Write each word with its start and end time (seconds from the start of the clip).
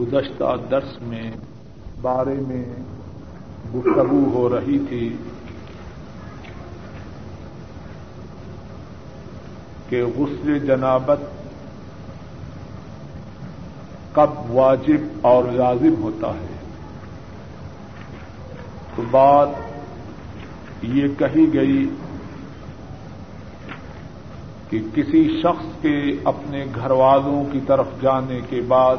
گزشتہ 0.00 0.56
درس 0.70 1.02
میں 1.02 1.30
بارے 2.00 2.34
میں 2.34 2.64
گفتگو 3.74 4.30
ہو 4.32 4.48
رہی 4.48 4.78
تھی 4.88 5.16
کہ 9.88 10.04
غسل 10.04 10.58
جنابت 10.58 11.18
کب 14.12 14.50
واجب 14.50 15.18
اور 15.20 15.44
لازم 15.44 15.94
ہوتا 16.02 16.28
ہے۔ 16.28 16.58
تو 18.96 19.02
بات 19.10 19.48
یہ 20.82 21.08
کہی 21.18 21.54
گئی 21.54 21.90
کہ 24.70 24.78
کسی 24.94 25.40
شخص 25.42 25.82
کے 25.82 26.12
اپنے 26.24 26.66
گھر 26.74 26.90
والوں 26.90 27.52
کی 27.52 27.60
طرف 27.66 27.86
جانے 28.02 28.40
کے 28.50 28.60
بعد 28.60 28.96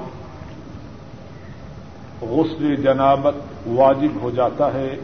غسل 2.21 2.75
جنابت 2.75 3.67
واجب 3.67 4.21
ہو 4.21 4.29
جاتا 4.29 4.73
ہے۔ 4.73 4.95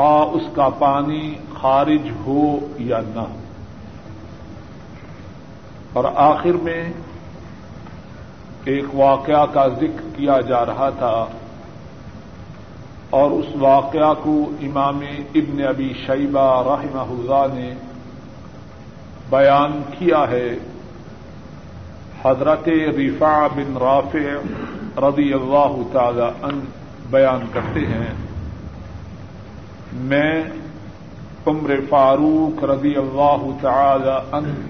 ہاں 0.00 0.26
اس 0.26 0.42
کا 0.54 0.68
پانی 0.68 1.34
خارج 1.60 2.10
ہو 2.26 2.58
یا 2.78 3.00
نہ۔ 3.14 3.20
ہو 3.20 3.40
اور 5.92 6.04
آخر 6.14 6.52
میں 6.62 6.92
ایک 8.64 8.84
واقعہ 8.94 9.46
کا 9.46 9.68
ذکر 9.68 10.08
کیا 10.16 10.40
جا 10.40 10.66
رہا 10.66 10.90
تھا 10.90 11.26
اور 13.10 13.30
اس 13.30 13.46
واقعہ 13.58 14.14
کو 14.22 14.50
امام 14.60 15.00
ابن 15.34 15.66
ابی 15.68 15.92
شیبہ 16.06 16.62
رحمہ 16.62 17.00
اللہ 17.00 17.58
نے 17.58 17.74
بیان 19.30 19.82
کیا 19.98 20.24
ہے۔ 20.30 20.50
حضرت 22.26 22.68
رفا 22.68 23.46
بن 23.46 23.76
رافع 23.76 24.38
رضی 25.08 25.32
اللہ 25.32 25.76
تعالی 25.92 26.30
ان 26.42 26.60
بیان 27.10 27.40
کرتے 27.52 27.80
ہیں۔ 27.80 28.14
میں 29.92 30.44
عمر 31.46 31.70
فاروق 31.88 32.64
رضی 32.64 32.96
اللہ 32.96 33.46
تعالی 33.60 34.36
ان 34.36 34.68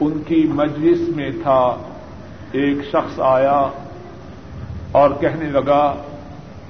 ان 0.00 0.22
کی 0.26 0.46
مجلس 0.54 1.16
میں 1.16 1.30
تھا۔ 1.42 1.76
ایک 2.52 2.76
شخص 2.88 3.20
آیا 3.20 3.66
اور 4.92 5.10
کہنے 5.20 5.44
لگا 5.44 5.94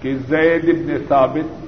کہ 0.00 0.16
زید 0.28 0.68
ابن 0.68 0.96
ثابت 1.08 1.66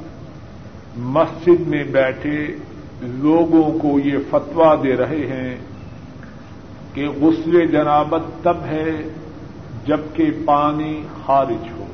مسجد 0.96 1.68
میں 1.68 1.84
بیٹھے 1.84 2.56
لوگوں 3.02 3.78
کو 3.78 3.98
یہ 3.98 4.18
فتوا 4.30 4.74
دے 4.82 4.96
رہے 4.96 5.26
ہیں۔ 5.26 5.73
کہ 6.94 7.08
غسل 7.08 7.66
جنابت 7.66 8.44
تب 8.44 8.56
ہے 8.66 8.90
جبکہ 9.86 10.30
پانی 10.44 11.02
خارج 11.26 11.68
ہو۔ 11.78 11.84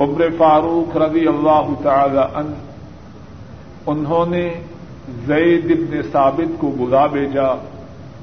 عمر 0.00 0.24
فاروق 0.38 0.96
رضی 0.96 1.26
اللہ 1.28 1.68
تعالی 1.82 2.20
ان 2.34 2.54
انہوں 3.86 4.26
نے 4.26 4.50
زید 5.26 5.70
ابن 5.70 6.02
ثابت 6.12 6.60
کو 6.60 6.74
بلا 6.78 7.06
بھیجا۔ 7.06 7.54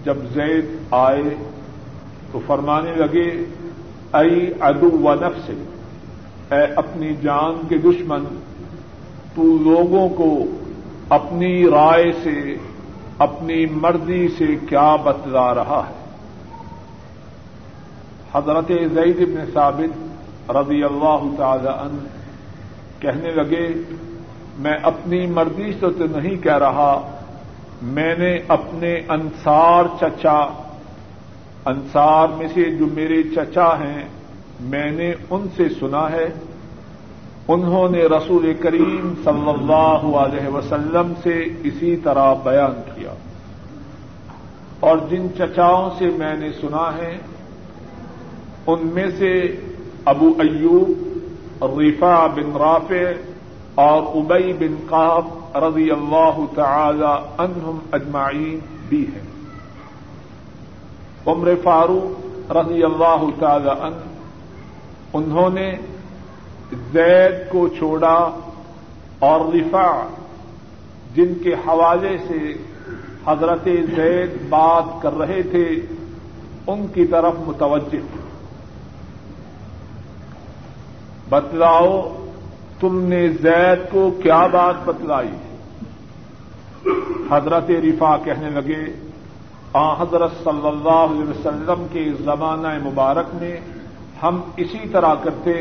جب 0.03 0.17
زید 0.33 0.65
آئے 0.91 1.23
تو 2.31 2.39
فرمانے 2.47 2.91
لگے 2.91 3.45
ائی 4.13 4.53
ادو 4.59 4.89
و 5.03 5.13
نفس، 5.13 5.49
اے 6.51 6.73
اپنی 6.75 7.13
جان 7.21 7.67
کے 7.69 7.77
دشمن، 7.77 8.23
تو 9.35 9.43
لوگوں 9.43 10.09
کو 10.09 10.45
اپنی 11.09 11.65
رائے 11.69 12.11
سے 12.23 12.55
اپنی 13.21 13.65
مرضی 13.65 14.27
سے 14.27 14.45
کیا 14.69 14.95
بتلا 14.95 15.55
رہا 15.55 15.83
ہے۔ 15.89 15.93
حضرت 18.33 18.67
زید 18.67 19.21
ابن 19.21 19.51
ثابت 19.53 20.51
رضی 20.51 20.83
اللہ 20.83 21.23
تعالی 21.37 21.67
ان 21.67 22.07
کہنے 22.99 23.31
لگے، 23.31 23.67
میں 24.59 24.77
اپنی 24.83 25.27
مرضی 25.27 25.71
سے 25.71 25.79
تو 25.79 26.19
نہیں 26.19 26.43
کہہ 26.43 26.57
رہا، 26.57 27.19
میں 27.81 28.15
نے 28.17 28.37
اپنے 28.47 29.01
انصار 29.09 29.83
چچا، 29.99 30.39
انصار 31.65 32.27
میں 32.27 32.47
سے 32.53 32.75
جو 32.75 32.85
میرے 32.85 33.23
چچا 33.23 33.79
ہیں، 33.79 34.03
میں 34.59 34.91
نے 34.91 35.13
ان 35.29 35.47
سے 35.55 35.69
سنا 35.69 36.11
ہے۔ 36.11 36.29
انہوں 37.47 37.89
نے 37.89 38.03
رسول 38.03 38.53
کریم 38.53 39.13
صلی 39.23 39.49
اللہ 39.49 40.17
علیہ 40.17 40.47
وسلم 40.47 41.13
سے 41.23 41.43
اسی 41.63 41.95
طرح 41.95 42.33
بیان 42.33 42.81
کیا۔ 42.95 43.13
اور 44.79 44.97
جن 45.09 45.27
چچاؤں 45.37 45.89
سے 45.97 46.05
میں 46.17 46.33
نے 46.33 46.51
سنا 46.51 46.91
ہے، 46.97 47.17
ان 48.67 48.89
میں 48.93 49.07
سے 49.17 49.55
ابو 50.05 50.33
ایوب 50.39 50.91
ریفا 51.79 52.27
بن 52.27 52.57
رافع 52.57 53.11
اور 53.75 54.03
ابئی 54.03 54.53
بن 54.53 54.75
قاب 54.89 55.27
رضی 55.55 55.91
اللہ 55.91 56.55
تعالی 56.55 57.25
عنہم 57.37 57.79
اجمعین 57.91 58.59
بھی 58.89 59.05
ہیں۔ 59.15 59.31
عمر 61.25 61.51
فاروق 61.63 62.51
رضی 62.51 62.83
اللہ 62.83 63.23
تعالی 63.39 63.69
عنہ، 63.69 63.95
انہوں 65.13 65.49
نے 65.49 65.73
زید 66.93 67.49
کو 67.49 67.67
چھوڑا 67.67 68.39
اور 69.19 69.53
رفا 69.53 70.07
جن 71.15 71.33
کے 71.43 71.53
حوالے 71.53 72.17
سے 72.27 72.53
حضرت 73.27 73.63
زید 73.95 74.49
بات 74.49 75.01
کر 75.01 75.13
رہے 75.13 75.41
تھے، 75.43 75.81
ان 76.67 76.87
کی 76.93 77.05
طرف 77.05 77.33
متوجہ 77.45 77.89
تھے۔ 77.89 78.21
بتلاؤ، 81.29 82.15
تم 82.79 83.01
نے 83.01 83.27
زید 83.27 83.91
کو 83.91 84.11
کیا 84.23 84.47
بات 84.47 84.75
بتلائی؟ 84.85 85.31
حضرت 87.31 87.69
رفا 87.69 88.17
کہنے 88.17 88.49
لگے، 88.49 89.09
آ 89.73 90.01
حضرت 90.01 90.31
صلی 90.43 90.67
اللہ 90.67 90.89
علیہ 90.89 91.29
وسلم 91.29 91.85
کے 91.91 92.11
زمانہ 92.19 92.67
مبارک 92.83 93.25
میں 93.33 93.59
ہم 94.23 94.41
اسی 94.57 94.89
طرح 94.91 95.15
کرتے 95.23 95.53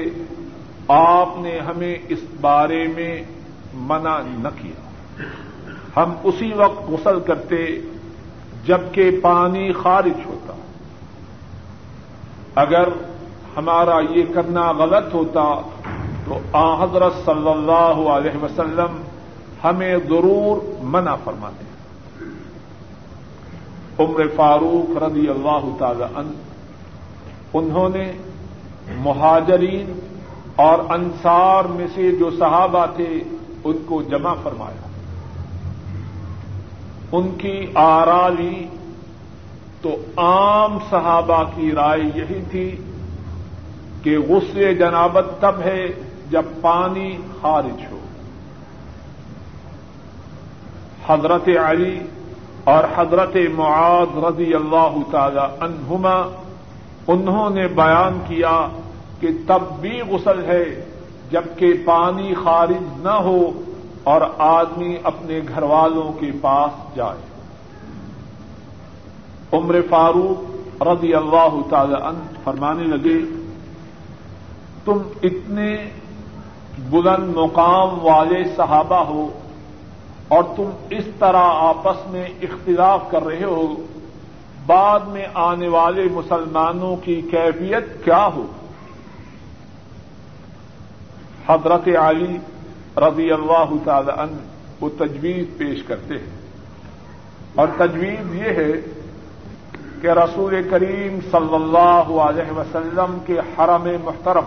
آپ 0.88 1.28
نے 1.36 1.58
ہمیں 1.58 1.98
اس 2.08 2.18
بارے 2.40 2.86
میں 2.86 3.22
منع 3.74 4.18
نہ 4.20 4.48
کیا۔ 4.62 4.80
ہم 5.96 6.14
اسی 6.24 6.52
وقت 6.52 6.90
غسل 6.90 7.20
کرتے 7.20 7.80
جبکہ 8.66 9.20
پانی 9.22 9.72
خارج 9.72 10.26
ہوتا۔ 10.26 10.52
اگر 12.54 12.88
ہمارا 13.56 14.00
یہ 14.10 14.24
کرنا 14.34 14.72
غلط 14.72 15.14
ہوتا 15.14 15.68
تو 16.24 16.38
آ 16.52 16.84
حضرت 16.84 17.12
صلی 17.24 17.50
اللہ 17.50 18.08
علیہ 18.10 18.44
وسلم 18.44 19.02
ہمیں 19.64 19.96
ضرور 20.08 20.82
منع 20.82 21.14
فرماتے۔ 21.14 21.64
عمر 23.98 24.26
فاروق 24.36 25.02
رضی 25.02 25.28
اللہ 25.28 25.68
تعالی 25.78 26.04
عنہ، 26.14 26.30
انہوں 27.54 27.88
نے 27.88 28.12
مہاجرین 28.98 30.09
اور 30.56 30.78
انصار 30.88 31.64
میں 31.64 31.86
سے 31.94 32.12
جو 32.12 32.30
صحابہ 32.30 32.86
تھے 32.96 33.22
ان 33.64 33.76
کو 33.86 34.02
جمع 34.02 34.34
فرمایا۔ 34.42 34.86
ان 37.12 37.30
کی 37.38 37.66
آرا 37.74 38.28
لی 38.28 38.66
تو 39.82 39.96
عام 40.16 40.78
صحابہ 40.90 41.42
کی 41.54 41.72
رائے 41.72 42.00
یہی 42.00 42.42
تھی 42.50 42.76
کہ 44.02 44.18
غصے 44.18 44.74
جنابت 44.74 45.24
تب 45.40 45.60
ہے 45.64 45.86
جب 46.30 46.42
پانی 46.60 47.16
خارج 47.40 47.84
ہو۔ 47.90 47.98
حضرت 51.06 51.48
علی 51.64 52.00
اور 52.64 52.84
حضرت 52.96 53.36
معاذ 53.54 54.24
رضی 54.24 54.54
اللہ 54.54 54.96
تعالی 55.10 55.40
عنہما 55.60 56.22
انہوں 57.06 57.50
نے 57.50 57.68
بیان 57.68 58.18
کیا 58.28 58.68
کہ 59.20 59.28
تب 59.46 59.62
بھی 59.80 60.00
غسل 60.00 60.44
ہے 60.44 60.64
جبکہ 61.30 61.72
پانی 61.84 62.34
خارج 62.34 63.02
نہ 63.02 63.16
ہو 63.24 63.50
اور 64.04 64.20
آدمی 64.38 64.96
اپنے 65.02 65.40
گھر 65.48 65.62
والوں 65.62 66.12
کے 66.20 66.30
پاس 66.40 66.96
جائے۔ 66.96 67.28
عمر 69.52 69.80
فاروق 69.90 70.82
رضی 70.82 71.14
اللہ 71.14 71.56
تعالی 71.70 71.94
عنہ 71.94 72.24
فرمانے 72.44 72.84
لگے، 72.84 73.18
تم 74.84 74.98
اتنے 75.22 75.76
بلند 76.90 77.36
مقام 77.36 78.04
والے 78.04 78.42
صحابہ 78.56 79.04
ہو 79.04 79.28
اور 80.28 80.42
تم 80.56 80.70
اس 80.90 81.04
طرح 81.18 81.44
آپس 81.44 82.06
میں 82.10 82.26
اختلاف 82.42 83.10
کر 83.10 83.24
رہے 83.24 83.44
ہو، 83.44 83.66
بعد 84.66 85.00
میں 85.00 85.26
آنے 85.34 85.68
والے 85.68 86.08
مسلمانوں 86.12 86.96
کی 86.96 87.20
کیفیت 87.30 88.04
کیا 88.04 88.28
ہو؟ 88.36 88.46
حضرت 91.48 91.88
علی 92.00 92.38
رضی 92.96 93.32
اللہ 93.32 93.72
تعالی 93.84 94.10
عنہ 94.16 94.36
وہ 94.80 94.88
تجویز 94.98 95.46
پیش 95.58 95.82
کرتے 95.82 96.14
ہیں۔ 96.14 96.40
اور 97.54 97.68
تجویز 97.76 98.34
یہ 98.34 98.50
ہے 98.50 98.72
کہ 100.00 100.06
رسول 100.06 100.68
کریم 100.70 101.18
صلی 101.30 101.54
اللہ 101.54 102.20
علیہ 102.20 102.52
وسلم 102.52 103.18
کے 103.26 103.38
حرم 103.38 103.88
محترم، 104.04 104.44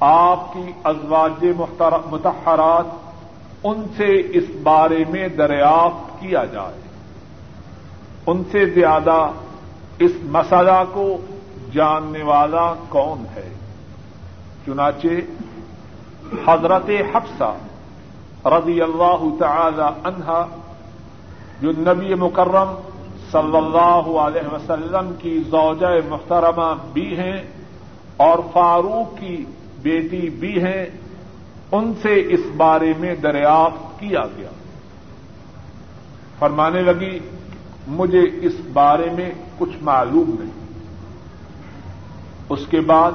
آپ 0.00 0.52
کی 0.52 0.72
ازواج 0.84 1.44
متحرات 2.06 3.06
ان 3.64 3.82
سے 3.96 4.20
اس 4.20 4.44
بارے 4.62 5.04
میں 5.08 5.28
دریافت 5.28 6.20
کیا 6.20 6.44
جائے۔ 6.44 6.80
ان 8.26 8.42
سے 8.52 8.66
زیادہ 8.66 9.28
اس 9.98 10.10
مسئلہ 10.22 10.84
کو 10.92 11.16
جاننے 11.72 12.22
والا 12.22 12.74
کون 12.88 13.24
ہے؟ 13.36 13.48
چنانچہ 14.66 15.06
حضرت 16.46 16.90
حفصہ 17.14 17.54
رضی 18.48 18.80
اللہ 18.82 19.24
تعالی 19.38 20.00
عنہا 20.04 20.46
جو 21.60 21.70
نبی 21.70 22.14
مکرم 22.14 22.74
صلی 23.32 23.56
اللہ 23.56 24.18
علیہ 24.18 24.54
وسلم 24.54 25.12
کی 25.18 25.38
زوجہ 25.38 26.08
محترمہ 26.08 26.74
بھی 26.92 27.18
ہیں 27.18 27.36
اور 28.16 28.38
فاروق 28.52 29.20
کی 29.20 29.44
بیٹی 29.82 30.30
بھی 30.30 30.62
ہیں، 30.62 30.86
ان 31.72 31.92
سے 32.02 32.26
اس 32.28 32.40
بارے 32.56 32.92
میں 32.98 33.14
دریافت 33.16 34.00
کیا 34.00 34.22
گیا۔ 34.36 34.48
فرمانے 36.38 36.82
لگی، 36.82 37.18
مجھے 37.86 38.22
اس 38.42 38.52
بارے 38.72 39.10
میں 39.10 39.30
کچھ 39.58 39.82
معلوم 39.82 40.36
نہیں۔ 40.40 40.66
اس 42.48 42.66
کے 42.70 42.80
بعد 42.80 43.12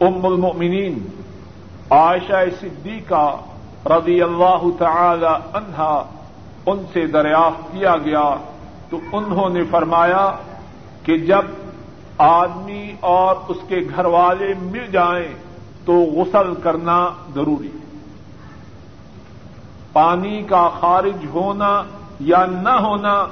ام 0.00 0.26
المؤمنین 0.26 0.98
عائشہ 1.90 2.44
صدیقہ 2.60 3.36
رضی 3.86 4.22
اللہ 4.22 4.62
تعالی 4.78 5.26
عنہا 5.26 6.04
ان 6.66 6.82
سے 6.92 7.06
دریافت 7.06 7.72
کیا 7.72 7.96
گیا 7.96 8.34
تو 8.90 8.98
انہوں 9.12 9.48
نے 9.48 9.64
فرمایا 9.70 10.30
کہ 11.02 11.18
جب 11.18 11.42
آدمی 12.18 12.94
اور 13.00 13.36
اس 13.48 13.56
کے 13.68 13.76
گھر 13.96 14.04
والے 14.04 14.54
مل 14.60 14.86
جائیں 14.92 15.28
تو 15.84 15.92
غسل 15.92 16.54
کرنا 16.54 17.08
ضروری 17.34 17.68
ہے۔ 17.68 17.86
پانی 19.92 20.42
کا 20.42 20.68
خارج 20.80 21.26
ہونا 21.34 21.82
یا 22.20 22.46
نہ 22.46 22.68
ہونا 22.68 23.26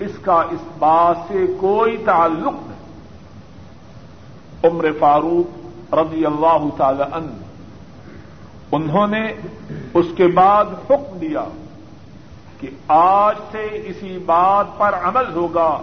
اس 0.00 0.18
کا 0.22 0.42
اس 0.50 0.68
بات 0.78 1.16
سے 1.28 1.46
کوئی 1.60 1.96
تعلق 1.96 2.54
نہیں۔ 2.54 2.80
عمر 4.64 4.92
فاروق 4.98 5.94
رضی 5.94 6.26
اللہ 6.26 6.68
تعالی 6.76 7.02
عنہ 7.12 7.49
انہوں 8.72 9.06
نے 9.06 9.32
اس 9.94 10.06
کے 10.16 10.26
بعد 10.26 10.64
حکم 10.90 11.18
دیا 11.18 11.44
کہ 12.60 12.68
آج 12.88 13.34
سے 13.52 13.68
اسی 13.72 14.18
بات 14.18 14.66
پر 14.78 14.94
عمل 14.94 15.32
ہوگا۔ 15.32 15.82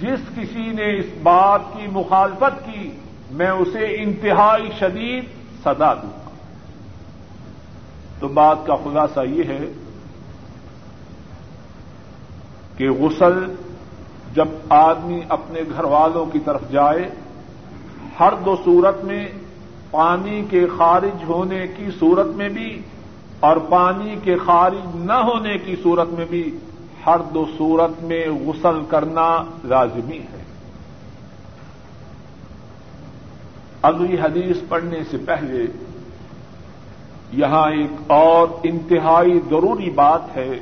جس 0.00 0.18
کسی 0.36 0.72
نے 0.72 0.98
اس 0.98 1.06
بات 1.22 1.60
کی 1.72 1.86
مخالفت 1.92 2.66
کی، 2.66 2.90
میں 3.30 3.50
اسے 3.50 4.02
انتہائی 4.02 4.68
شدید 4.78 5.24
سزا 5.60 5.94
دوں 5.94 6.10
گا۔ 6.12 6.30
تو 8.18 8.28
بات 8.28 8.56
کا 8.66 8.74
خلاصہ 8.74 9.20
یہ 9.20 9.42
ہے 9.44 9.72
کہ 12.76 12.90
غسل 12.90 13.54
جب 14.34 14.48
آدمی 14.68 15.20
اپنے 15.28 15.60
گھر 15.76 15.84
والوں 15.84 16.26
کی 16.26 16.38
طرف 16.38 16.60
جائے، 16.70 17.10
ہر 18.20 18.32
دو 18.44 18.56
صورت 18.64 19.04
میں 19.04 19.28
پانی 19.90 20.44
کے 20.50 20.66
خارج 20.78 21.24
ہونے 21.28 21.66
کی 21.66 21.86
صورت 21.98 22.26
میں 22.26 22.48
بھی 22.48 22.82
اور 23.40 23.56
پانی 23.56 24.16
کے 24.22 24.36
خارج 24.38 24.96
نہ 24.96 25.12
ہونے 25.12 25.58
کی 25.58 25.76
صورت 25.82 26.08
میں 26.08 26.24
بھی 26.24 26.58
ہر 27.06 27.18
دو 27.34 27.46
صورت 27.58 28.02
میں 28.02 28.28
غسل 28.28 28.84
کرنا 28.88 29.44
لازمی 29.64 30.18
ہے۔ 30.18 30.42
اگلی 33.82 34.16
حدیث 34.20 34.56
پڑھنے 34.68 35.00
سے 35.10 35.16
پہلے 35.18 35.62
یہاں 37.32 37.70
ایک 37.70 37.90
اور 38.06 38.48
انتہائی 38.62 39.40
ضروری 39.50 39.90
بات 39.90 40.36
ہے۔ 40.36 40.58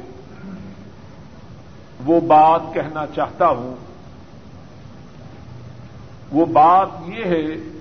وہ 2.05 2.21
بات 2.21 2.61
کہنا 2.75 3.05
چاہتا 3.15 3.49
ہوں۔ 3.49 3.75
وہ 6.33 6.47
بات 6.47 6.89
یہ 7.07 7.25
ہے 7.25 7.74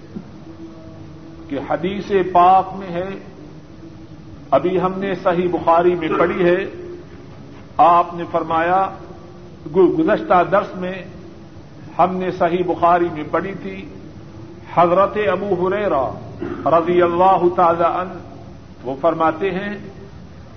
کہ 1.53 1.71
حدیث 1.71 2.11
پاک 2.33 2.75
میں 2.75 2.87
ہے۔ 2.87 3.09
ابھی 4.51 4.81
ہم 4.81 4.91
نے 4.97 5.15
صحیح 5.15 5.47
بخاری 5.51 5.95
میں 5.95 6.09
پڑھی 6.19 6.45
ہے۔ 6.45 6.65
آپ 7.77 8.13
نے 8.13 8.23
فرمایا 8.31 8.89
گزشتہ 9.75 10.43
درس 10.51 10.75
میں 10.75 10.93
ہم 11.99 12.15
نے 12.15 12.31
صحیح 12.31 12.63
بخاری 12.67 13.07
میں 13.13 13.23
پڑھی 13.31 13.53
تھی، 13.61 13.85
حضرت 14.73 15.17
ابو 15.31 15.67
حریرا 15.67 16.09
رضی 16.65 17.01
اللہ 17.01 17.43
تعالی 17.55 17.83
عنہ، 17.83 18.13
وہ 18.83 18.95
فرماتے 19.01 19.51
ہیں، 19.51 19.77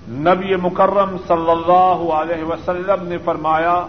نبی 0.09 0.55
مکرم 0.55 1.17
صلی 1.27 1.51
اللہ 1.51 2.13
علیہ 2.13 2.43
وسلم 2.43 3.07
نے 3.07 3.17
فرمایا، 3.17 3.85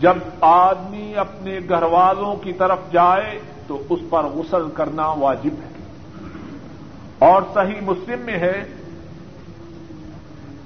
جب 0.00 0.16
آدمی 0.40 1.14
اپنے 1.16 1.58
گھر 1.68 1.82
والوں 1.82 2.36
کی 2.36 2.52
طرف 2.52 2.78
جائے 2.92 3.38
تو 3.66 3.82
اس 3.90 4.00
پر 4.10 4.24
غسل 4.24 4.68
کرنا 4.74 5.08
واجب 5.08 5.54
ہے۔ 5.64 5.75
اور 7.18 7.42
صحیح 7.54 7.80
مسلم 7.82 8.20
میں 8.20 8.38
ہے 8.38 8.64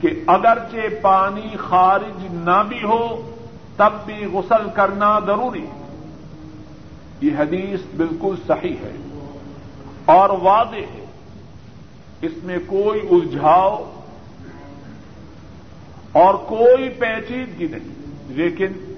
کہ 0.01 0.09
اگرچہ 0.27 1.03
پانی 1.03 1.57
خارج 1.59 2.27
نہ 2.31 2.63
بھی 2.69 2.83
ہو، 2.83 3.35
تب 3.77 3.93
بھی 4.07 4.25
غسل 4.25 4.69
کرنا 4.75 5.19
ضروری 5.19 5.67
یہ 7.21 7.31
حدیث 7.39 7.81
بالکل 7.97 8.35
صحیح 8.47 8.77
ہے۔ 8.83 8.97
اور 10.05 10.31
واضح 10.31 10.77
ہے۔ 10.77 11.07
اس 12.23 12.33
میں 12.43 12.59
کوئی 12.67 13.01
الجھاؤ 13.11 14.01
اور 16.13 16.35
کوئی 16.35 16.89
پیچیدگی 16.89 17.67
نہیں۔ 17.67 17.95
لیکن 18.29 18.95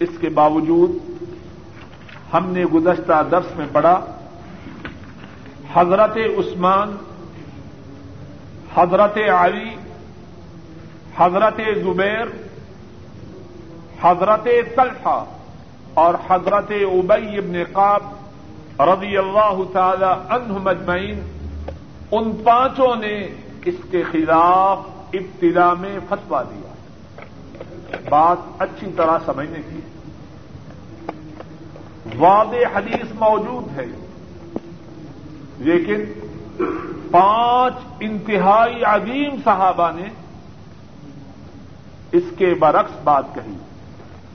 اس 0.00 0.08
کے 0.20 0.28
باوجود 0.28 0.90
ہم 2.34 2.46
نے 2.46 2.64
گزشتہ 2.64 3.22
درس 3.30 3.56
میں 3.56 3.66
پڑھا 3.72 4.18
حضرت 5.74 6.16
عثمان، 6.16 6.96
حضرت 8.76 9.18
علی، 9.38 9.76
حضرت 11.16 11.56
زبیر، 11.56 12.26
حضرت 14.02 14.44
طلحہ 14.76 15.24
اور 15.94 16.14
حضرت 16.28 16.70
ابئی 16.70 17.38
ابن 17.38 17.62
قاب 17.72 18.02
رضی 18.80 19.16
اللہ 19.16 19.62
تعالی 19.72 20.34
عنہ 20.34 20.58
مجمعین، 20.62 21.20
ان 22.10 22.32
پانچوں 22.44 22.96
نے 22.96 23.28
اس 23.64 23.74
کے 23.90 24.02
خلاف 24.02 24.78
ابتدا 25.12 25.74
میں 25.74 25.98
فتوا 26.08 26.42
دیا۔ 26.42 26.72
بات 28.08 28.36
اچھی 28.58 28.86
طرح 28.96 29.18
سمجھنے 29.26 29.58
کی۔ 29.58 29.80
واضح 32.18 32.78
حدیث 32.78 33.14
موجود 33.14 33.78
ہے۔ 33.78 34.01
لیکن 35.58 36.04
پانچ 37.10 37.74
انتہائی 38.00 38.84
عظیم 38.84 39.36
صحابہ 39.44 39.90
نے 39.94 40.08
اس 42.12 42.22
کے 42.38 42.54
برعکس 42.60 43.02
بات 43.04 43.24
کہی۔ 43.34 43.56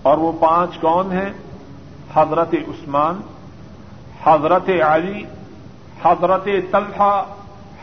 اور 0.01 0.17
وہ 0.17 0.31
پانچ 0.31 0.77
کون 0.77 1.11
ہیں؟ 1.11 1.33
حضرت 2.13 2.53
عثمان، 2.53 3.21
حضرت 4.23 4.69
علی، 4.85 5.23
حضرت 6.03 6.45
طلحہ، 6.71 7.23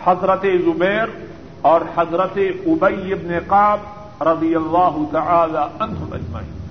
حضرت 0.04 0.42
زبیر 0.42 1.26
اور 1.60 1.80
حضرت 1.96 2.38
ابئی 2.66 3.12
ابن 3.12 3.38
قاب 3.46 3.80
رضی 4.20 4.54
اللہ 4.54 4.96
تعالی 5.12 5.58
عنہ 5.58 6.14
اجمعین۔ 6.14 6.64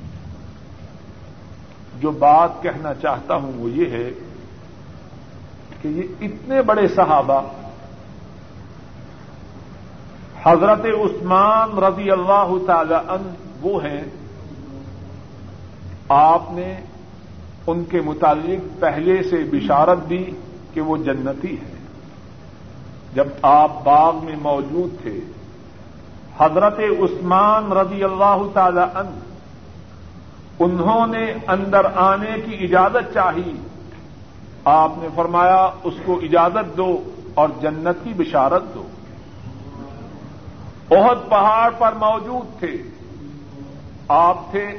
جو 1.99 2.11
بات 2.11 2.49
کہنا 2.61 2.93
چاہتا 2.93 3.35
ہوں 3.35 3.51
وہ 3.55 3.69
یہ 3.69 3.89
ہے 3.89 4.11
کہ 5.83 5.89
یہ 5.89 6.25
اتنے 6.25 6.61
بڑے 6.61 6.87
صحابہ 6.87 7.39
حضرت 10.43 10.85
عثمان 10.87 11.77
رضی 11.83 12.11
اللہ 12.11 12.53
تعالی 12.67 12.93
عنہ 12.93 13.29
وہ 13.61 13.83
ہیں، 13.83 14.03
آپ 16.09 16.51
نے 16.51 16.73
ان 17.67 17.83
کے 17.91 18.01
متعلق 18.01 18.61
پہلے 18.79 19.21
سے 19.29 19.43
بشارت 19.51 20.09
دی 20.09 20.23
کہ 20.73 20.81
وہ 20.81 20.97
جنتی 21.03 21.55
ہے 21.59 21.71
جب 23.13 23.27
آپ 23.41 23.83
باغ 23.83 24.23
میں 24.25 24.35
موجود 24.41 25.01
تھے، 25.03 25.19
حضرت 26.37 26.79
عثمان 26.79 27.71
رضی 27.73 28.03
اللہ 28.03 28.47
تعالی 28.53 28.85
عنہ، 28.93 29.19
انہوں 30.59 31.07
نے 31.07 31.25
اندر 31.47 31.85
آنے 32.01 32.35
کی 32.45 32.63
اجازت 32.65 33.13
چاہی 33.13 33.53
آپ 34.65 34.91
نے 34.97 35.07
فرمایا 35.15 35.69
اس 35.83 35.93
کو 36.05 36.19
اجازت 36.23 36.77
دو 36.77 37.03
اور 37.33 37.49
جنت 37.61 38.03
کی 38.03 38.13
بشارت 38.13 38.63
دو۔ 38.75 38.83
بہت 40.89 41.29
پہاڑ 41.29 41.71
پر 41.77 41.93
موجود 41.93 42.59
تھے۔ 42.59 42.77
آپ 44.07 44.51
تھے، 44.51 44.77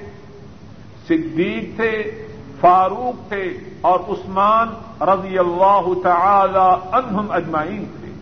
صدیق 1.09 1.77
تھے، 1.77 2.27
فاروق 2.61 3.29
تھے 3.29 3.59
اور 3.81 4.01
عثمان 4.09 4.69
رضی 5.01 5.39
اللہ 5.39 5.81
تعالی 6.03 6.89
عنہم 6.93 7.31
اجمعین 7.31 7.85
تھے۔ 8.01 8.13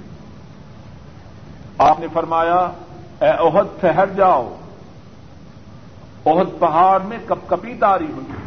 آپ 1.79 2.01
نے 2.01 2.07
فرمایا، 2.13 2.71
اے 3.21 3.29
عہد 3.29 3.81
ٹھہر 3.81 4.07
جاؤ۔ 4.07 4.55
عہد 6.27 6.59
پہاڑ 6.59 7.01
میں 7.01 7.19
کپ 7.27 7.49
کپی 7.49 7.75
تاری 7.75 8.07
ہوئی۔ 8.13 8.42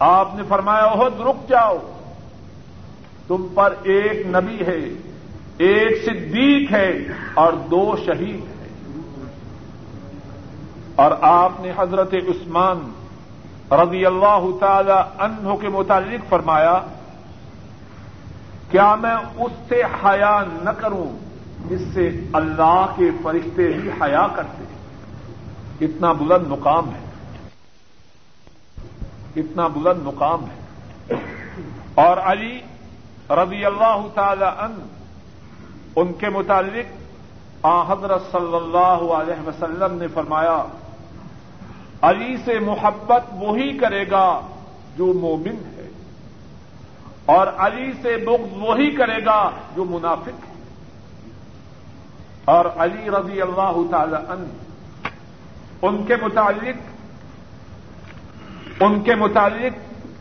آپ 0.00 0.34
نے 0.34 0.42
فرمایا 0.48 0.84
عہد 0.84 1.20
رک 1.20 1.48
جاؤ. 1.48 1.78
تم 3.26 3.46
پر 3.54 3.74
ایک 3.82 4.26
نبی 4.26 4.56
ہے، 4.66 5.10
ایک 5.58 6.04
صدیق 6.04 6.72
ہے 6.72 6.98
اور 7.34 7.52
دو 7.52 7.94
شہید 8.06 8.40
ہیں۔ 8.40 8.68
اور 10.94 11.10
آپ 11.20 11.52
نے 11.60 11.72
حضرت 11.76 12.14
عثمان 12.14 12.92
رضی 13.70 14.06
اللہ 14.06 14.46
تعالی 14.60 15.00
عنہ 15.18 15.54
کے 15.60 15.68
متعلق 15.68 16.28
فرمایا، 16.28 16.80
کیا 18.70 18.94
میں 18.94 19.16
اس 19.36 19.52
سے 19.68 19.82
حیا 20.04 20.44
نہ 20.62 20.70
کروں 20.70 21.18
جس 21.68 21.80
سے 21.94 22.10
اللہ 22.32 22.86
کے 22.96 23.10
فرشتے 23.22 23.74
ہی 23.74 23.88
حیا 24.02 24.26
کرتے 24.34 24.64
اتنا 25.84 26.12
بلند 26.12 26.46
مقام 26.46 26.88
ہے۔ 26.88 27.09
اتنا 29.36 29.66
بلند 29.66 30.02
مقام 30.02 30.44
ہے۔ 30.44 30.60
اور 31.94 32.16
علی 32.16 32.60
رضی 33.30 33.64
اللہ 33.64 34.06
تعالی 34.14 34.44
عنہ، 34.58 34.84
ان 35.96 36.12
کے 36.12 36.28
متعلق 36.28 37.00
آ 37.62 37.92
حضرت 37.92 38.22
صلی 38.32 38.56
اللہ 38.56 39.12
علیہ 39.12 39.48
وسلم 39.48 39.98
نے 39.98 40.06
فرمایا، 40.08 40.62
علی 42.02 42.36
سے 42.44 42.58
محبت 42.58 43.24
وہی 43.32 43.78
کرے 43.78 44.10
گا 44.10 44.40
جو 44.96 45.06
مومن 45.06 45.56
ہے، 45.76 45.88
اور 47.24 47.46
علی 47.46 47.92
سے 48.02 48.16
بغض 48.16 48.56
وہی 48.56 48.90
کرے 48.90 49.24
گا 49.24 49.50
جو 49.76 49.84
منافق 49.84 50.28
ہے۔ 50.28 50.54
اور 52.44 52.64
علی 52.64 53.10
رضی 53.10 53.42
اللہ 53.42 53.76
تعالی 53.90 54.16
عنہ، 54.28 54.46
ان 55.82 56.04
کے 56.04 56.16
متعلق 56.16 56.99
ان 58.80 59.02
کے 59.02 59.14
متعلق 59.14 59.72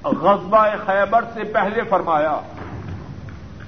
غزبہ 0.05 0.67
خیبر 0.85 1.23
سے 1.33 1.43
پہلے 1.43 1.81
فرمایا، 1.89 2.39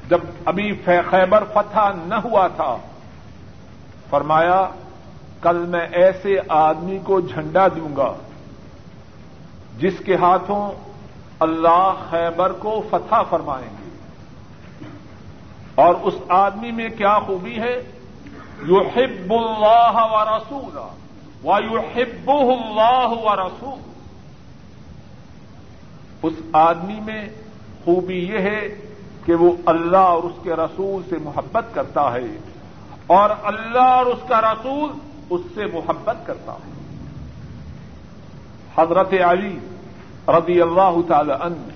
جب 0.10 0.17
ابھی 0.45 0.81
خیبر 0.86 1.43
فتح 1.53 1.79
نہ 2.05 2.15
ہوا 2.15 2.48
تھا، 2.48 2.77
فرمایا، 4.10 4.67
کل 5.41 5.57
میں 5.57 5.88
ایسے 5.91 6.36
آدمی 6.50 7.00
کو 7.03 7.19
جھنڈا 7.19 7.67
دوں 7.67 7.95
گا، 7.95 8.13
جس 9.77 9.93
کے 10.05 10.15
ہاتھوں 10.15 10.71
اللہ 11.39 11.93
خیبر 12.10 12.51
کو 12.51 12.83
فتح 12.89 13.21
فرمائیں 13.29 13.69
گے۔ 13.69 13.89
اور 15.75 15.95
اس 16.01 16.13
آدمی 16.29 16.71
میں 16.71 16.89
کیا 16.89 17.19
خوبی 17.19 17.60
ہے؟ 17.60 17.83
یو 18.65 18.81
ہب 18.81 19.33
اللہ 19.33 19.95
و 19.95 20.38
رسول 20.38 20.77
و 21.48 21.57
یو 21.71 21.79
ہب 21.79 22.31
اللہ 22.31 23.07
و 23.10 23.36
رسول 23.36 23.90
اس 26.23 26.33
آدمی 26.53 26.99
میں 26.99 27.29
خوبی 27.85 28.17
یہ 28.17 28.37
ہے 28.37 28.75
کہ 29.25 29.35
وہ 29.35 29.51
اللہ 29.65 29.97
اور 29.97 30.23
اس 30.23 30.33
کے 30.43 30.53
رسول 30.53 31.01
سے 31.09 31.15
محبت 31.21 31.65
کرتا 31.73 32.13
ہے 32.13 32.39
اور 33.07 33.29
اللہ 33.43 33.79
اور 33.79 34.05
اس 34.05 34.29
کا 34.29 34.41
رسول 34.41 34.91
اس 35.29 35.41
سے 35.55 35.65
محبت 35.65 36.17
کرتا 36.25 36.51
ہوں 36.51 36.71
حضرت 38.77 39.13
علی 39.13 39.59
رضی 40.27 40.61
اللہ 40.61 40.95
تعالی 41.07 41.33
عنہ 41.39 41.69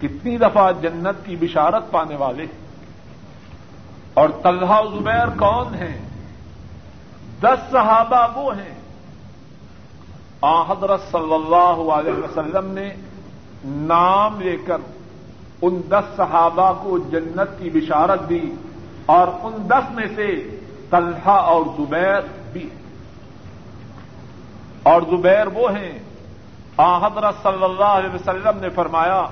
کتنی 0.00 0.36
دفعہ 0.36 0.72
جنت 0.80 1.26
کی 1.26 1.36
بشارت 1.36 1.90
پانے 1.90 2.16
والے 2.16 2.42
ہیں۔ 2.42 2.66
اور 4.14 4.28
طلحہ 4.42 4.82
زبیر 4.82 5.26
کون 5.26 5.74
ہیں؟ 5.74 6.08
دس 7.40 7.72
صحابہ 7.72 8.38
وہ 8.38 8.56
ہیں۔ 8.56 8.74
آ 10.40 10.62
حضرت 10.62 11.00
صلی 11.12 11.34
اللہ 11.34 11.92
علیہ 11.92 12.12
وسلم 12.12 12.70
نے 12.70 12.94
نام 13.64 14.40
لے 14.40 14.56
کر 14.56 14.76
ان 15.62 15.80
دس 15.88 16.16
صحابہ 16.16 16.72
کو 16.82 16.98
جنت 16.98 17.58
کی 17.58 17.70
بشارت 17.70 18.28
دی 18.28 18.54
اور 19.06 19.28
ان 19.42 19.68
دس 19.68 19.90
میں 19.90 20.06
سے 20.16 20.58
طلحہ 20.90 21.30
اور 21.30 21.66
زبیر 21.78 22.20
بھی 22.52 22.68
اور 24.82 25.02
زبیر 25.02 25.46
وہ 25.46 25.70
ہیں، 25.70 25.98
آ 26.76 27.06
حضرت 27.06 27.34
صلی 27.42 27.64
اللہ 27.64 27.84
علیہ 27.84 28.14
وسلم 28.14 28.58
نے 28.60 28.68
فرمایا، 28.68 29.26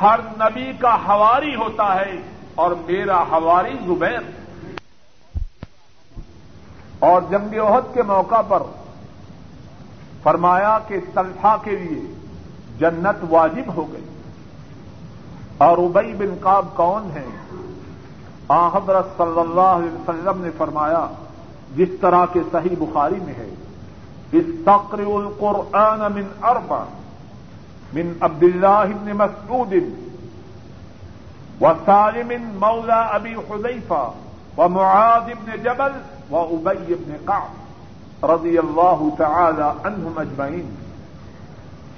ہر 0.00 0.20
نبی 0.36 0.72
کا 0.78 0.96
ہواری 1.06 1.54
ہوتا 1.54 1.94
ہے 1.94 2.12
اور 2.54 2.70
میرا 2.70 3.22
ہواری 3.22 3.76
زبیر۔ 3.86 4.20
اور 6.98 7.22
جنگ 7.30 7.58
عہد 7.58 7.94
کے 7.94 8.02
موقع 8.02 8.40
پر 8.42 8.62
فرمایا 10.22 10.78
کہ 10.88 10.96
طلحہ 11.14 11.56
کے 11.64 11.70
لیے 11.70 12.21
جنت 12.82 13.24
واجب 13.30 13.72
ہو 13.76 13.92
گئی۔ 13.92 14.04
اور 15.58 15.78
ابئی 15.78 16.12
بن 16.18 16.34
کاب 16.40 16.66
کون 16.76 17.10
ہے 17.14 17.26
حضرت 18.74 19.06
صلی 19.16 19.40
اللہ 19.40 19.74
علیہ 19.74 19.92
وسلم 19.92 20.40
نے 20.44 20.50
فرمایا، 20.58 21.06
جس 21.76 21.88
طرح 22.00 22.24
کے 22.32 22.40
صحیح 22.52 22.74
بخاری 22.78 23.20
میں 23.24 23.34
ہے 23.34 23.48
استقرئوا 24.32 25.20
القرآن 25.20 26.00
من 26.14 26.26
أربع 26.42 26.78
من 27.92 28.12
عبد 28.20 28.42
الله 28.42 28.84
بن 29.00 29.12
مسعود 29.16 29.72
وسالم 31.60 32.30
مولى 32.60 33.00
أبي 33.16 33.34
حذيفة 33.48 34.02
ومعاذ 34.56 35.30
بن 35.44 35.62
جبل 35.62 35.98
وأبي 36.30 36.94
بن 36.94 37.16
قعب 37.24 38.26
رضی 38.26 38.58
اللہ 38.58 39.08
تعالی 39.18 39.68
عنہم 39.84 40.18
اجمعین۔ 40.18 40.81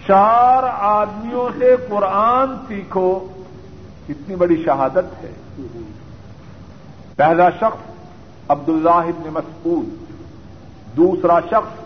چار 0.06 0.62
آدمیوں 0.62 1.48
سے 1.58 1.74
قرآن 1.88 2.54
سیکھو، 2.68 3.08
کتنی 4.08 4.36
بڑی 4.36 4.62
شہادت 4.64 5.24
ہے۔ 5.24 5.32
پہلا 7.16 7.48
شخص 7.50 8.50
عبد 8.50 8.68
اللہ 8.68 9.08
ابن 9.12 9.28
مسعود، 9.32 9.86
دوسرا 10.96 11.38
شخص 11.50 11.82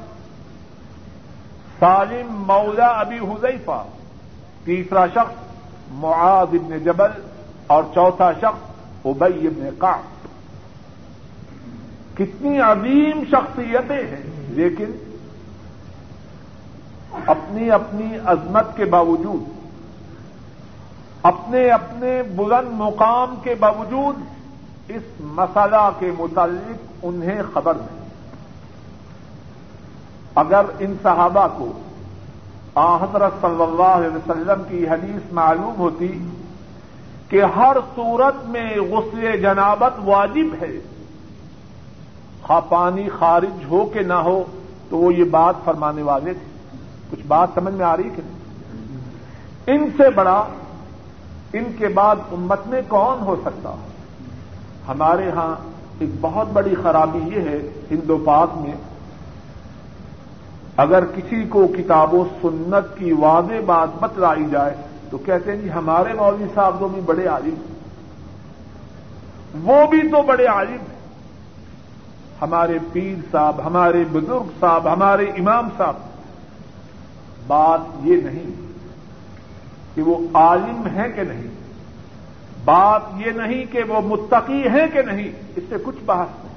سالم 1.79 2.35
مولا 2.47 2.87
ابی 2.87 3.19
حذیفہ، 3.19 3.83
تیسرا 4.65 5.07
شخص 5.07 5.93
معاذ 6.01 6.55
ابن 6.55 6.79
جبل، 6.85 7.21
اور 7.67 7.83
چوتھا 7.95 8.33
شخص 8.33 9.07
ابئی 9.07 9.47
ابن 9.47 9.69
قعب۔ 9.79 10.17
کتنی 12.19 12.59
عظیم 12.61 13.23
شخصیتیں 13.31 14.07
ہیں، 14.07 14.23
لیکن 14.49 14.91
اپنی 17.27 17.71
اپنی 17.71 18.19
عظمت 18.25 18.77
کے 18.77 18.85
باوجود، 18.85 19.43
اپنے 21.23 21.71
اپنے 21.71 22.23
بلند 22.23 22.69
مقام 22.73 23.35
کے 23.43 23.55
باوجود 23.55 24.17
اس 24.89 25.03
مسئلہ 25.21 25.91
کے 25.99 26.11
متعلق 26.19 26.85
انہیں 27.03 27.43
خبر 27.53 27.75
نہیں۔ 27.75 27.99
اگر 30.35 30.65
ان 30.79 30.95
صحابہ 31.03 31.47
کو 31.59 31.73
آ 32.75 32.97
حضرت 32.97 33.33
صلی 33.41 33.63
اللہ 33.63 33.83
علیہ 33.83 34.17
وسلم 34.17 34.63
کی 34.69 34.89
حدیث 34.89 35.33
معلوم 35.33 35.75
ہوتی 35.79 36.29
کہ 37.29 37.43
ہر 37.57 37.77
صورت 37.95 38.47
میں 38.47 38.77
غسل 38.77 39.41
جنابت 39.41 39.99
واجب 40.05 40.55
ہے 40.63 40.79
خواہ 42.43 42.61
پانی 42.69 43.09
خارج 43.19 43.65
ہو 43.71 43.85
کہ 43.87 44.01
نہ 44.01 44.13
ہو، 44.13 44.45
تو 44.91 44.97
وہ 44.97 45.15
یہ 45.15 45.25
بات 45.25 45.55
فرمانے 45.65 46.03
والے 46.03 46.33
تھے۔ 46.33 46.58
کچھ 47.11 47.27
بات 47.27 47.49
سمجھ 47.55 47.75
میں 47.75 47.85
آ 47.85 47.97
رہی 47.97 48.11
کہ 48.17 48.23
نہیں؟ 48.25 48.39
ان 49.67 49.91
سے 49.97 50.11
بڑا 50.11 50.45
ان 51.53 51.65
کے 51.79 51.89
بعد 51.89 52.17
امت 52.33 52.67
میں 52.67 52.83
کون 52.89 53.21
ہو 53.21 53.37
سکتا؟ 53.45 53.75
ہمارے 54.89 55.31
ہاں 55.31 55.57
ایک 55.99 56.11
بہت 56.21 56.49
بڑی 56.53 56.75
خرابی 56.83 57.19
یہ 57.19 57.41
ہے 57.41 57.59
ہندو 57.91 58.19
پاک 58.25 58.51
میں، 58.57 58.75
اگر 60.77 61.05
کسی 61.05 61.45
کو 61.49 61.67
کتاب 61.67 62.15
و 62.15 62.25
سنت 62.43 62.99
کی 62.99 63.13
واضح 63.13 63.61
بات 63.67 63.89
بتلائی 64.01 64.45
جائے 64.51 64.75
تو 65.11 65.19
کہتے 65.19 65.53
ہیں 65.53 65.63
جی 65.63 65.73
ہمارے 65.73 66.13
مولوی 66.13 66.45
صاحب 66.55 66.77
تو 66.81 66.89
بھی 66.89 67.01
بڑے 67.01 67.27
عالم 67.27 67.55
ہیں۔ 67.55 67.79
وہ 69.65 69.87
بھی 69.87 70.09
تو 70.09 70.23
بڑے 70.23 70.47
عالم 70.47 70.71
ہیں۔ 70.71 70.97
ہمارے 72.43 72.79
پیر 72.93 73.15
صاحب، 73.31 73.57
ہمارے 73.65 74.05
بزرگ 74.13 74.51
صاحب، 74.61 74.93
ہمارے 74.93 75.25
امام 75.25 75.69
صاحب 75.77 75.95
بات 77.49 77.81
یہ 78.05 78.21
نہیں 78.23 78.51
کہ 79.95 80.03
وہ 80.03 80.17
عالم 80.35 80.87
ہیں 80.87 81.09
کہ 81.09 81.23
نہیں 81.23 81.57
بات 82.65 83.03
یہ 83.17 83.31
نہیں 83.33 83.65
کہ 83.73 83.83
وہ 83.89 84.01
متقی 84.05 84.63
ہیں 84.69 84.87
کہ 84.87 85.03
نہیں 85.03 85.31
اس 85.57 85.65
سے 85.69 85.77
کچھ 85.85 86.03
بحث 86.05 86.45
نہیں 86.45 86.57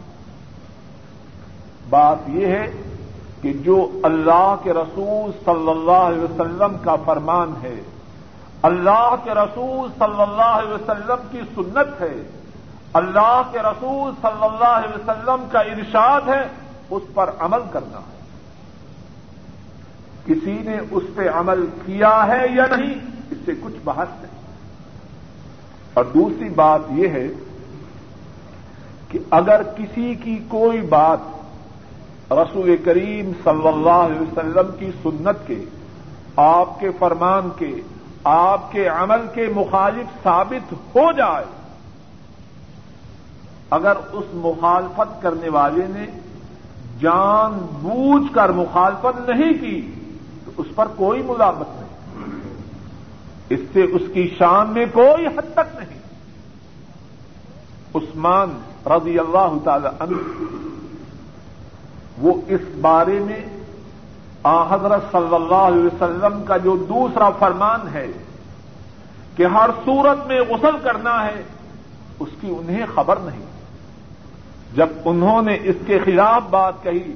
بات 1.90 2.30
یہ 2.30 2.48
ہے 2.48 2.66
کہ 3.42 3.54
جو 3.64 3.78
اللہ 4.04 4.56
کے 4.64 4.74
رسول 4.74 5.32
صلی 5.46 5.70
اللہ 5.70 6.04
علیہ 6.04 6.22
وسلم 6.22 6.78
کا 6.84 6.96
فرمان 7.06 7.54
ہے 7.62 7.80
اللہ 8.64 9.16
کے 9.24 9.34
رسول 9.34 9.90
صلی 10.00 10.22
اللہ 10.22 10.54
علیہ 10.56 10.74
وسلم 10.74 11.28
کی 11.32 11.42
سنت 11.56 12.02
ہے 12.02 12.14
اللہ 12.94 13.42
کے 13.52 13.60
رسول 13.62 14.12
صلی 14.22 14.44
اللہ 14.44 14.74
علیہ 14.78 14.96
وسلم 14.96 15.46
کا 15.52 15.60
ارشاد 15.72 16.28
ہے 16.28 16.42
اس 16.90 17.04
پر 17.14 17.30
عمل 17.40 17.62
کرنا 17.72 18.00
ہے 18.00 18.21
کسی 20.26 20.58
نے 20.66 20.78
اس 20.92 21.04
پہ 21.16 21.30
عمل 21.30 21.66
کیا 21.86 22.16
ہے 22.28 22.46
یا 22.54 22.66
نہیں، 22.72 22.94
اس 23.32 23.38
سے 23.46 23.54
کچھ 23.62 23.78
بحث 23.84 24.22
نہیں 24.22 24.40
اور 25.94 26.06
دوسری 26.06 26.50
بات 26.56 26.92
یہ 26.96 27.08
ہے 27.08 27.28
کہ 29.10 29.20
اگر 29.32 29.62
کسی 29.78 30.14
کی 30.16 30.38
کوئی 30.48 30.82
بات 30.90 32.32
رسول 32.34 32.76
کریم 32.84 33.32
صلی 33.44 33.68
اللہ 33.68 34.02
علیہ 34.02 34.20
وسلم 34.20 34.76
کی 34.80 34.90
سنت 35.04 35.48
کے، 35.48 35.60
آپ 36.38 36.80
کے 36.80 36.90
فرمان 37.00 37.50
کے، 37.58 37.74
آپ 38.26 38.72
کے 38.72 38.88
عمل 38.88 39.26
کے 39.34 39.48
مخالف 39.56 40.24
ثابت 40.24 40.74
ہو 40.96 41.12
جائے، 41.12 41.46
اگر 43.70 43.96
اس 44.12 44.34
مخالفت 44.36 45.22
کرنے 45.22 45.50
والے 45.50 45.86
نے 45.90 46.06
جان 47.00 47.58
بوجھ 47.82 48.34
کر 48.34 48.50
مخالفت 48.56 49.30
نہیں 49.30 49.54
کی 49.62 49.80
تو 50.46 50.52
اس 50.58 50.68
پر 50.76 50.88
کوئی 50.96 51.22
ملامت 51.22 51.68
نہیں۔ 51.70 51.92
اس 53.50 53.60
سے 53.74 53.84
اس 53.84 54.02
کی 54.14 54.36
شان 54.38 54.70
میں 54.70 54.86
کوئی 54.94 55.28
حد 55.28 55.54
تک 55.54 55.78
نہیں۔ 55.80 56.02
عثمان 57.96 58.60
رضی 58.86 59.20
اللہ 59.20 59.54
تعالی 59.64 59.88
عنہ، 60.00 60.16
وہ 62.18 62.42
اس 62.48 62.62
بارے 62.82 63.20
میں 63.20 63.46
آ 64.44 64.76
حضرت 64.76 65.02
صلی 65.12 65.36
اللہ 65.36 65.56
علیہ 65.56 65.86
وسلم 65.86 66.44
کا 66.44 66.58
جو 66.58 66.76
دوسرا 66.78 67.30
فرمان 67.30 67.88
ہے 67.94 68.08
کہ 69.36 69.46
ہر 69.46 69.70
صورت 69.86 70.28
میں 70.28 70.42
غسل 70.42 70.78
کرنا 70.84 71.26
ہے، 71.26 71.44
اس 72.20 72.30
کی 72.42 72.54
انہیں 72.58 72.86
خبر 72.96 73.16
نہیں۔ 73.16 73.46
جب 74.76 74.88
انہوں 75.06 75.42
نے 75.42 75.58
اس 75.64 75.76
کے 75.86 76.00
خلاف 76.00 76.44
بات 76.50 76.74
کہی 76.84 77.14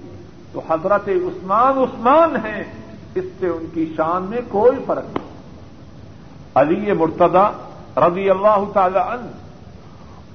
تو 0.54 0.62
حضرت 0.70 1.08
عثمان 1.08 1.78
عثمان 1.78 2.36
ہیں۔ 2.36 2.85
اس 3.16 3.24
سے 3.40 3.48
ان 3.48 3.66
کی 3.74 3.94
شان 3.98 4.24
میں 4.24 4.42
کوئی 4.50 4.84
فرق 4.88 5.04
نہیں۔ 5.04 5.28
علی 6.56 6.94
مرتدہ 6.94 7.52
رضی 7.98 8.30
اللہ 8.30 8.64
تعالی 8.74 8.98
عنہ، 8.98 9.30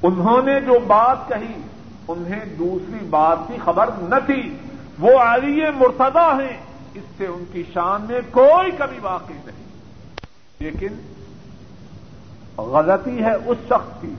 انہوں 0.02 0.42
نے 0.42 0.60
جو 0.60 0.72
بات 0.86 1.28
کہی، 1.28 1.60
انہیں 2.08 2.44
دوسری 2.58 3.06
بات 3.06 3.38
کی 3.46 3.54
خبر 3.64 3.90
نہ 3.98 4.14
تھی۔ 4.26 4.56
وہ 4.98 5.18
علی 5.18 5.62
مرتدہ 5.76 6.38
ہیں، 6.40 6.60
اس 6.94 7.02
سے 7.16 7.26
ان 7.26 7.44
کی 7.52 7.62
شان 7.74 8.02
میں 8.08 8.20
کوئی 8.30 8.70
کمی 8.70 8.98
واقع 9.02 9.32
نہیں۔ 9.32 9.64
لیکن 10.58 10.88
غلطی 12.60 13.24
ہے 13.24 13.34
اس 13.34 13.58
شخص 13.66 14.00
کی، 14.00 14.14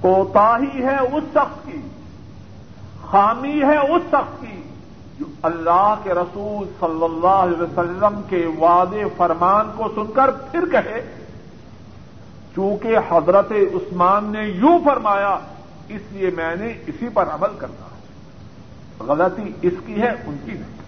کوتاہی 0.00 0.82
ہے 0.84 0.96
اس 0.96 1.24
شخص 1.30 1.66
کی، 1.66 1.80
خامی 3.10 3.62
ہے 3.62 3.78
اس 3.78 4.02
شخص 4.08 4.40
کی۔ 4.40 4.61
جو 5.22 5.30
اللہ 5.42 5.94
کے 6.02 6.14
رسول 6.14 6.66
صلی 6.80 7.04
اللہ 7.04 7.26
علیہ 7.26 7.62
وسلم 7.62 8.20
کے 8.28 8.46
وعدے 8.58 9.04
فرمان 9.16 9.70
کو 9.76 9.88
سن 9.94 10.12
کر 10.12 10.30
پھر 10.30 10.68
کہے، 10.72 11.14
چونکہ 12.54 12.96
حضرت 13.10 13.52
عثمان 13.52 14.24
نے 14.24 14.48
یوں 14.48 14.78
فرمایا، 14.84 15.38
اس 15.88 16.00
لیے 16.10 16.30
میں 16.30 16.56
نے 16.56 16.78
اسی 16.86 17.08
پر 17.08 17.28
عمل 17.28 17.48
کرنا۔ 17.58 17.86
ہے 17.86 17.92
غلطی 19.06 19.52
اس 19.62 19.74
کی 19.86 20.02
ہے، 20.02 20.10
ان 20.26 20.36
کی 20.44 20.52
نہیں۔ 20.52 20.82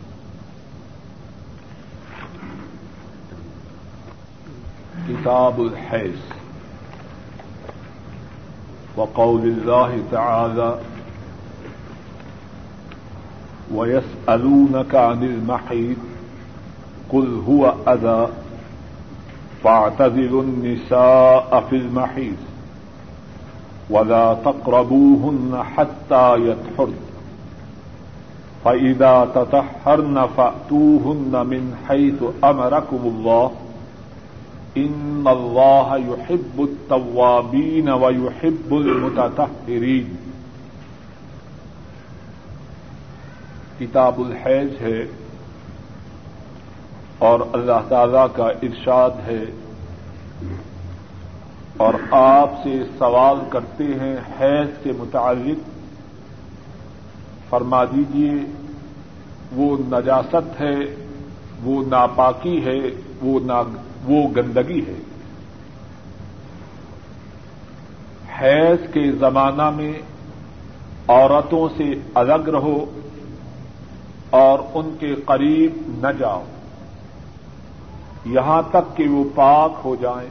کتاب 5.08 5.60
الحیض 5.60 6.18
وقول 8.96 9.40
الله 9.40 9.96
تعالى 10.10 10.93
ويسألونك 13.74 14.94
عن 14.94 15.22
المحيط 15.22 15.96
قل 17.12 17.42
هو 17.48 17.74
أذى 17.88 18.28
فاعتذروا 19.64 20.42
النساء 20.42 21.66
في 21.70 21.76
المحيط 21.76 22.36
ولا 23.90 24.34
تقربوهن 24.44 25.62
حتى 25.76 26.36
يطهرن 26.36 26.94
فإذا 28.64 29.28
تطهرن 29.34 30.26
فأتوهن 30.36 31.46
من 31.46 31.76
حيث 31.88 32.22
أمركم 32.44 33.00
الله 33.04 33.50
ان 34.76 35.24
اللہ 35.26 35.96
يحب 36.08 36.60
التوابین 36.60 37.88
و 37.88 38.10
يحب 38.10 38.74
کتاب 43.86 44.14
الحیض 44.18 44.80
ہے 44.80 45.04
اور 47.18 47.40
اللہ 47.52 47.88
تعالی 47.88 48.26
کا 48.36 48.46
ارشاد 48.46 49.10
ہے 49.26 49.44
اور 51.76 51.94
آپ 52.10 52.50
سے 52.64 52.82
سوال 52.98 53.36
کرتے 53.48 53.84
ہیں 53.84 54.16
حیض 54.40 54.68
کے 54.82 54.92
متعلق، 54.98 55.58
فرما 57.50 57.84
دیجیے 57.84 58.32
وہ 59.52 59.76
نجاست 59.80 60.60
ہے، 60.60 60.74
وہ 61.62 61.82
ناپاکی 61.88 62.64
ہے، 62.64 62.78
وہ 63.22 63.40
وہ 64.04 64.28
گندگی 64.36 64.80
ہے۔ 64.86 65.02
حیض 68.40 68.92
کے 68.92 69.12
زمانہ 69.12 69.70
میں 69.70 69.92
عورتوں 71.08 71.68
سے 71.76 71.84
الگ 72.14 72.48
رہو 72.48 73.00
اور 74.30 74.58
ان 74.74 74.96
کے 75.00 75.14
قریب 75.14 75.72
نہ 75.86 76.12
جاؤ۔ 76.18 76.44
یہاں 78.24 78.62
تک 78.70 78.96
کہ 78.96 79.08
وہ 79.08 79.24
پاک 79.34 79.72
ہو 79.84 79.96
جائیں۔ 80.00 80.28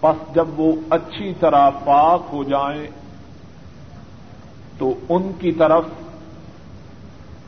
پس 0.00 0.34
جب 0.34 0.60
وہ 0.60 0.72
اچھی 0.90 1.34
طرح 1.40 1.70
پاک 1.70 2.22
ہو 2.32 2.44
جائیں، 2.44 2.86
تو 4.78 4.94
ان 5.08 5.32
کی 5.38 5.52
طرف، 5.52 5.84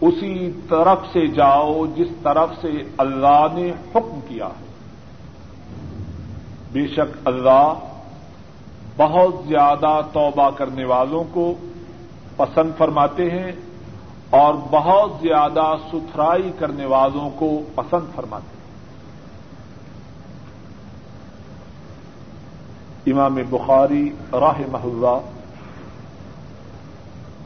اسی 0.01 0.53
طرف 0.69 0.99
سے 1.13 1.27
جاؤ 1.27 1.87
جس 1.97 2.09
طرف 2.23 2.49
سے 2.61 2.69
اللہ 2.99 3.47
نے 3.53 3.71
حکم 3.71 4.21
کیا 4.29 4.47
ہے۔ 4.47 4.69
بے 6.73 6.89
شک 6.89 7.17
اللہ 7.25 7.75
بہت 8.97 9.35
زیادہ 9.49 10.01
توبہ 10.13 10.51
کرنے 10.51 10.85
والوں 10.85 11.25
کو 11.33 11.55
پسند 12.37 12.71
فرماتے 12.79 13.31
ہیں۔ 13.31 13.53
اور 14.31 14.55
بہت 14.55 15.13
زیادہ 15.21 15.75
ستھرائی 15.89 16.53
کرنے 16.59 16.85
والوں 16.85 17.31
کو 17.31 17.63
پسند 17.75 18.15
فرماتے 18.15 18.47
ہیں۔ 18.47 18.59
امام 23.13 23.39
بخاری 23.51 24.11
راہ 24.33 24.61
محلہ 24.73 25.21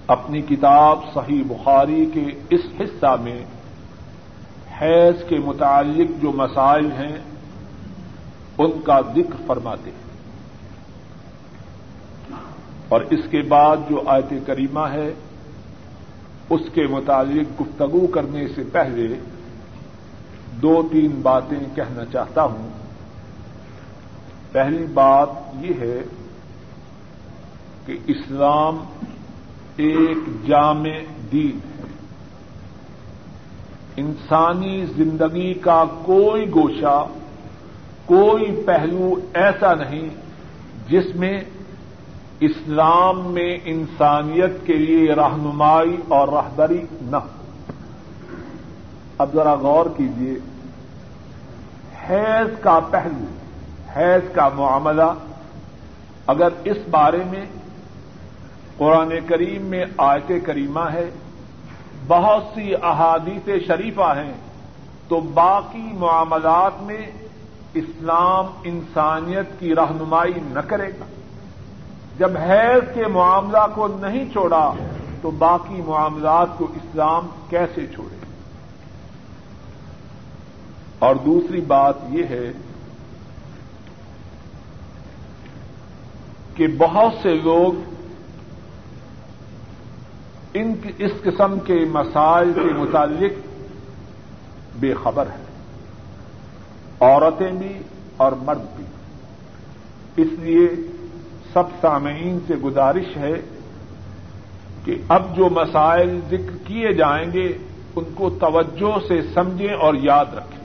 اپنی 0.06 0.42
کتاب 0.42 0.98
صحیح 1.14 1.42
بخاری 1.48 2.06
کے 2.14 2.26
اس 2.50 2.60
حصہ 2.80 3.16
میں 3.20 3.44
حیض 4.80 5.28
کے 5.28 5.38
متعلق 5.38 6.22
جو 6.22 6.32
مسائل 6.32 6.92
ہیں، 6.92 7.18
ان 8.58 8.70
کا 8.84 9.00
ذکر 9.00 9.42
فرماتے 9.46 9.90
ہیں۔ 9.90 10.02
اور 12.88 13.00
اس 13.00 13.20
کے 13.30 13.42
بعد 13.42 13.76
جو 13.90 14.02
آیت 14.06 14.32
کریمہ 14.46 14.80
ہے 14.80 15.14
اس 16.50 16.61
کے 16.74 16.87
متعلق 16.87 17.62
گفتگو 17.62 18.07
کرنے 18.07 18.48
سے 18.48 18.62
پہلے 18.72 19.09
دو 20.62 20.88
تین 20.90 21.20
باتیں 21.22 21.76
کہنا 21.76 22.05
چاہتا 22.05 22.44
ہوں۔ 22.44 22.68
پہلی 24.52 24.87
بات 24.94 25.28
یہ 25.61 25.74
ہے 25.81 26.00
کہ 27.87 27.96
اسلام 28.07 28.85
ایک 29.76 30.18
جامع 30.46 30.98
دین 31.33 31.57
ہے۔ 31.57 31.83
انسانی 33.96 34.87
زندگی 34.96 35.55
کا 35.55 35.85
کوئی 36.02 36.50
گوشہ، 36.50 37.07
کوئی 38.07 38.62
پہلو 38.66 39.14
ایسا 39.35 39.74
نہیں 39.74 40.09
جس 40.88 41.16
میں 41.16 41.40
اسلام 42.42 43.33
میں 43.33 43.59
انسانیت 43.64 44.66
کے 44.66 44.72
لیے 44.72 45.14
رہنمائی 45.14 45.96
اور 46.09 46.28
راہدری 46.28 46.85
نہ 47.02 47.16
ہو۔ 47.16 47.28
اب 49.18 49.28
ذرا 49.35 49.55
غور 49.55 49.87
کیجیے 49.96 50.35
حیض 52.11 52.61
کا 52.61 52.81
پہلو، 52.90 53.24
حیض 53.96 54.35
کا 54.35 54.48
معاملہ 54.48 55.11
اگر 56.26 56.48
اس 56.64 56.76
بارے 56.90 57.22
میں 57.31 57.44
قرآن 58.76 59.12
کریم 59.26 59.62
میں 59.62 59.85
آیت 59.98 60.33
کریمہ 60.44 60.90
ہے، 60.92 61.11
بہت 62.07 62.42
سی 62.55 62.74
احادیث 62.74 63.66
شریفہ 63.66 64.12
ہیں، 64.16 64.33
تو 65.09 65.20
باقی 65.20 65.92
معاملات 65.92 66.83
میں 66.83 67.07
اسلام 67.74 68.46
انسانیت 68.64 69.61
کی 69.61 69.74
رہنمائی 69.74 70.33
نہ 70.37 70.61
کرے 70.61 70.88
گا۔ 70.88 71.05
جب 72.18 72.37
حیض 72.37 72.94
کے 72.94 73.07
معاملہ 73.07 73.66
کو 73.75 73.88
نہیں 73.88 74.33
چھوڑا 74.33 74.75
تو 75.22 75.31
باقی 75.31 75.83
معاملات 75.87 76.48
کو 76.59 76.64
اسلام 76.64 77.29
کیسے 77.48 77.87
چھوڑے؟ 77.94 78.16
اور 80.98 81.14
دوسری 81.14 81.61
بات 81.61 81.94
یہ 82.09 82.25
ہے 82.25 82.53
کہ 86.55 86.66
بہت 86.79 87.12
سے 87.22 87.35
لوگ 87.35 87.92
ان 90.55 90.75
اس 90.98 91.11
قسم 91.22 91.59
کے 91.59 91.75
مسائل 91.75 92.53
کے 92.53 92.75
متعلق 92.75 93.33
بے 94.81 94.94
خبر 95.03 95.27
ہیں۔ 95.27 95.44
عورتیں 97.01 97.53
بھی 97.53 97.79
اور 98.16 98.33
مرد 98.33 98.62
بھی۔ 98.77 98.85
اس 100.16 100.29
لیے 100.33 100.68
سب 101.52 101.62
سامعین 101.80 102.38
سے 102.46 102.54
گزارش 102.54 103.16
ہے 103.16 103.32
کہ 104.84 104.96
اب 105.08 105.36
جو 105.36 105.48
مسائل 105.50 106.20
ذکر 106.26 106.56
کیے 106.66 106.92
جائیں 106.92 107.32
گے، 107.32 107.58
ان 107.96 108.04
کو 108.14 108.30
توجہ 108.30 109.08
سے 109.08 109.22
سمجھیں 109.34 109.74
اور 109.74 109.94
یاد 109.94 110.24
رکھیں۔ 110.36 110.62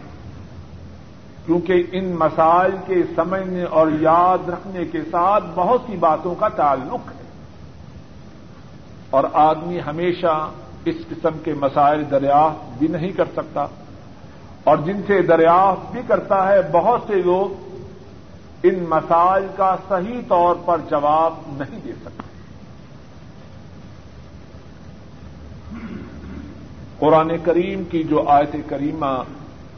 کیونکہ 1.45 1.83
ان 1.91 2.15
مسائل 2.19 2.71
کے 2.85 2.95
سمجھنے 3.15 3.63
اور 3.63 3.87
یاد 3.99 4.49
رکھنے 4.49 4.85
کے 4.85 4.99
ساتھ 5.11 5.43
بہت 5.55 5.81
سی 5.87 5.97
باتوں 5.97 6.35
کا 6.35 6.47
تعلق 6.47 7.07
ہے۔ 7.07 7.23
اور 9.09 9.23
آدمی 9.33 9.79
ہمیشہ 9.87 10.49
اس 10.85 10.95
قسم 11.09 11.37
کے 11.43 11.53
مسائل 11.53 12.03
دریافت 12.11 12.79
بھی 12.79 12.87
نہیں 12.87 13.09
کر 13.09 13.25
سکتا۔ 13.33 13.67
اور 14.63 14.77
جن 14.77 15.01
سے 15.07 15.21
دریافت 15.21 15.91
بھی 15.91 16.01
کرتا 16.07 16.47
ہے، 16.47 16.57
بہت 16.71 17.01
سے 17.07 17.15
لوگ 17.15 17.66
ان 18.63 18.85
مسائل 18.89 19.47
کا 19.55 19.75
صحیح 19.89 20.21
طور 20.27 20.55
پر 20.65 20.77
جواب 20.89 21.33
نہیں 21.47 21.79
دے 21.85 21.93
سکتے۔ 21.93 22.27
قرآن 26.99 27.31
کریم 27.43 27.83
کی 27.83 28.03
جو 28.03 28.29
آیت 28.29 28.55
کریمہ 28.69 29.23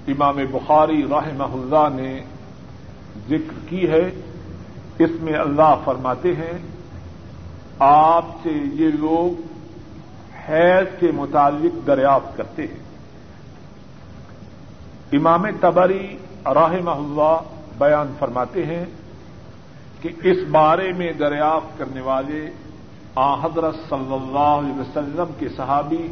امام 0.07 0.37
بخاری 0.51 1.03
رحمہ 1.03 1.43
اللہ 1.43 2.01
نے 2.01 2.21
ذکر 3.27 3.69
کی 3.69 3.89
ہے، 3.89 4.11
اس 4.99 5.09
میں 5.21 5.33
اللہ 5.33 5.75
فرماتے 5.83 6.35
ہیں، 6.35 6.57
آپ 7.79 8.25
سے 8.43 8.49
یہ 8.49 8.87
لوگ 8.87 9.41
حیض 10.49 10.99
کے 10.99 11.11
متعلق 11.11 11.87
دریافت 11.87 12.37
کرتے 12.37 12.61
ہیں۔ 12.67 12.79
امام 15.11 15.45
تبری 15.59 16.17
رحمہ 16.45 16.89
اللہ 16.89 17.58
بیان 17.79 18.13
فرماتے 18.19 18.65
ہیں 18.65 18.85
کہ 20.01 20.09
اس 20.23 20.37
بارے 20.51 20.91
میں 20.93 21.11
دریافت 21.11 21.77
کرنے 21.77 22.01
والے 22.01 22.49
آ 23.15 23.33
حضرت 23.35 23.75
صلی 23.89 24.13
اللہ 24.13 24.49
علیہ 24.57 24.79
وسلم 24.79 25.31
کے 25.39 25.49
صحابی 25.49 26.05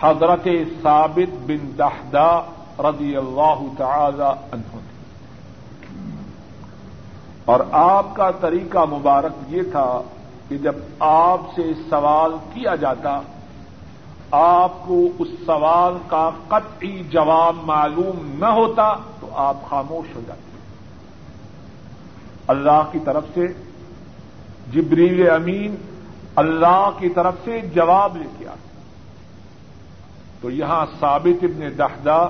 حضرت 0.00 0.48
ثابت 0.82 1.34
بن 1.46 1.70
دہدا 1.78 2.30
رضی 2.78 3.16
اللہ 3.16 3.62
تعالی 3.78 4.30
عنہ 4.52 4.80
اور 7.44 7.60
آپ 7.72 8.14
کا 8.14 8.30
طریقہ 8.30 8.84
مبارک 8.90 9.38
یہ 9.48 9.62
تھا 9.72 10.00
کہ 10.48 10.56
جب 10.58 10.74
آپ 11.00 11.40
سے 11.56 11.62
سوال 11.90 12.32
کیا 12.54 12.74
جاتا، 12.74 13.20
آپ 14.30 14.72
کو 14.86 15.08
اس 15.18 15.28
سوال 15.46 15.96
کا 16.06 16.30
قطعی 16.48 17.02
جواب 17.10 17.56
معلوم 17.64 18.30
نہ 18.38 18.52
ہوتا 18.52 18.94
تو 19.20 19.28
آپ 19.34 19.56
خاموش 19.70 20.14
ہو 20.16 20.20
جاتے۔ 20.26 20.51
اللہ 22.46 22.82
کی 22.92 22.98
طرف 23.04 23.24
سے، 23.34 23.46
جبریل 24.72 25.30
امین 25.30 25.74
اللہ 26.36 26.90
کی 26.98 27.08
طرف 27.08 27.34
سے 27.44 27.60
جواب 27.60 28.16
لے 28.16 28.28
کے 28.38 28.48
آتے 28.48 28.68
تو 30.40 30.50
یہاں 30.50 30.86
ثابت 31.00 31.44
ابن 31.44 31.78
دہدا 31.78 32.26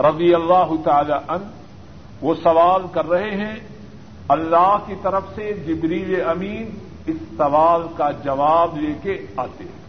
رضی 0.00 0.34
اللہ 0.34 0.72
تعالی 0.84 1.12
ان 1.28 1.50
وہ 2.20 2.34
سوال 2.42 2.82
کر 2.92 3.06
رہے 3.06 3.30
ہیں، 3.30 3.56
اللہ 4.28 4.76
کی 4.86 4.94
طرف 5.02 5.22
سے 5.34 5.52
جبریل 5.52 6.22
امین 6.28 6.70
اس 7.06 7.16
سوال 7.36 7.82
کا 7.96 8.10
جواب 8.10 8.78
لے 8.78 8.94
کے 9.02 9.26
آتے 9.36 9.64
ہیں۔ 9.64 9.86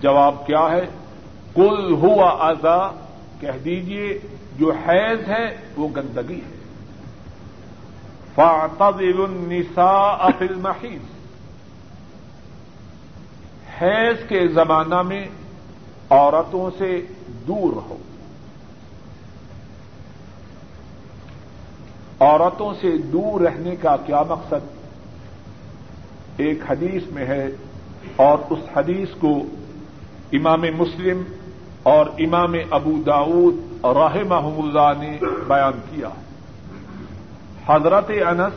جواب 0.00 0.46
کیا 0.46 0.70
ہے؟ 0.70 0.86
کل 1.54 1.92
ہوا 1.92 2.36
آزا 2.38 2.88
کہہ 3.40 3.58
دیجیے، 3.64 4.18
جو 4.58 4.72
حیض 4.72 5.28
ہے 5.28 5.56
وہ 5.76 5.88
گندگی 5.96 6.40
ہے۔ 6.40 6.55
فاطل 8.36 9.20
النساء 9.22 10.26
فی 10.38 10.44
المحیض 10.44 11.00
حیض 13.82 14.28
کے 14.28 14.48
زمانہ 14.48 15.02
میں 15.02 15.28
عورتوں 16.10 16.70
سے 16.78 17.02
دور 17.26 17.72
رہو۔ 17.72 17.96
عورتوں 22.20 22.74
سے 22.80 22.98
دور 22.98 23.40
رہنے 23.40 23.76
کا 23.76 23.96
کیا 24.06 24.22
مقصد؟ 24.28 24.76
ایک 26.36 26.58
حدیث 26.70 27.02
میں 27.10 27.26
ہے 27.26 27.48
اور 28.16 28.38
اس 28.50 28.58
حدیث 28.76 29.08
کو 29.20 29.38
امام 30.32 30.62
مسلم 30.62 31.22
اور 31.82 32.06
امام 32.18 32.54
ابو 32.70 33.02
داود 33.06 33.54
اور 33.80 33.96
راہ 33.96 34.16
محمود 34.28 34.76
اللہ 34.76 35.02
نے 35.02 35.18
بیان 35.48 35.80
کیا۔ 35.90 36.08
ہے 36.08 36.25
حضرت 37.66 38.10
انس 38.10 38.52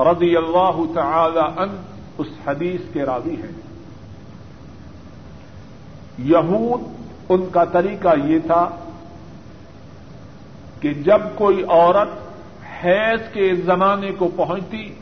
رضی 0.00 0.36
اللہ 0.36 0.80
تعالی 0.94 1.38
ان 1.38 1.82
اس 2.18 2.26
حدیث 2.46 2.80
کے 2.92 3.02
راوی 3.02 3.34
ہیں۔ 3.34 3.52
یہود 6.18 6.80
ان 7.28 7.46
کا 7.52 7.64
طریقہ 7.64 8.08
یہ 8.24 8.38
تھا 8.38 8.68
کہ 10.80 10.94
جب 10.94 11.20
کوئی 11.34 11.62
عورت 11.68 12.08
حیض 12.84 13.32
کے 13.32 13.54
زمانے 13.54 14.10
کو 14.10 14.28
پہنچتی، 14.36 14.94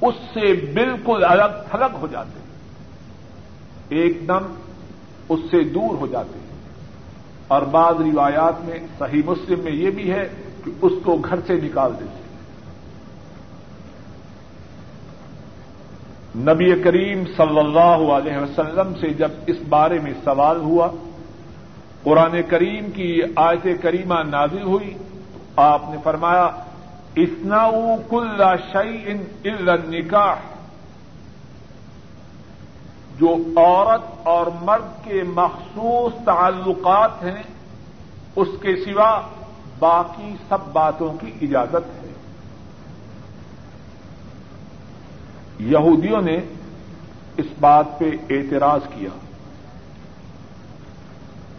اس 0.00 0.14
سے 0.34 0.52
بالکل 0.52 1.24
الگ 1.24 1.70
تھلگ 1.70 1.96
ہو 2.00 2.06
جاتے۔ 2.06 2.40
ایک 3.88 4.28
دم 4.28 4.54
اس 5.28 5.40
سے 5.50 5.64
دور 5.64 5.94
ہو 5.94 6.06
جاتے۔ 6.06 6.38
اور 7.48 7.62
بعض 7.62 7.94
روایات 7.94 8.64
میں، 8.64 8.78
صحیح 8.98 9.22
مسلم 9.26 9.60
میں 9.60 9.72
یہ 9.72 9.90
بھی 9.90 10.10
ہے 10.10 10.28
کہ 10.64 10.70
اس 10.82 10.92
کو 11.04 11.16
گھر 11.16 11.38
سے 11.46 11.54
نکال 11.54 11.92
دیتے۔ 12.00 12.25
نبی 16.36 16.82
کریم 16.82 17.24
صلی 17.36 17.58
اللہ 17.58 18.02
علیہ 18.12 18.36
وسلم 18.36 18.94
سے 19.00 19.08
جب 19.08 19.30
اس 19.46 19.56
بارے 19.68 19.98
میں 19.98 20.12
سوال 20.24 20.56
ہوا، 20.56 20.88
قرآن 22.02 22.42
کریم 22.48 22.90
کی 22.90 23.22
آیت 23.36 23.82
کریمہ 23.82 24.14
نازل 24.14 24.62
ہوئی، 24.62 24.94
آپ 25.56 25.82
نے 25.90 25.96
فرمایا 26.02 26.50
اسناؤ 27.14 27.96
کل 28.10 28.42
شعی 28.72 29.02
ان 29.06 29.56
نکاح 29.88 30.34
جو 33.18 33.36
عورت 33.56 34.26
اور 34.26 34.46
مرد 34.60 35.04
کے 35.04 35.22
مخصوص 35.22 36.24
تعلقات 36.24 37.24
ہیں، 37.24 37.42
اس 38.36 38.48
کے 38.60 38.76
سوا 38.76 39.20
باقی 39.78 40.34
سب 40.48 40.58
باتوں 40.72 41.12
کی 41.20 41.32
اجازت 41.42 41.86
ہے۔ 42.02 42.05
یہودیوں 45.58 46.22
نے 46.22 46.38
اس 47.36 47.46
بات 47.60 47.86
پہ 47.98 48.10
اعتراض 48.30 48.80
کیا۔ 48.94 49.10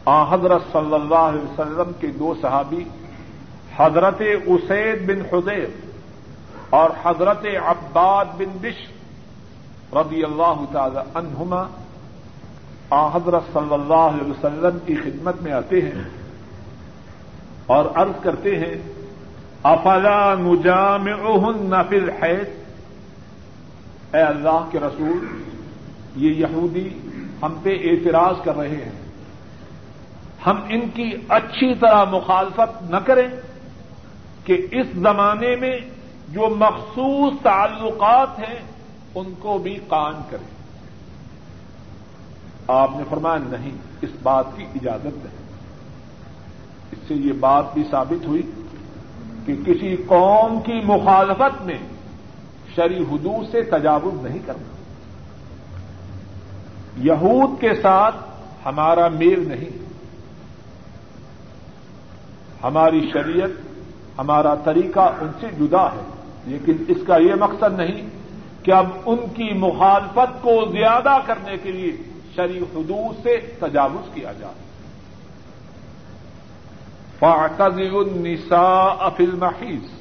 آ، 0.06 0.36
حضرت 0.36 0.62
صلی 0.72 0.94
اللہ 0.94 1.16
علیہ 1.16 1.42
وسلم 1.42 1.92
کے 2.00 2.08
دو 2.08 2.34
صحابی، 2.42 2.84
حضرت 3.78 4.22
اسید 4.46 5.08
بن 5.08 5.36
حدیب 5.36 5.70
اور 6.70 6.90
حضرت 7.04 7.46
عباد 7.66 8.26
بن 8.38 8.58
بشر 8.62 8.98
رضی 9.96 10.24
اللہ 10.24 10.66
تعالی 10.72 11.00
عنہما، 11.16 11.64
آ، 12.90 13.08
حضرت 13.08 13.44
صلی 13.54 13.74
اللہ 13.74 13.94
علیہ 13.94 14.32
وسلم 14.32 14.78
کی 14.86 14.96
خدمت 14.96 15.42
میں 15.42 15.52
آتے 15.52 15.82
ہیں 15.82 16.04
اور 17.66 17.86
عرض 17.96 18.24
کرتے 18.24 18.56
ہیں، 18.56 18.76
افلا 19.64 20.36
نجام 20.40 21.08
نفل 21.74 22.10
حیث 22.10 22.57
اے 24.14 24.22
اللہ 24.22 24.70
کے 24.72 24.80
رسول، 24.80 25.42
یہ 26.16 26.32
یہودی 26.34 26.90
ہم 27.42 27.54
پہ 27.64 27.70
اعتراض 27.70 28.36
کر 28.44 28.58
رہے 28.58 28.86
ہیں۔ 28.86 29.08
ہم 30.46 30.60
ان 30.70 30.90
کی 30.94 31.12
اچھی 31.30 31.76
طرح 31.76 32.04
مخالفت 32.04 32.92
نہ 32.92 32.98
کریں 32.98 33.28
کہ 34.44 34.68
اس 34.72 34.88
زمانے 34.96 35.56
میں 35.56 35.78
جو 36.30 36.56
مخصوص 36.58 37.34
تعلقات 37.44 38.40
ہیں 38.40 38.60
ان 39.16 39.34
کو 39.40 39.58
بھی 39.58 39.80
قائم 39.88 40.22
کریں۔ 40.30 40.58
آپ 42.68 42.90
نے 42.96 43.04
فرمایا، 43.10 43.38
نہیں، 43.38 43.72
اس 44.02 44.10
بات 44.24 44.46
کی 44.56 44.64
اجازت 44.64 45.26
نہیں۔ 45.26 45.48
اس 46.92 47.08
سے 47.08 47.14
یہ 47.14 47.34
بات 47.34 47.74
بھی 47.74 47.84
ثابت 47.92 48.26
ہوئی 48.26 48.42
کہ 49.46 49.56
کسی 49.66 49.96
قوم 50.08 50.60
کی 50.62 50.82
مخالفت 50.84 51.62
میں 51.62 51.78
شری 52.78 53.04
حدود 53.04 53.52
سے 53.52 53.62
تجاوز 53.62 54.26
نہیں 54.26 54.40
کرنا۔ 54.46 54.78
یہود 56.98 57.62
کے 57.62 57.76
ساتھ 57.82 58.16
ہمارا 58.66 59.08
میل 59.08 59.50
نہیں۔ 59.50 59.88
ہماری 62.64 63.10
شریعت، 63.14 63.50
ہمارا 64.20 64.56
طریقہ 64.56 65.00
ان 65.00 65.32
سے 65.40 65.48
جدا 65.60 65.86
ہے، 65.86 66.02
لیکن 66.46 66.84
اس 66.88 66.98
کا 67.08 67.18
یہ 67.18 67.36
مقصد 67.36 67.74
نہیں 67.78 68.10
کہ 68.64 68.72
اب 68.72 68.86
ان 69.06 69.18
کی 69.18 69.54
مخالفت 69.54 70.42
کو 70.42 70.66
زیادہ 70.72 71.18
کرنے 71.26 71.58
کے 71.58 71.72
لیے 71.72 71.92
شریع 72.36 72.62
حدود 72.62 73.24
سے 73.24 73.38
تجاوز 73.60 74.14
کیا 74.14 74.32
جائے۔ 74.32 74.54
فاقز 77.20 77.80
النساء 77.94 79.10
فی 79.18 79.24
المحیض۔ 79.24 79.97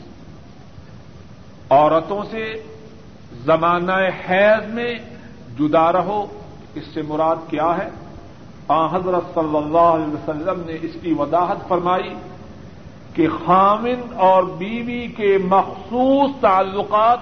عورتوں 1.71 2.23
سے 2.31 2.63
زمانہ 3.45 3.93
حیض 4.29 4.73
میں 4.73 4.95
جدا 5.59 5.93
رہو، 5.93 6.27
اس 6.75 6.85
سے 6.95 7.03
مراد 7.03 7.37
کیا 7.49 7.79
ہے؟ 7.79 7.89
آ 8.69 8.87
حضرت 8.87 9.35
صلی 9.35 9.57
اللہ 9.57 9.79
علیہ 9.79 10.15
وسلم 10.15 10.63
نے 10.67 10.79
اس 10.83 10.91
کی 11.03 11.13
وضاحت 11.13 11.69
فرمائی 11.69 12.15
کہ 13.15 13.29
خامن 13.29 14.01
اور 14.17 14.43
بیوی 14.43 15.07
کے 15.07 15.39
مخصوص 15.39 16.31
تعلقات 16.41 17.19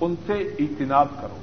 ان 0.00 0.14
سے 0.26 0.32
اجتناب 0.32 1.06
کرو۔ 1.20 1.36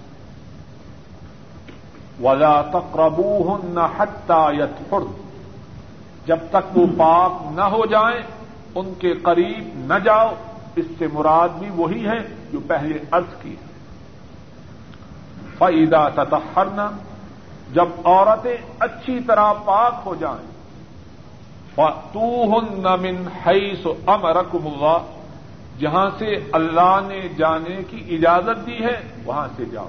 ولا 2.28 2.62
تقربو 2.62 3.58
نہ 3.64 3.88
حتہ 3.98 4.52
جب 6.26 6.38
تک 6.52 6.78
وہ 6.78 6.86
پاک 6.98 7.32
نہ 7.52 7.62
ہو 7.62 7.86
جائیں، 7.86 8.22
ان 8.76 8.94
کے 9.00 9.14
قریب 9.14 9.70
نہ 9.76 10.00
جاؤ۔ 10.04 10.34
اس 10.76 10.86
سے 10.98 11.08
مراد 11.14 11.50
بھی 11.50 11.70
وہی 11.70 12.08
ہے 12.08 12.36
جو 12.52 12.60
پہلے 12.68 13.00
ارض 13.12 13.42
کی 13.42 13.50
ہے۔ 13.50 13.72
فعیدہ 15.58 16.10
تتحرنا 16.16 16.92
جب 17.74 17.88
عورتیں 18.04 18.58
اچھی 18.80 19.20
طرح 19.28 19.54
پاک 19.54 20.02
ہو 20.06 20.16
جائیں 20.16 20.52
تو 22.14 22.20
ہن 22.20 23.02
من 23.02 23.28
حیث 23.46 23.88
امرکم 24.08 24.68
اللہ 24.68 24.98
جہاں 25.80 26.10
سے 26.18 26.36
اللہ 26.52 27.00
نے 27.08 27.28
جانے 27.38 27.84
کی 27.90 28.16
اجازت 28.16 28.68
دی 28.68 28.84
ہے، 28.84 29.02
وہاں 29.26 29.48
سے 29.56 29.66
جاؤ۔ 29.66 29.88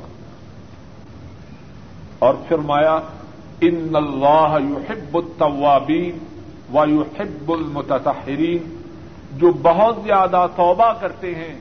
اور 2.18 2.34
فرمایا 2.48 2.98
ان 3.60 3.92
اللہ 3.94 4.56
یحب 4.60 5.16
التوابین 5.16 6.18
و 6.74 6.84
یحب 6.88 7.52
المتطہرین 7.52 8.81
جو 9.36 9.52
بہت 9.62 9.96
زیادہ 10.04 10.46
توبہ 10.56 10.92
کرتے 11.00 11.34
ہیں، 11.34 11.60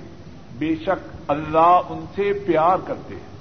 بے 0.58 0.76
شک 0.76 1.10
اللہ 1.28 1.82
ان 1.90 2.06
سے 2.16 2.34
پیار 2.34 2.78
کرتے 2.88 3.16
ہیں۔ 3.16 3.32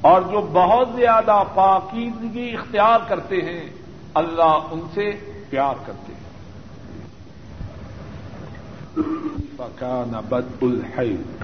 اور 0.00 0.22
جو 0.22 0.50
بہت 0.52 0.88
زیادہ 0.96 1.42
پاکیزگی 1.54 2.54
اختیار 2.54 2.98
کرتے 3.08 3.36
ہیں، 3.36 3.70
اللہ 4.14 4.58
ان 4.70 4.80
سے 4.94 5.10
پیار 5.50 5.74
کرتے 5.86 6.12
ہیں۔ 6.12 6.20
فكان 9.56 10.20
بدء 10.28 10.66
الحيض 10.66 11.42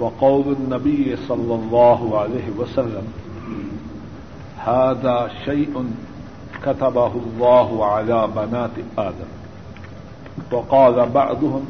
وقول 0.00 0.54
النبي 0.58 1.14
صلى 1.28 1.54
الله 1.54 2.16
عليه 2.22 2.50
وسلم 2.58 3.06
هذا 4.70 5.26
شيء 5.44 5.80
كتبه 6.60 7.16
الله 7.24 7.86
على 7.96 8.26
بنات 8.34 8.80
آدم۔ 8.96 9.33
وقال 10.52 11.06
بعضهم 11.06 11.64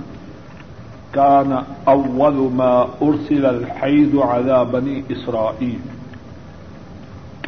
كان 1.12 1.64
أول 1.88 2.53
ما 2.53 2.88
أرسل 3.03 3.46
الحيض 3.46 4.20
على 4.20 4.64
بني 4.64 5.03
إسرائيل. 5.12 5.79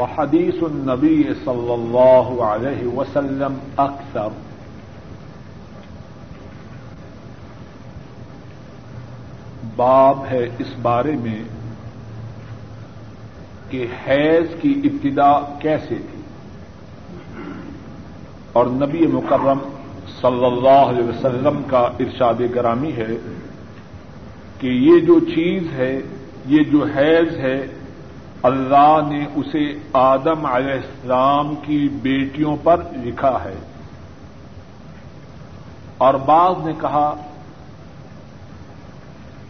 وحديث 0.01 0.55
النبي 0.63 1.35
صلى 1.45 1.75
الله 1.75 2.45
عليه 2.45 2.87
وسلم 2.87 3.59
أكثر. 3.77 4.29
باب 9.77 10.19
ہے 10.31 10.49
اس 10.59 10.67
بارے 10.83 11.17
میں 11.17 11.43
کہ 13.71 13.87
حیض 14.07 14.47
کی 14.61 14.81
ابتدا 14.85 15.33
کیسے 15.59 15.95
تھی 15.95 16.21
اور 18.53 18.67
نبی 18.67 19.07
مکرم 19.07 19.59
صلی 20.21 20.45
اللہ 20.45 20.69
علیہ 20.69 21.05
وسلم 21.05 21.63
کا 21.67 21.79
ارشاد 21.79 22.35
گرامی 22.55 22.93
ہے 22.93 23.17
کہ 24.61 24.67
یہ 24.67 25.01
جو 25.01 25.21
چیز 25.21 25.73
ہے، 25.73 26.01
یہ 26.47 26.65
جو 26.65 26.85
حیض 26.97 27.37
ہے، 27.37 27.67
اللہ 28.43 29.01
نے 29.09 29.27
اسے 29.35 29.79
آدم 29.93 30.47
علیہ 30.47 30.73
السلام 30.73 31.55
کی 31.55 31.89
بیٹیوں 32.03 32.57
پر 32.63 32.81
لکھا 33.05 33.45
ہے۔ 33.45 33.57
اور 35.99 36.15
بعض 36.15 36.67
نے 36.67 36.73
کہا 36.81 37.15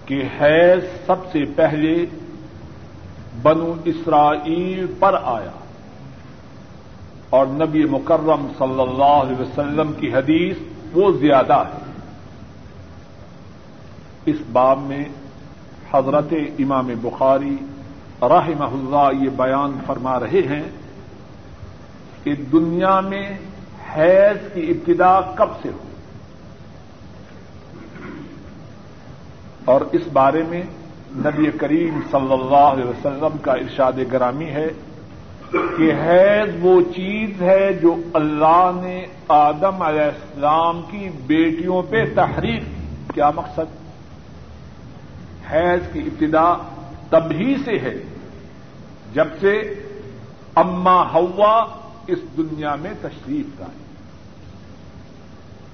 کہ 0.07 0.22
حیض 0.40 1.07
سب 1.07 1.16
سے 1.33 1.44
پہلے 1.57 2.07
بنو 3.42 3.74
اسرائیل 3.85 4.87
پر 4.98 5.14
آیا۔ 5.22 5.65
اور 7.30 7.46
نبی 7.46 7.84
مکرم 7.84 8.46
صلی 8.58 8.80
اللہ 8.80 9.04
علیہ 9.04 9.40
وسلم 9.40 9.92
کی 9.92 10.12
حدیث 10.12 10.56
وہ 10.92 11.12
زیادہ 11.12 11.54
ہے۔ 11.54 11.86
اس 14.26 14.36
باب 14.52 14.78
میں 14.82 15.04
حضرت 15.92 16.34
امام 16.58 16.90
بخاری 17.02 17.56
رحمہ 18.22 18.64
اللہ 18.64 19.24
یہ 19.24 19.30
بیان 19.36 19.78
فرما 19.86 20.20
رہے 20.20 20.40
ہیں 20.40 20.62
کہ 22.22 22.34
دنیا 22.52 23.00
میں 23.00 23.38
حیض 23.96 24.52
کی 24.54 24.70
ابتدا 24.70 25.20
کب 25.20 25.46
سے 25.62 25.68
ہو 25.68 25.78
اور 29.64 29.80
اس 29.92 30.02
بارے 30.12 30.42
میں 30.48 30.62
نبی 31.16 31.50
کریم 31.50 32.00
صلی 32.10 32.32
اللہ 32.32 32.56
علیہ 32.56 32.84
وسلم 32.84 33.38
کا 33.42 33.52
ارشاد 33.52 33.92
گرامی 34.12 34.46
ہے 34.46 34.68
کہ 35.52 35.92
حیض 36.02 36.54
وہ 36.61 36.80
چیز 36.80 37.42
ہے 37.42 37.72
جو 37.72 37.96
اللہ 38.14 38.70
نے 38.74 39.06
آدم 39.28 39.82
علیہ 39.82 40.00
السلام 40.00 40.82
کی 40.90 41.09
بیٹیوں 41.26 41.82
پہ 41.82 42.04
تحریر 42.14 42.61
کیا 43.14 43.30
مقصد؟ 43.35 43.87
حیض 45.52 45.92
کی 45.92 46.00
ابتدا 46.00 46.54
تبھی 47.11 47.56
سے 47.64 47.78
ہے 47.78 47.94
جب 49.12 49.24
سے 49.40 49.56
اما 50.54 51.12
ہوا 51.12 51.66
اس 52.06 52.18
دنیا 52.37 52.74
میں 52.74 52.92
تشریف 53.00 53.61
لائے۔ 53.61 53.78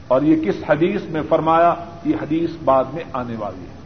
اور 0.08 0.22
یہ 0.22 0.36
کس 0.44 0.70
حدیث 0.70 1.02
میں 1.02 1.22
فرمایا؟ 1.28 1.74
یہ 2.04 2.16
حدیث 2.22 2.50
بعد 2.64 2.84
میں 2.92 3.04
آنے 3.12 3.34
والی 3.38 3.64
ہے۔ 3.64 3.82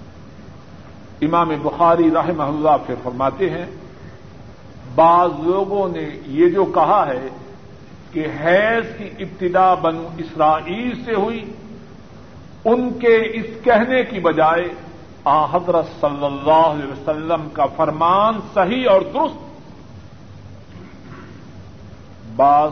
امام 1.27 1.51
بخاری 1.63 2.11
رحمہ 2.15 2.43
اللہ 2.43 2.87
پھر 2.87 2.95
فرماتے 3.03 3.51
ہیں 3.51 3.67
بعض 4.97 5.31
لوگوں 5.39 5.89
نے 5.89 6.09
یہ 6.27 6.49
جو 6.49 6.65
کہا 6.65 7.07
ہے 7.07 7.29
کہ 8.13 8.27
حیض 8.41 8.85
کی 8.99 9.11
ابتدا 9.19 9.75
بنو 9.75 10.09
اسرائیل 10.19 11.05
سے 11.05 11.15
ہوئی، 11.15 11.53
ان 12.65 12.99
کے 12.99 13.17
اس 13.17 13.65
کہنے 13.65 14.05
کی 14.05 14.21
بجائے 14.21 14.69
آ 15.25 15.45
حضرت 15.45 15.87
صلی 16.01 16.27
اللہ 16.27 16.51
علیہ 16.51 16.93
وسلم 16.93 17.49
کا 17.53 17.67
فرمان 17.67 18.35
صحیح 18.55 18.91
اور 18.91 19.01
درست۔ 19.01 19.47
بعض 22.37 22.71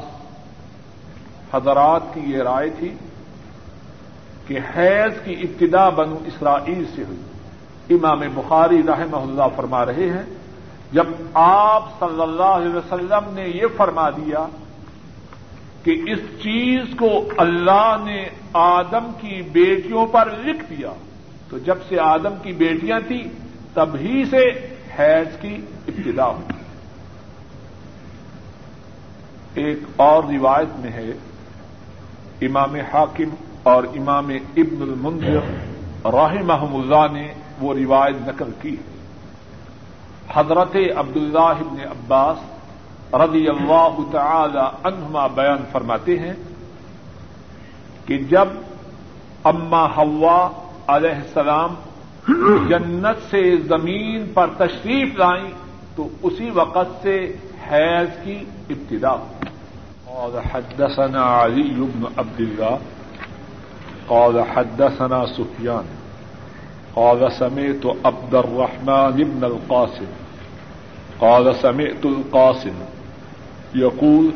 حضرات 1.55 2.03
کی 2.15 2.21
یہ 2.21 2.43
رائے 2.43 2.71
تھی 2.79 2.95
کہ 4.47 4.59
حیض 4.77 5.25
کی 5.25 5.33
ابتدا 5.33 5.89
بنو 5.89 6.19
اسرائیل 6.27 6.85
سے 6.95 7.05
ہوئی۔ 7.05 7.21
امام 7.91 8.21
بخاری 8.35 8.83
رحمہ 8.83 9.17
اللہ 9.17 9.57
فرما 9.57 9.87
رہے 9.87 10.11
ہیں 10.11 10.44
جب 10.95 11.07
آپ 11.35 12.01
صلی 12.01 12.23
اللہ 12.23 12.53
علیہ 12.59 12.75
وسلم 12.75 13.35
نے 13.35 13.49
یہ 13.49 13.67
فرما 13.77 14.11
دیا 14.11 14.47
کہ 15.83 16.03
اس 16.07 16.19
چیز 16.19 16.83
کو 16.99 17.29
اللہ 17.37 17.97
نے 18.05 18.29
آدم 18.53 19.11
کی 19.21 19.43
بیٹیوں 19.43 20.07
پر 20.07 20.29
لکھ 20.45 20.65
دیا، 20.71 20.93
تو 21.51 21.59
جب 21.59 21.79
سے 21.89 22.01
آدم 22.01 22.35
کی 22.43 22.53
بیٹیاں 22.53 23.01
تھیں، 23.07 23.25
تبھی 23.75 24.25
سے 24.25 24.45
حیض 24.99 25.41
کی 25.41 25.55
ابتدا 25.89 26.27
ہوئی۔ 26.27 26.53
ایک 29.55 29.79
اور 29.97 30.25
روایت 30.25 30.81
میں 30.81 30.91
ہے، 30.91 31.11
امام 32.41 32.75
حاکم 32.75 33.35
اور 33.63 33.85
امام 33.85 34.29
ابن 34.57 34.83
المنظر 34.83 35.43
رحمہ 36.05 36.93
اللہ 36.93 37.13
نے 37.13 37.33
وہ 37.61 37.75
روایت 37.75 38.29
نقل 38.29 38.51
کی۔ 38.63 38.77
ہے 38.77 38.94
حضرت 40.29 40.77
عبداللہ 40.97 41.55
ابن 41.61 41.81
عباس 41.81 43.15
رضی 43.15 43.49
اللہ 43.49 43.99
تعالی 44.13 44.67
عنہما 44.85 45.27
بیان 45.35 45.65
فرماتے 45.73 46.19
ہیں 46.19 46.33
کہ 48.07 48.19
جب 48.31 48.49
اما 49.45 49.85
ہوا 49.97 50.39
علیہ 50.89 51.15
السلام 51.17 51.75
جنت 52.69 53.31
سے 53.31 53.43
زمین 53.69 54.25
پر 54.35 54.51
تشریف 54.59 55.17
لائیں 55.19 55.51
تو 55.97 56.09
اسی 56.23 56.51
وقت 56.55 57.03
سے 57.03 57.17
حیض 57.71 58.23
کی 58.25 58.39
ابتدا 58.71 59.15
اور 60.15 60.41
حدثنا 60.53 61.25
علی 61.45 61.69
بن 61.75 62.05
عبد 62.17 62.41
الله 62.41 62.79
قال 64.07 64.39
حدثنا 64.55 65.25
سفيان 65.27 65.85
قال 66.97 67.33
سمعت 67.33 67.97
عبد 68.05 68.35
الرحمن 68.35 69.11
بن 69.11 69.45
القاسم. 69.45 70.07
قال 71.21 71.55
سمعت 71.55 72.05
القاسم. 72.05 72.75
يقول 73.75 74.31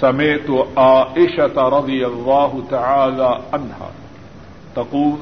سمعت 0.00 0.66
عائشة 0.76 1.68
رضي 1.68 2.06
الله 2.06 2.62
تعالى 2.70 3.40
عنها. 3.52 3.90
تقول 4.76 5.18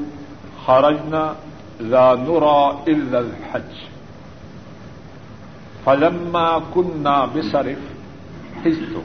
خرجنا 0.66 1.34
لا 1.80 2.14
نرى 2.14 2.78
إلا 2.88 3.18
الحج. 3.18 3.74
فلما 5.86 6.62
كنا 6.74 7.26
بصرف 7.26 7.78
حزت 8.64 8.96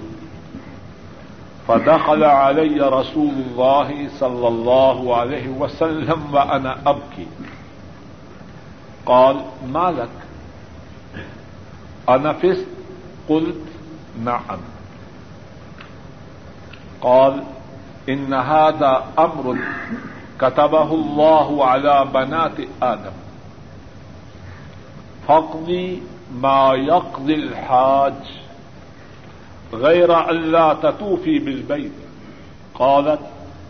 فدخل 1.68 2.24
علي 2.24 2.80
رسول 2.80 3.30
الله 3.30 4.10
صلى 4.20 4.48
الله 4.48 5.16
عليه 5.16 5.48
وسلم 5.48 6.34
وأنا 6.34 6.78
أبكي. 6.86 7.28
قال 9.08 9.42
ما 9.68 9.92
لك 9.92 10.10
أنفست 12.10 12.68
قلت، 13.30 13.62
نعم. 14.24 14.60
قال 17.02 17.44
إن 18.10 18.34
هذا 18.34 19.04
أمر 19.20 19.58
كتبه 20.40 20.94
الله 20.94 21.66
على 21.66 22.08
بنات 22.14 22.58
آدم. 22.82 23.12
فاقضي 25.28 26.02
ما 26.42 26.74
يقضي 26.74 27.34
الحاج، 27.34 28.14
غير 29.74 30.30
ألا 30.30 30.74
تطوفي 30.74 31.40
بالبيت. 31.40 31.92
قالت 32.76 33.20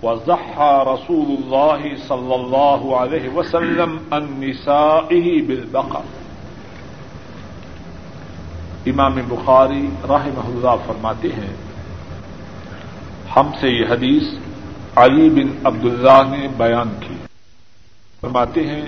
وضحى 0.04 0.84
رسول 0.88 1.30
الله 1.38 1.96
صلى 2.08 2.36
الله 2.36 2.98
عليه 2.98 3.30
وسلم 3.36 3.98
عن 4.12 4.28
نسائه 4.40 5.42
بالبقر 5.48 6.02
امام 8.86 9.16
بخاری 9.28 9.90
رحمہ 10.04 10.46
اللہ 10.46 10.76
فرماتے 10.86 11.28
ہیں، 11.28 11.54
ہم 13.36 13.50
سے 13.60 13.70
یہ 13.70 13.86
حدیث 13.90 14.24
علی 14.96 15.30
بن 15.30 15.68
عبداللہ 15.68 16.38
نے 16.38 16.48
بیان 16.58 16.90
کی۔ 17.00 17.16
فرماتے 18.22 18.68
ہیں، 18.68 18.86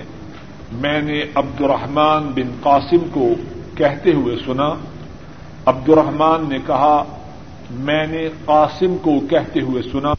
میں 0.72 1.02
نے 1.02 1.22
عبد 1.34 1.60
الرحمان 1.60 2.32
بن 2.34 2.50
قاسم 2.62 3.08
کو 3.12 3.28
کہتے 3.74 4.12
ہوئے 4.12 4.36
سنا 4.46 4.74
عبد 5.66 5.88
الرحمان 5.88 6.46
نے 6.48 6.58
کہا، 6.66 7.04
میں 7.70 8.06
نے 8.06 8.28
قاسم 8.44 8.96
کو 9.02 9.20
کہتے 9.30 9.60
ہوئے 9.60 9.82
سنا۔ 9.82 10.12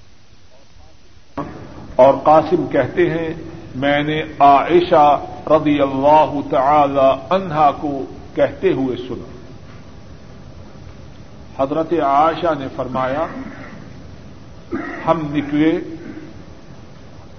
اور 2.02 2.14
قاسم 2.14 2.68
کہتے 2.68 3.10
ہیں، 3.10 3.34
میں 3.76 4.04
نے 4.04 4.22
عائشہ 4.40 5.26
رضی 5.48 5.82
اللہ 5.82 6.34
تعالی 6.52 7.36
عنہا 7.36 7.72
کو 7.72 8.06
کہتے 8.36 8.74
ہوئے 8.74 8.98
سنا۔ 8.98 9.32
حضرت 11.64 11.94
عائشہ 11.94 12.60
نے 12.60 12.68
فرمایا، 12.76 13.26
ہم 15.08 15.36
نکلے 15.36 15.80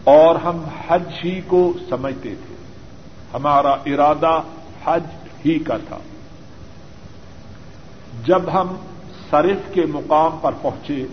اور 0.05 0.37
ہم 0.37 0.65
حج 0.89 1.03
ہی 1.25 1.41
کو 1.47 1.73
سمجھتے 1.89 2.35
تھے۔ 2.47 2.55
ہمارا 3.35 3.71
ارادہ 3.71 4.41
حج 4.85 5.03
ہی 5.47 5.59
کا 5.59 5.77
تھا۔ 5.77 5.99
جب 8.25 8.43
ہم 8.53 8.77
صرف 9.31 9.75
کے 9.75 9.87
مقام 9.87 10.39
پر 10.41 10.53
پہنچے، 10.63 11.07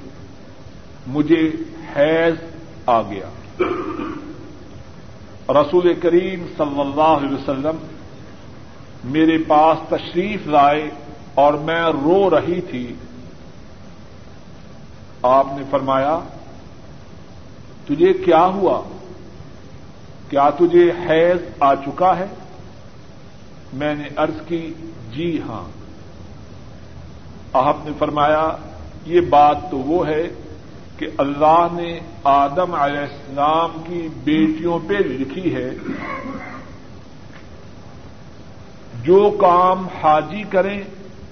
مجھے 1.08 1.52
حیض 1.96 2.36
آ 2.86 3.02
گیا۔ 3.02 3.30
رسول 5.50 5.94
کریم 5.94 6.46
صلی 6.58 6.82
اللہ 6.82 7.02
علیہ 7.02 7.38
وسلم 7.38 7.78
میرے 9.04 9.38
پاس 9.48 9.78
تشریف 9.90 10.48
لائے 10.48 10.90
اور 11.34 11.54
میں 11.54 11.82
رو 11.82 12.30
رہی 12.30 12.62
تھی۔ 12.62 12.94
آپ 15.24 15.48
نے 15.58 15.64
فرمایا، 15.72 16.20
تجھے 17.86 18.14
کیا 18.14 18.46
ہوا؟ 18.46 18.82
کیا 20.30 20.50
تجھے 20.50 20.92
حیض 20.92 21.40
آ 21.60 21.76
چکا 21.76 22.18
ہے؟ 22.18 22.26
میں 23.74 23.96
نے 23.96 24.10
ارض 24.18 24.48
کی 24.48 24.74
جی 25.12 25.42
ہاں۔ 25.42 25.72
آپ 27.54 27.78
نے 27.86 27.92
فرمایا، 28.00 28.52
یہ 29.06 29.22
بات 29.22 29.58
تو 29.72 29.78
وہ 29.78 30.08
ہے 30.08 30.28
کہ 31.00 31.08
اللہ 31.18 31.68
نے 31.74 32.00
آدم 32.30 32.74
علیہ 32.76 33.00
السلام 33.00 33.82
کی 33.84 34.08
بیٹیوں 34.24 34.80
پہ 34.88 34.98
لکھی 35.08 35.54
ہے، 35.56 35.70
جو 39.04 39.30
کام 39.40 39.88
حاجی 40.02 40.44
کریں 40.50 40.82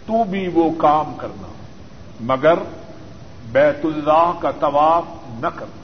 تو 0.06 0.24
بھی 0.24 0.48
وہ 0.54 0.70
کام 0.78 1.14
کرنا، 1.18 1.52
مگر 2.26 2.60
بیت 3.52 3.86
اللہ 3.86 4.32
کا 4.42 4.52
طواف 4.60 5.06
نہ 5.42 5.48
کرنا۔ 5.56 5.82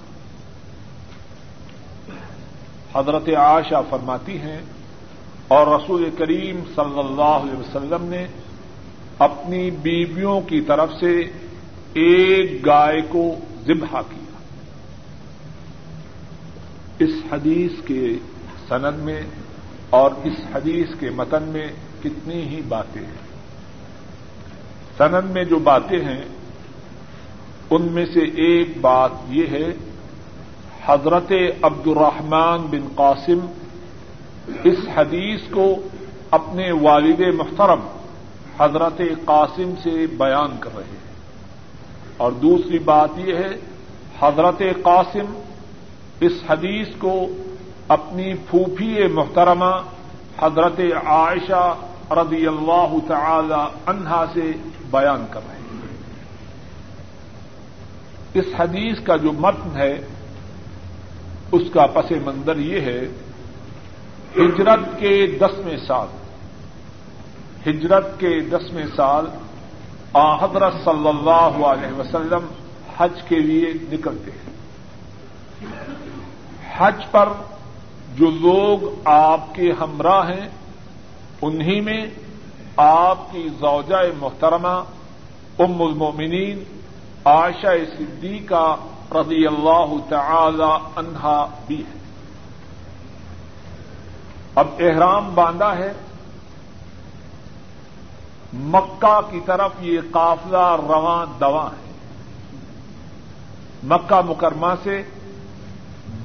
حضرت 2.93 3.29
عائشہ 3.37 3.81
فرماتی 3.89 4.37
ہیں، 4.37 4.61
اور 5.47 5.67
رسول 5.67 6.09
کریم 6.17 6.63
صلی 6.75 6.99
اللہ 6.99 7.37
علیہ 7.37 7.59
وسلم 7.59 8.03
نے 8.09 8.25
اپنی 9.19 9.69
بیویوں 9.81 10.39
کی 10.41 10.61
طرف 10.61 10.93
سے 10.99 11.11
ایک 12.01 12.65
گائے 12.65 13.01
کو 13.09 13.23
ذبح 13.67 14.01
کیا۔ 14.09 14.37
اس 16.99 17.09
حدیث 17.31 17.71
کے 17.85 18.17
سند 18.69 18.97
میں 18.97 19.21
اور 19.89 20.11
اس 20.23 20.33
حدیث 20.55 20.87
کے 20.99 21.09
متن 21.09 21.43
میں 21.43 21.67
کتنی 22.03 22.41
ہی 22.41 22.61
باتیں 22.67 23.01
ہیں۔ 23.01 23.23
سند 24.97 25.31
میں 25.31 25.43
جو 25.43 25.59
باتیں 25.59 25.99
ہیں، 25.99 26.21
ان 27.69 27.81
میں 27.81 28.05
سے 28.05 28.19
ایک 28.19 28.77
بات 28.81 29.11
یہ 29.27 29.47
ہے، 29.51 29.67
حضرت 30.85 31.31
عبد 31.61 31.87
الرحمان 31.87 32.61
بن 32.61 32.87
قاسم 32.95 33.39
اس 34.63 34.79
حدیث 34.95 35.41
کو 35.51 35.75
اپنے 36.31 36.71
والد 36.71 37.19
محترم 37.19 37.79
حضرت 38.57 39.01
قاسم 39.25 39.73
سے 39.83 40.07
بیان 40.07 40.57
کر 40.59 40.69
رہے 40.75 40.83
ہیں۔ 40.83 41.12
اور 42.17 42.31
دوسری 42.31 42.79
بات 42.79 43.09
یہ 43.17 43.35
ہے، 43.35 43.49
حضرت 44.19 44.61
قاسم 44.83 45.41
اس 46.19 46.31
حدیث 46.49 46.87
کو 46.97 47.27
اپنی 47.87 48.33
پھوپھی 48.49 49.07
محترمہ 49.07 49.81
حضرت 50.39 50.79
عائشہ 51.05 51.75
رضی 52.11 52.47
اللہ 52.47 52.95
تعالی 53.07 53.61
عنہا 53.85 54.25
سے 54.33 54.51
بیان 54.91 55.25
کر 55.29 55.39
رہے 55.47 55.55
ہیں۔ 55.55 55.61
اس 58.33 58.45
حدیث 58.59 58.99
کا 58.99 59.15
جو 59.15 59.31
متن 59.31 59.77
ہے، 59.77 59.99
اس 61.51 61.61
کا 61.73 61.85
پس 61.87 62.11
منظر 62.11 62.57
یہ 62.57 62.79
ہے، 62.79 63.07
ہجرت 64.37 64.99
کے 64.99 65.27
دسویں 65.27 65.77
سال، 65.77 66.07
ہجرت 67.69 68.19
کے 68.19 68.39
دسویں 68.39 68.85
سال 68.95 69.25
حضرت 70.15 70.73
صلی 70.85 71.07
اللہ 71.07 71.65
علیہ 71.65 71.99
وسلم 71.99 72.47
حج 72.97 73.21
کے 73.27 73.39
لیے 73.39 73.73
نکلتے 73.91 74.31
ہیں۔ 74.31 74.53
حج 76.77 77.05
پر 77.11 77.29
جو 78.15 78.31
لوگ 78.31 78.99
آپ 79.05 79.55
کے 79.55 79.71
ہمراہ 79.71 80.29
ہیں، 80.29 80.49
انہی 81.41 81.81
میں 81.81 82.05
آپ 82.77 83.31
کی 83.31 83.49
زوجہ 83.59 83.95
محترمہ 84.17 84.83
ام 85.59 85.81
المومنین 85.81 86.63
عائشہ 87.25 87.97
صدیقہ 87.97 88.75
رضی 89.11 89.47
اللہ 89.47 90.09
تعالی 90.09 90.87
عنہا 90.95 91.47
بھی 91.67 91.79
ہے۔ 91.79 91.99
اب 94.55 94.67
احرام 94.79 95.35
باندھا 95.35 95.77
ہے۔ 95.77 95.93
مکہ 98.53 99.21
کی 99.31 99.39
طرف 99.45 99.71
یہ 99.79 99.99
قافلہ 100.11 100.75
رواں 100.87 101.25
دواں 101.39 101.65
ہے۔ 101.65 101.91
مکہ 103.83 104.21
مکرمہ 104.25 104.67
سے 104.83 105.03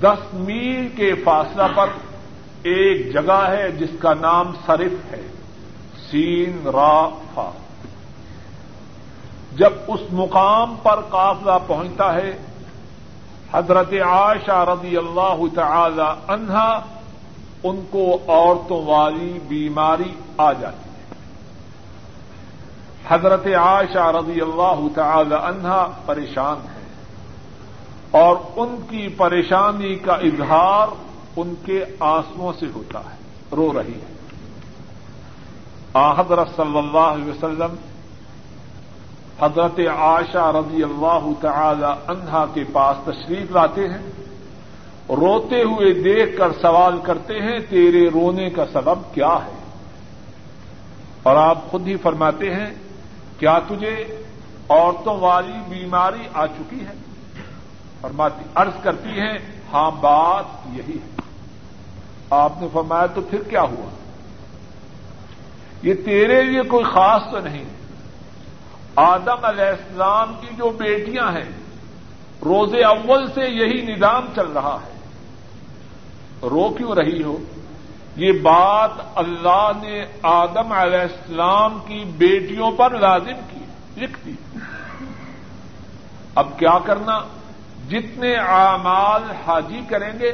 دس 0.01 0.35
میل 0.35 0.89
کے 0.89 1.15
فاصلہ 1.15 1.63
پر 1.75 1.87
ایک 2.63 3.13
جگہ 3.13 3.47
ہے 3.49 3.73
جس 3.73 3.91
کا 3.99 4.15
نام 4.15 4.53
صرف 4.67 5.13
ہے، 5.13 5.23
سین 6.11 6.67
را 6.67 7.09
فا۔ 7.35 7.51
جب 9.57 9.73
اس 9.89 10.01
مقام 10.13 10.77
پر 10.83 11.01
قافلہ 11.01 11.53
پہنچتا 11.67 12.15
ہے، 12.15 12.39
حضرت 13.53 13.93
عائشہ 13.93 14.65
رضی 14.69 14.97
اللہ 14.97 15.37
تعالی 15.55 16.33
عنہا 16.33 16.81
ان 17.63 17.83
کو 17.91 18.19
عورتوں 18.29 18.87
والی 18.87 19.39
بیماری 19.49 20.15
آ 20.37 20.53
جاتی۔ 20.53 20.83
ہے 20.83 20.88
حضرت 23.09 23.47
عائشہ 23.47 24.11
رضی 24.17 24.41
اللہ 24.41 24.81
تعالی 24.95 25.35
عنہا 25.43 25.87
پریشان 26.07 26.57
ہے 26.69 26.87
اور 28.11 28.37
ان 28.57 28.77
کی 28.91 29.09
پریشانی 29.09 29.95
کا 29.95 30.13
اظہار 30.13 30.89
ان 31.37 31.55
کے 31.65 31.85
آنسوؤں 32.01 32.53
سے 32.61 32.67
ہوتا 32.75 32.99
ہے، 32.99 33.17
رو 33.57 33.73
رہی 33.73 33.95
ہے۔ 33.95 34.17
حضرت 36.19 36.49
صلی 36.57 36.79
اللہ 36.79 37.07
علیہ 37.09 37.31
وسلم، 37.31 37.75
حضرت 39.41 39.81
عائشہ 39.97 40.53
رضی 40.57 40.83
اللہ 40.83 41.29
تعالی 41.41 41.87
عنہا 42.07 42.45
کے 42.55 42.65
پاس 42.73 42.97
تشریف 43.05 43.51
لاتے 43.51 43.89
ہیں، 43.89 44.07
روتے 45.11 45.63
ہوئے 45.63 45.93
دیکھ 45.93 46.37
کر 46.39 46.53
سوال 46.63 46.99
کرتے 47.03 47.35
ہیں، 47.35 47.59
تیرے 47.69 48.09
رونے 48.09 48.51
کا 48.51 48.65
سبب 48.73 49.15
کیا 49.15 49.35
ہے؟ 49.45 49.57
اور 51.23 51.37
آپ 51.37 51.71
خود 51.71 51.87
ہی 51.87 51.97
فرماتے 51.97 52.55
ہیں 52.55 52.71
کیا 53.39 53.59
تجھے 53.59 54.25
عورتوں 54.69 55.21
والی 55.21 55.53
بیماری 55.69 56.29
آ 56.35 56.47
چکی 56.47 56.81
ہے؟ 56.81 56.93
فرماتی، 58.01 58.43
عرض 58.55 58.83
کرتی 58.83 59.09
ہیں 59.09 59.39
ہاں 59.73 59.91
بات 59.91 60.45
یہی 60.73 60.95
ہے۔ 60.95 61.21
آپ 62.31 62.53
نے 62.61 62.69
فرمایا، 62.73 63.07
تو 63.07 63.21
پھر 63.21 63.43
کیا 63.43 63.63
ہوا؟ 63.63 63.89
یہ 65.83 65.95
تیرے 65.95 66.43
لیے 66.43 66.63
کوئی 66.63 66.85
خاص 66.85 67.23
تو 67.31 67.39
نہیں۔ 67.41 67.65
آدم 68.97 69.45
علیہ 69.45 69.65
السلام 69.65 70.35
کی 70.41 70.47
جو 70.57 70.71
بیٹیاں 70.71 71.33
ہیں 71.33 71.49
روز 72.45 72.75
اول 72.75 73.27
سے 73.35 73.41
یہی 73.41 73.95
نظام 73.95 74.27
چل 74.35 74.47
رہا 74.47 74.79
ہے۔ 74.87 74.99
رو 76.43 76.69
کیوں 76.69 76.93
رہی 76.93 77.23
ہو؟ 77.23 77.37
یہ 78.19 78.33
بات 78.33 78.91
اللہ 79.15 79.71
نے 79.83 80.05
آدم 80.23 80.73
علیہ 80.73 80.99
السلام 80.99 81.79
کی 81.87 82.05
بیٹیوں 82.05 82.71
پر 82.73 82.99
لازم 82.99 83.41
کی، 83.51 83.65
لکھ 83.97 84.19
دی۔ 84.27 84.35
اب 86.35 86.59
کیا 86.59 86.79
کرنا؟ 86.79 87.19
جتنے 87.89 88.35
اعمال 88.35 89.23
حاجی 89.47 89.81
کریں 89.89 90.13
گے، 90.19 90.33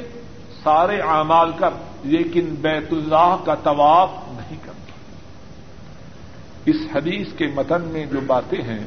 سارے 0.62 1.00
اعمال 1.00 1.52
کر، 1.52 1.70
لیکن 2.04 2.54
بیت 2.60 2.92
اللہ 2.92 3.36
کا 3.44 3.54
طواف 3.54 4.10
نہیں 4.28 4.56
کرنا 4.62 4.72
اس 6.64 6.76
حدیث 6.94 7.32
کے 7.38 7.46
متن 7.46 7.82
میں 7.82 8.06
جو 8.06 8.20
باتیں 8.26 8.62
ہیں، 8.62 8.86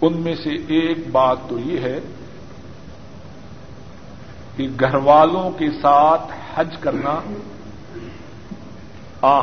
ان 0.00 0.16
میں 0.16 0.34
سے 0.34 0.50
ایک 0.50 1.08
بات 1.10 1.38
تو 1.48 1.58
یہ 1.58 1.80
ہے 1.80 1.98
کہ 4.58 4.68
گھر 4.80 4.94
والوں 4.94 5.50
کے 5.50 5.70
ساتھ 5.70 6.32
حج 6.54 6.76
کرنا 6.80 7.20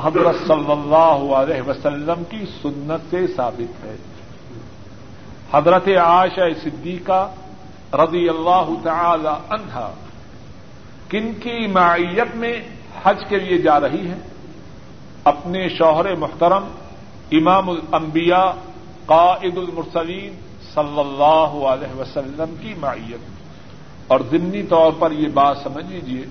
حضرت 0.03 0.35
صلی 0.47 0.71
اللہ 0.71 1.33
علیہ 1.35 1.61
وسلم 1.61 2.23
کی 2.29 2.45
سنت 2.61 3.11
سے 3.11 3.27
ثابت 3.27 3.83
ہے۔ 3.85 3.95
حضرت 5.51 5.87
عائشہ 5.87 6.47
صدیقہ 6.63 7.31
رضی 7.93 8.29
اللہ 8.29 8.69
تعالی 8.83 9.33
عنہا 9.49 9.93
کن 11.09 11.31
کی 11.33 11.67
معیت 11.67 12.35
میں 12.35 12.61
حج 13.03 13.23
کے 13.29 13.39
لیے 13.39 13.57
جا 13.57 13.79
رہی 13.79 14.07
ہے 14.07 14.17
اپنے 15.23 15.69
شوہر 15.69 16.15
محترم 16.15 16.67
امام 17.31 17.69
الانبیاء 17.69 18.49
قائد 19.05 19.57
المرسلین 19.57 20.33
صلی 20.73 20.99
اللہ 20.99 21.51
علیہ 21.67 21.99
وسلم 21.99 22.55
کی 22.61 22.73
معیت۔ 22.79 23.34
اور 24.07 24.19
ضمنی 24.31 24.63
طور 24.63 24.91
پر 24.99 25.11
یہ 25.11 25.27
بات 25.27 25.57
سمجھ 25.63 25.85
لیجیے 25.85 26.25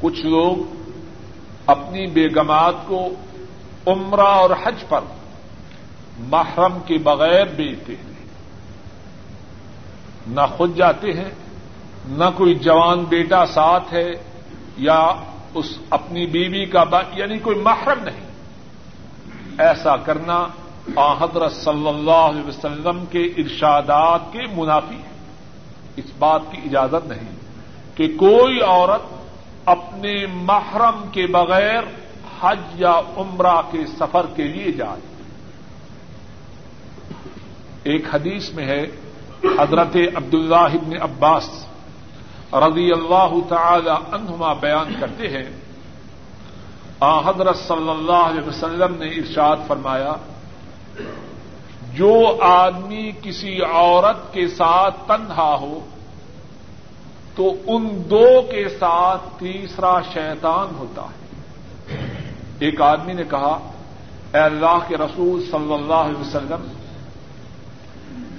کچھ 0.00 0.26
لوگ 0.26 0.56
اپنی 1.66 2.06
بیگمات 2.06 2.74
کو 2.86 3.08
عمرہ 3.86 4.20
اور 4.20 4.50
حج 4.50 4.84
پر 4.88 5.00
محرم 6.18 6.78
کے 6.86 6.98
بغیر 6.98 7.46
بیچتے 7.46 7.92
ہیں۔ 7.92 8.14
نہ 10.26 10.40
خود 10.56 10.76
جاتے 10.76 11.12
ہیں، 11.12 11.30
نہ 12.06 12.24
کوئی 12.36 12.54
جوان 12.54 13.04
بیٹا 13.04 13.46
ساتھ 13.46 13.94
ہے 13.94 14.10
یا 14.76 15.12
اس 15.54 15.78
اپنی 15.90 16.26
بیوی 16.26 16.66
کا 16.66 16.84
با 16.84 17.00
یعنی 17.12 17.38
کوئی 17.38 17.58
محرم 17.58 18.04
نہیں۔ 18.04 18.26
ایسا 19.58 19.96
کرنا 19.96 20.46
حضرت 20.96 21.52
صلی 21.52 21.88
اللہ 21.88 22.24
علیہ 22.30 22.48
وسلم 22.48 23.04
کے 23.10 23.22
ارشادات 23.22 24.20
کے 24.32 24.38
منافی 24.56 24.94
ہے۔ 24.94 25.13
اس 25.96 26.04
بات 26.18 26.40
کی 26.50 26.60
اجازت 26.64 27.06
نہیں 27.06 27.34
کہ 27.94 28.06
کوئی 28.16 28.60
عورت 28.60 29.02
اپنے 29.64 30.26
محرم 30.26 31.08
کے 31.12 31.26
بغیر 31.26 31.82
حج 32.40 32.60
یا 32.74 33.00
عمرہ 33.16 33.62
کے 33.70 33.86
سفر 33.98 34.26
کے 34.36 34.42
لیے 34.42 34.72
جائے۔ 34.72 35.00
ایک 37.82 38.14
حدیث 38.14 38.50
میں 38.50 38.64
ہے، 38.64 38.86
حضرت 39.58 39.96
عبداللہ 40.16 40.54
ابن 40.56 41.02
عباس 41.02 41.66
رضی 42.52 42.92
اللہ 42.92 43.34
تعالی 43.48 43.90
عنہما 43.90 44.52
بیان 44.52 44.94
کرتے 45.00 45.28
ہیں۔ 45.28 45.44
آ، 47.00 47.18
حضرت 47.18 47.56
صلی 47.56 47.90
اللہ 47.90 48.12
علیہ 48.12 48.48
وسلم 48.48 48.94
نے 48.94 49.06
ارشاد 49.06 49.56
فرمایا 49.66 50.12
جو 51.94 52.38
آدمی 52.40 53.12
کسی 53.22 53.62
عورت 53.62 54.34
کے 54.34 54.48
ساتھ 54.48 54.94
تنہا 55.06 55.56
ہو، 55.60 55.86
تو 57.34 57.54
ان 57.66 58.02
دو 58.10 58.42
کے 58.42 58.68
ساتھ 58.68 59.22
تیسرا 59.38 60.00
شیطان 60.12 60.74
ہوتا 60.78 61.02
ہے۔ 61.02 61.26
ایک 62.58 62.80
آدمی 62.80 63.12
نے 63.12 63.22
کہا، 63.30 63.70
اے 64.34 64.38
اللہ 64.38 64.78
کے 64.88 64.96
رسول 64.96 65.44
صلی 65.50 65.74
اللہ 65.74 65.94
علیہ 65.94 66.20
وسلم، 66.20 66.68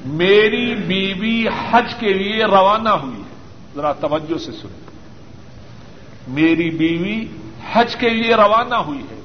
میری 0.05 0.75
بیوی 0.75 1.47
حج 1.47 1.95
کے 1.99 2.13
لیے 2.13 2.43
روانہ 2.43 2.89
ہوئی 2.89 3.17
ہے۔ 3.17 3.35
ذرا 3.75 3.93
توجہ 3.93 4.37
سے 4.37 4.51
سنیں۔ 4.51 4.85
میری 6.27 6.69
بیوی 6.69 7.25
حج 7.73 7.95
کے 7.95 8.09
لیے 8.09 8.35
روانہ 8.35 8.75
ہوئی 8.75 8.99
ہے 8.99 9.19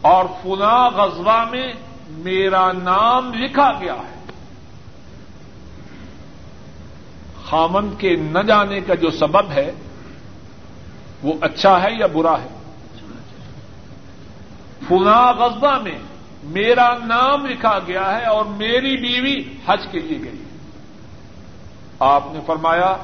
اور 0.00 0.24
فنا 0.42 0.88
غزوہ 0.88 1.44
میں 1.50 1.72
میرا 2.08 2.72
نام 2.72 3.32
لکھا 3.34 3.72
گیا 3.80 3.94
ہے۔ 3.94 4.32
خامن 7.44 7.96
کے 7.96 8.16
نہ 8.16 8.38
جانے 8.38 8.80
کا 8.80 8.94
جو 8.94 9.10
سبب 9.10 9.50
ہے، 9.50 9.72
وہ 11.22 11.32
اچھا 11.40 11.82
ہے 11.82 11.88
یا 11.98 12.06
برا 12.06 12.34
ہے؟ 12.42 12.48
فنا 14.88 15.32
غزہ 15.32 15.78
میں 15.82 15.98
میرا 16.44 16.94
نام 17.04 17.46
لکھا 17.46 17.78
گیا 17.86 18.18
ہے 18.18 18.24
اور 18.24 18.44
میری 18.44 18.96
بیوی 18.96 19.42
حج 19.66 19.86
کے 19.92 19.98
لیے 19.98 20.18
گئی۔ 20.18 20.44
آپ 22.00 22.24
نے 22.32 22.40
فرمایا، 22.46 22.96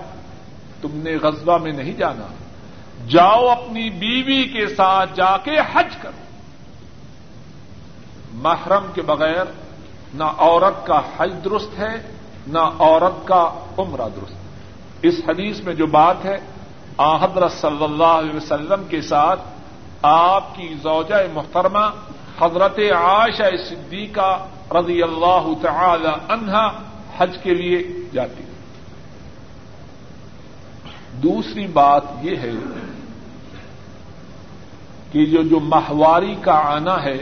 تم 0.81 0.89
نے 0.93 1.17
غزبہ 1.17 1.59
میں 1.59 1.73
نہیں 1.73 1.93
جانا۔ 1.93 2.27
جاؤ 3.09 3.47
اپنی 3.47 3.91
بیوی 3.91 4.45
کے 4.45 4.67
ساتھ 4.67 5.15
جا 5.15 5.37
کے 5.37 5.57
حج 5.73 5.97
کرو۔ 6.03 6.30
محرم 8.41 8.87
کے 8.95 9.03
بغیر 9.03 9.45
نہ 10.15 10.25
عورت 10.39 10.87
کا 10.87 11.01
حج 11.17 11.33
درست 11.45 11.79
ہے، 11.79 11.95
نہ 12.47 12.65
عورت 12.79 13.27
کا 13.27 13.43
عمرہ 13.79 14.09
درست 14.17 15.07
اس 15.07 15.21
حدیث 15.29 15.61
میں 15.65 15.75
جو 15.75 15.87
بات 15.87 16.25
ہے، 16.25 16.37
آ 16.99 17.17
حضرت 17.25 17.53
صلی 17.53 17.85
اللہ 17.85 18.15
علیہ 18.21 18.37
وسلم 18.37 18.83
کے 18.89 19.01
ساتھ 19.03 19.41
آپ 20.03 20.55
کی 20.57 20.69
زوجہ 20.83 21.23
محترمہ 21.35 21.87
حضرت 22.41 22.79
عائشہ 22.97 23.49
صدیقہ 23.69 24.31
رضی 24.75 25.03
اللہ 25.03 25.47
تعالی 25.63 26.13
عنہا 26.33 26.67
حج 27.19 27.37
کے 27.43 27.55
لیے 27.55 27.83
جاتی 28.13 28.43
دوسری 31.23 31.67
بات 31.73 32.05
یہ 32.23 32.37
ہے 32.43 32.53
کہ 35.13 35.25
جو 35.27 35.43
جو 35.51 35.61
ماہواری 35.61 36.35
کا 36.43 36.57
آنا 36.67 37.03
ہے 37.05 37.19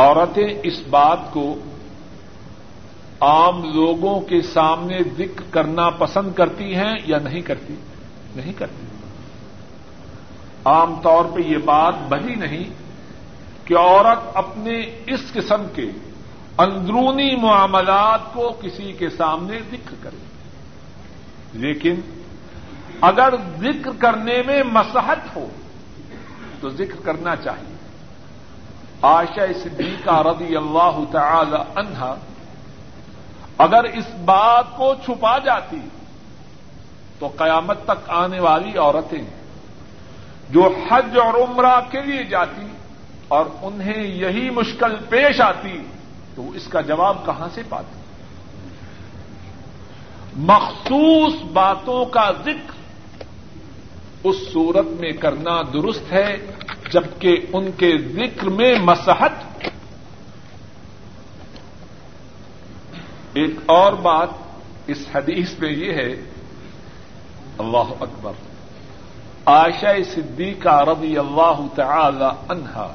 عورتیں 0.00 0.54
اس 0.62 0.82
بات 0.90 1.18
کو 1.32 1.58
عام 3.20 3.64
لوگوں 3.64 4.20
کے 4.20 4.42
سامنے 4.42 4.98
ذکر 5.16 5.42
کرنا 5.50 5.90
پسند 5.90 6.32
کرتی 6.32 6.74
ہیں 6.74 6.94
یا 7.06 7.18
نہیں 7.18 7.40
کرتی؟ 7.40 7.74
نہیں 8.36 8.52
کرتی۔ 8.52 8.86
عام 10.64 10.94
طور 11.02 11.24
پہ 11.24 11.40
یہ 11.40 11.58
بات 11.58 11.94
بنی 12.08 12.34
نہیں 12.34 12.64
کہ 13.64 13.76
عورت 13.76 14.18
اپنے 14.34 14.80
اس 15.06 15.32
قسم 15.32 15.62
کے 15.74 15.90
اندرونی 16.58 17.36
معاملات 17.36 18.20
کو 18.32 18.50
کسی 18.62 18.92
کے 18.92 19.10
سامنے 19.10 19.58
ذکر 19.70 19.94
کرے۔ 20.02 20.24
لیکن 21.52 21.94
اگر 23.00 23.34
ذکر 23.58 23.90
کرنے 23.98 24.42
میں 24.46 24.62
مسحت 24.62 25.36
ہو 25.36 25.46
تو 26.60 26.68
ذکر 26.68 27.00
کرنا 27.04 27.36
چاہیے۔ 27.36 27.69
آشا 29.02 29.46
صدیقہ 29.62 30.20
رضی 30.22 30.56
اللہ 30.56 30.98
تعالی 31.12 31.62
عنہا 31.74 32.14
اگر 33.58 33.84
اس 33.84 34.08
بات 34.24 34.76
کو 34.76 34.92
چھپا 35.06 35.36
جاتی 35.38 35.80
تو 37.18 37.28
قیامت 37.36 37.84
تک 37.84 38.10
آنے 38.14 38.40
والی 38.40 38.76
عورتیں 38.78 39.22
جو 40.50 40.68
حج 40.90 41.18
اور 41.18 41.34
عمرہ 41.34 41.80
کے 41.90 42.02
لیے 42.02 42.22
جاتی 42.24 42.66
اور 43.28 43.46
انہیں 43.62 44.04
یہی 44.04 44.48
مشکل 44.50 44.96
پیش 45.08 45.40
آتی 45.40 45.76
تو 46.34 46.50
اس 46.54 46.66
کا 46.66 46.80
جواب 46.80 47.24
کہاں 47.26 47.48
سے 47.54 47.62
پاتی 47.68 47.98
مخصوص 50.46 51.42
باتوں 51.52 52.04
کا 52.04 52.30
ذکر 52.44 52.78
اس 54.24 54.36
صورت 54.52 54.86
میں 55.00 55.12
کرنا 55.12 55.60
درست 55.72 56.12
ہے 56.12 56.36
جبکہ 56.90 57.36
ان 57.52 57.70
کے 57.72 57.98
ذکر 57.98 58.48
میں 58.48 58.74
مسحت۔ 58.80 59.32
ایک 63.32 63.50
اور 63.66 63.92
بات 63.92 64.28
اس 64.86 65.06
حدیث 65.14 65.58
میں 65.58 65.70
یہ 65.70 65.92
ہے، 65.92 66.12
اللہ 67.58 67.92
اکبر، 68.00 68.32
عائشہ 69.46 70.02
صدیقہ 70.14 70.84
رضی 70.84 71.18
اللہ 71.18 71.66
تعالی 71.74 72.28
عنہا، 72.48 72.94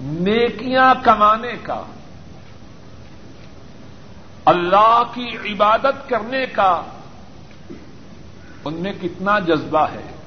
نیکیاں 0.00 0.94
کمانے 1.04 1.52
کا، 1.62 1.82
اللہ 4.44 5.02
کی 5.14 5.52
عبادت 5.52 6.08
کرنے 6.08 6.46
کا، 6.46 6.82
ان 8.64 8.74
میں 8.74 8.92
کتنا 9.02 9.38
جذبہ 9.38 9.86
ہے۔ 9.92 10.19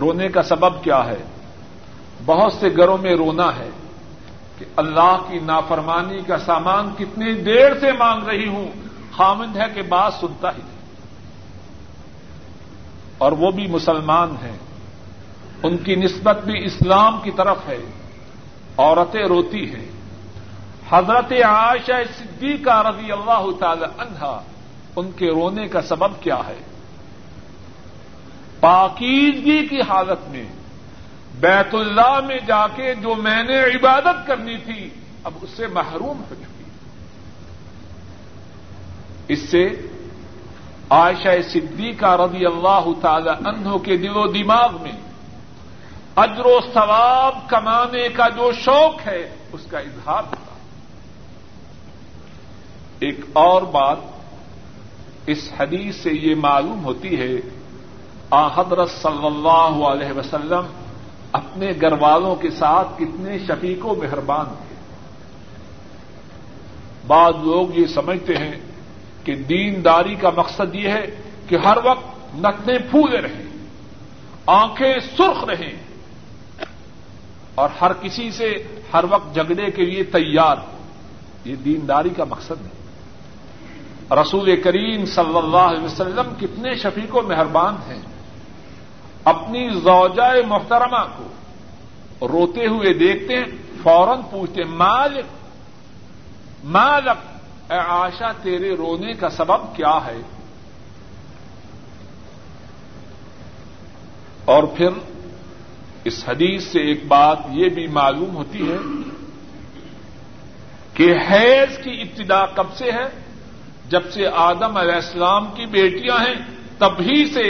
رونے 0.00 0.28
کا 0.28 0.42
سبب 0.42 0.84
کیا 0.84 1.04
ہے؟ 1.04 1.16
بہت 2.24 2.52
سے 2.52 2.68
گھروں 2.76 2.98
میں 2.98 3.16
رونا 3.16 3.56
ہے 3.56 3.70
کہ 4.58 4.64
اللہ 4.76 5.16
کی 5.28 5.38
نافرمانی 5.38 6.22
کا 6.22 6.38
سامان 6.38 6.90
کتنی 6.98 7.32
دیر 7.32 7.80
سے 7.80 7.92
مانگ 7.92 8.28
رہی 8.28 8.48
ہوں، 8.48 8.68
خامند 9.16 9.56
ہے 9.56 9.64
کہ 9.74 9.82
بات 9.82 10.14
سنتا 10.14 10.48
ہی 10.48 10.62
اور 13.18 13.32
وہ 13.32 13.50
بھی 13.50 13.66
مسلمان 13.66 14.36
ہیں۔ 14.42 14.58
ان 15.62 15.76
کی 15.76 15.94
نسبت 15.94 16.38
بھی 16.44 16.64
اسلام 16.64 17.20
کی 17.22 17.30
طرف 17.30 17.56
ہے۔ 17.66 17.78
عورتیں 18.76 19.24
روتی 19.24 19.74
ہیں۔ 19.74 19.88
حضرت 20.90 21.32
عائشہ 21.32 21.92
صدیقہ 22.18 22.88
رضی 22.88 23.12
اللہ 23.12 23.44
تعالی 23.60 23.84
عنہا 23.98 24.40
ان 24.96 25.10
کے 25.10 25.30
رونے 25.30 25.68
کا 25.68 25.82
سبب 25.82 26.20
کیا 26.20 26.40
ہے؟ 26.46 26.73
پاکیزگی 28.64 29.66
کی 29.66 29.80
حالت 29.80 30.28
میں 30.28 30.48
بیت 31.40 31.74
اللہ 31.74 32.20
میں 32.26 32.38
جا 32.46 32.66
کے 32.66 32.94
جو 32.94 33.14
میں 33.14 33.42
نے 33.42 33.58
عبادت 33.60 34.26
کرنی 34.26 34.56
تھی، 34.58 34.88
اب 35.24 35.32
اس 35.40 35.50
سے 35.50 35.66
محروم 35.66 36.18
ہو 36.20 36.34
چکی۔ 36.34 36.64
اس 39.28 39.40
سے 39.50 39.64
عائشہ 40.90 41.34
صدیقہ 41.52 42.10
رضی 42.16 42.44
اللہ 42.46 42.86
تعالی 43.00 43.30
عنہ 43.30 43.76
کے 43.76 43.96
دل 43.96 44.16
و 44.16 44.26
دماغ 44.26 44.82
میں 44.82 44.96
اجر 46.16 46.46
و 46.46 46.58
ثواب 46.74 47.34
کمانے 47.48 48.08
کا 48.08 48.28
جو 48.28 48.52
شوق 48.52 49.06
ہے، 49.06 49.22
اس 49.52 49.66
کا 49.66 49.78
اظہار 49.78 50.22
ہوتا 50.22 50.52
ایک 52.98 53.20
اور 53.32 53.62
بات 53.62 53.98
اس 55.26 55.52
حدیث 55.58 55.96
سے 55.96 56.10
یہ 56.12 56.34
معلوم 56.34 56.84
ہوتی 56.84 57.20
ہے 57.20 57.34
حضرت 58.54 58.90
صلی 58.90 59.26
اللہ 59.26 59.86
علیہ 59.86 60.12
وسلم 60.12 60.66
اپنے 61.32 61.72
گھر 61.80 61.92
والوں 61.92 62.36
کے 62.36 62.50
ساتھ 62.50 62.88
کتنے 62.98 63.38
شفیق 63.38 63.86
و 63.86 63.94
مہربان 63.94 64.44
تھے۔ 64.46 64.74
بعض 67.06 67.34
لوگ 67.42 67.78
یہ 67.78 67.86
سمجھتے 67.86 68.36
ہیں 68.36 68.58
کہ 69.24 69.34
دینداری 69.34 70.14
کا 70.14 70.30
مقصد 70.36 70.74
یہ 70.74 70.88
ہے 70.88 71.06
کہ 71.48 71.56
ہر 71.56 71.76
وقت 71.84 72.34
نتنے 72.34 72.78
پھولے 72.78 73.20
رہیں، 73.20 73.46
آنکھیں 74.46 74.94
سرخ 75.16 75.44
رہیں، 75.44 75.72
اور 77.54 77.68
ہر 77.80 77.92
کسی 77.92 78.30
سے 78.30 78.54
ہر 78.94 79.04
وقت 79.10 79.34
جگڑے 79.34 79.70
کے 79.70 79.84
لیے 79.84 80.04
تیار 80.04 80.56
یہ 81.44 81.56
دینداری 81.56 82.08
کا 82.08 82.24
مقصد 82.24 82.62
نہیں۔ 82.62 82.82
رسول 84.22 84.60
کریم 84.62 85.04
صلی 85.06 85.38
اللہ 85.38 85.56
علیہ 85.56 85.84
وسلم 85.84 86.34
کتنے 86.40 86.74
شفیق 86.74 87.16
و 87.16 87.22
مہربان 87.22 87.76
ہیں۔ 87.88 88.13
اپنی 89.24 89.68
زوجائے 89.74 90.42
محترمہ 90.42 91.04
کو 91.16 91.28
روتے 92.28 92.66
ہوئے 92.66 92.92
دیکھتے 92.92 93.36
ہیں، 93.36 93.44
فوراً 93.82 94.20
پوچھتے 94.30 94.62
ہیں 94.62 94.70
مالک 94.70 96.64
مالک 96.64 97.72
اے 97.72 97.78
آشا 97.78 98.30
تیرے 98.42 98.74
رونے 98.76 99.12
کا 99.12 99.28
سبب 99.30 99.74
کیا 99.76 99.98
ہے؟ 100.06 100.20
اور 104.44 104.62
پھر 104.76 104.88
اس 106.04 106.24
حدیث 106.28 106.64
سے 106.64 106.80
ایک 106.80 107.06
بات 107.08 107.38
یہ 107.50 107.68
بھی 107.68 107.86
معلوم 107.86 108.36
ہوتی 108.36 108.70
ہے 108.70 108.76
کہ 110.94 111.12
حیض 111.30 111.78
کی 111.78 112.00
ابتدا 112.00 112.44
کب 112.46 112.66
سے 112.76 112.90
ہے؟ 112.92 113.08
جب 113.88 114.12
سے 114.12 114.26
آدم 114.26 114.76
علیہ 114.76 114.94
السلام 114.94 115.46
کی 115.54 115.66
بیٹیاں 115.66 116.18
ہیں 116.18 116.34
تبھی 116.78 117.24
سے 117.24 117.46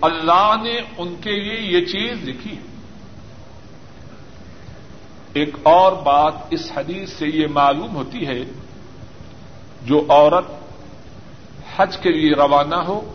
اللہ 0.00 0.54
نے 0.62 0.80
ان 0.98 1.14
کے 1.20 1.30
لیے 1.30 1.80
یہ 1.80 1.86
چیز 1.86 2.28
لکھی۔ 2.28 2.56
ایک 5.32 5.56
اور 5.62 5.92
بات 5.92 6.32
اس 6.50 6.72
حدیث 6.76 7.12
سے 7.12 7.26
یہ 7.26 7.46
معلوم 7.46 7.94
ہوتی 7.94 8.26
ہے، 8.26 8.44
جو 9.82 10.06
عورت 10.08 10.44
حج 11.76 11.96
کے 11.96 12.10
لیے 12.10 12.34
روانہ 12.34 12.74
ہو، 12.74 13.14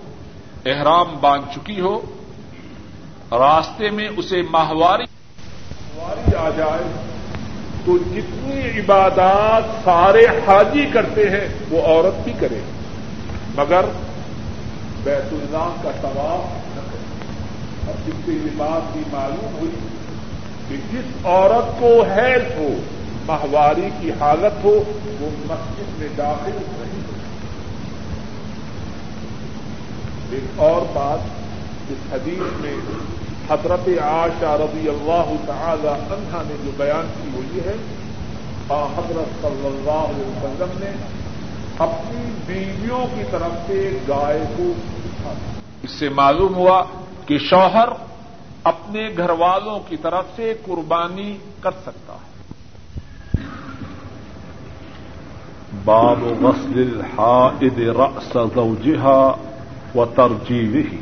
احرام 0.65 1.17
باندھ 1.21 1.45
چکی 1.55 1.81
ہو، 1.81 1.99
راستے 3.31 3.89
میں 3.89 4.07
اسے 4.17 4.41
ماہواری 4.41 5.03
آ 6.35 6.49
جائے، 6.49 6.83
تو 7.85 7.97
جتنی 7.97 8.79
عبادات 8.79 9.85
سارے 9.85 10.25
حاجی 10.25 10.85
کرتے 10.93 11.29
ہیں، 11.29 11.47
وہ 11.69 11.81
عورت 11.81 12.23
بھی 12.23 12.33
کرے۔ 12.39 12.61
مگر 13.55 13.85
بیت 15.03 15.33
اللہ 15.33 15.75
کا 15.83 15.91
طواف 16.01 16.64
اور 17.85 17.95
جس 18.05 18.25
سے 18.25 18.31
یہ 18.33 18.57
بات 18.57 18.91
بھی 18.93 19.03
معلوم 19.11 19.55
ہوئی 19.59 19.71
کہ 20.67 20.75
جس 20.91 21.25
عورت 21.25 21.79
کو 21.79 21.89
حیض 22.11 22.45
ہو، 22.57 22.69
ماہواری 23.25 23.89
کی 24.01 24.11
حالت 24.19 24.63
ہو، 24.63 24.73
وہ 25.19 25.29
مسجد 25.47 25.99
میں 25.99 26.07
داخل 26.17 26.51
نہیں 26.51 27.01
ہو 27.07 27.13
ایک 30.31 30.59
اور 30.67 30.81
بات، 30.93 31.91
اس 31.91 32.13
حدیث 32.13 32.61
میں 32.61 32.77
حضرت 33.49 33.87
عاشا 34.01 34.55
رضی 34.57 34.87
اللہ 34.89 35.27
تعالی 35.45 35.87
عنہا 35.87 36.41
نے 36.47 36.55
جو 36.63 36.71
بیان 36.77 37.07
کی 37.15 37.29
وہ 37.33 37.41
یہ 37.55 37.69
ہے 37.69 37.75
حضرت 38.69 39.41
صلی 39.41 39.65
اللہ 39.65 40.05
علیہ 40.11 40.29
وسلم 40.29 40.71
نے 40.79 40.91
اپنی 41.85 42.23
بیویوں 42.45 43.05
کی 43.13 43.23
طرف 43.31 43.67
سے 43.67 43.77
گائے 44.07 44.39
کو 44.57 44.71
اس 45.83 45.91
سے 45.91 46.09
معلوم 46.19 46.55
ہوا 46.55 46.81
کہ 47.25 47.37
شوہر 47.37 47.89
اپنے 48.63 49.09
گھر 49.17 49.29
والوں 49.29 49.79
کی 49.89 49.97
طرف 49.97 50.25
سے 50.35 50.53
قربانی 50.65 51.37
کر 51.59 51.71
سکتا 51.71 52.13
ہے۔ 52.13 52.35
باب 55.85 56.19
غسل 56.41 56.79
الحائد 56.79 57.79
رأس 57.79 58.37
زوجها 58.55 59.31
وترجيله۔ 59.95 60.95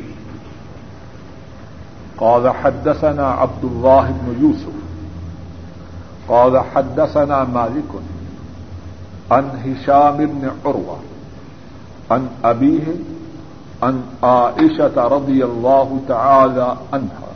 قال 2.16 2.46
حدثنا 2.46 3.34
عبد 3.38 3.64
الله 3.64 4.10
بن 4.10 4.44
يوسف۔ 4.44 4.84
قال 6.26 6.56
حدثنا 6.56 7.44
مالك 7.44 7.96
عن 9.30 9.44
هشام 9.44 10.16
بن 10.16 10.48
عروة، 10.64 11.00
عن 12.10 12.26
أبيه 12.44 13.13
عن 13.84 14.02
عائشة 14.22 15.08
رضي 15.08 15.44
الله 15.44 16.00
تعالى 16.08 16.74
عنها. 16.92 17.32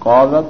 قالت، 0.00 0.46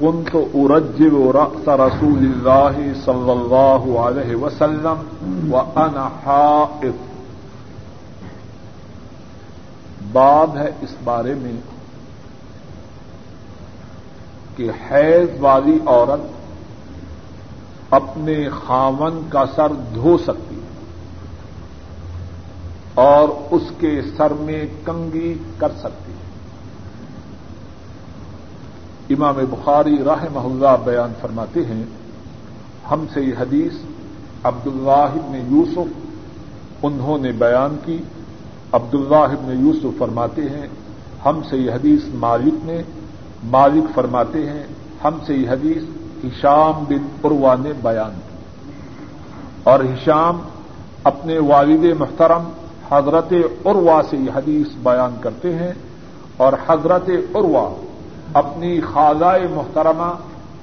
كنت 0.00 0.34
أرجل 0.34 1.30
رأس 1.34 1.68
رسول 1.68 2.18
الله 2.18 2.92
صلى 3.04 3.32
الله 3.32 4.00
عليه 4.06 4.34
وسلم 4.34 4.96
وأنا 5.50 6.08
حائط 6.24 7.06
باب 10.12 10.56
ہے 10.56 10.70
اس 10.82 10.94
بارے 11.04 11.34
میں 11.34 11.52
کہ 14.56 14.70
حیض 14.90 15.40
والی 15.40 15.78
عورت 15.86 16.20
اپنے 17.90 18.48
خامن 18.66 19.20
کا 19.28 19.44
سر 19.54 19.72
دھو 19.94 20.16
سکتی 20.18 20.47
اور 22.98 23.28
اس 23.50 23.62
کے 23.78 24.00
سر 24.16 24.30
میں 24.30 24.66
کنگی 24.84 25.34
کر 25.58 25.72
سکتی 25.78 26.12
ہے۔ 26.12 26.18
امام 29.14 29.34
بخاری 29.50 29.98
راہ 30.04 30.24
محلہ 30.32 30.76
بیان 30.84 31.12
فرماتے 31.20 31.60
ہیں، 31.64 31.82
ہم 32.90 33.04
سے 33.14 33.20
یہ 33.20 33.34
حدیث 33.40 33.72
عبد 34.42 34.66
اللہ 34.66 35.36
یوسف، 35.50 36.06
انہوں 36.82 37.18
نے 37.18 37.32
بیان 37.32 37.76
کی۔ 37.84 37.98
عبد 38.72 38.94
اللہ 38.94 39.52
یوسف 39.60 39.98
فرماتے 39.98 40.42
ہیں، 40.42 40.66
ہم 41.24 41.40
سے 41.50 41.56
یہ 41.56 41.72
حدیث 41.72 42.00
مالک 42.14 42.54
نے، 42.64 42.82
مالک 43.44 43.84
فرماتے 43.94 44.50
ہیں، 44.50 44.66
ہم 45.04 45.18
سے 45.26 45.34
یہ 45.34 45.50
حدیث 45.50 45.82
ہشام 46.24 46.84
بن 46.88 47.16
عروا 47.24 47.54
نے 47.62 47.72
بیان 47.82 48.10
کی۔ 48.14 48.36
اور 49.62 49.80
ہشام 49.80 50.40
اپنے 51.04 51.38
والد 51.38 51.84
محترم 51.98 52.44
حضرت 52.90 53.32
عروا 53.64 54.00
سے 54.10 54.16
یہ 54.16 54.30
حدیث 54.34 54.66
بیان 54.82 55.16
کرتے 55.20 55.54
ہیں 55.54 55.72
اور 56.36 56.52
حضرت 56.68 57.10
عروا 57.34 57.80
اپنی 58.34 58.80
خالائے 58.80 59.46
محترمہ 59.54 60.12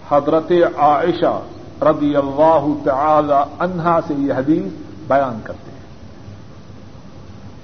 حضرت 0.09 0.51
عائشہ 0.77 1.41
رضی 1.81 2.15
اللہ 2.15 2.67
تعالی 2.83 3.43
عنہا 3.59 3.99
سے 4.07 4.13
یہ 4.17 4.33
حدیث 4.33 4.71
بیان 5.07 5.39
کرتے 5.43 5.71
ہیں۔ 5.71 5.75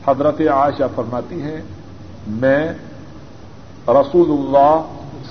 حضرت 0.08 0.42
عائشہ 0.42 0.84
فرماتی 0.96 1.42
ہیں، 1.42 1.62
میں 2.28 2.74
رسول 3.88 4.32
اللہ 4.32 4.82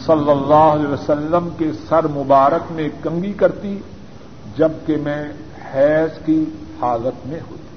صلی 0.07 0.31
اللہ 0.31 0.55
علیہ 0.55 0.89
وسلم 0.89 1.49
کے 1.59 1.71
سر 1.89 2.07
مبارک 2.09 2.73
میں 2.73 2.89
کنگی 3.03 3.33
کرتی 3.33 3.79
جبکہ 4.59 4.97
میں 4.97 5.25
حیض 5.75 6.25
کی 6.25 6.45
حالت 6.81 7.27
میں 7.27 7.41
ہوتی۔ 7.51 7.70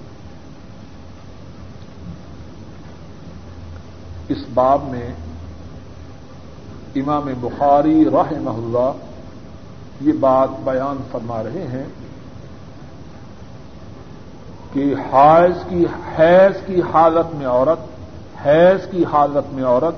اس 4.30 4.44
باب 4.54 4.82
میں 4.90 5.10
امام 6.96 7.30
بخاری 7.42 8.06
راہ 8.06 8.34
اللہ 8.48 8.92
یہ 10.02 10.14
بات 10.20 10.50
بیان 10.64 10.98
فرما 11.12 11.44
رہے 11.44 11.68
ہیں 11.68 11.84
کہ 14.74 14.94
حیض 15.14 15.58
کی 15.70 15.86
حیض 16.20 16.66
کی 16.66 16.82
حالت 16.94 17.36
میں 17.36 17.46
عورت، 17.46 17.80
حیض 18.46 18.90
کی 18.92 19.04
حالت 19.06 19.54
میں 19.54 19.64
عورت 19.64 19.96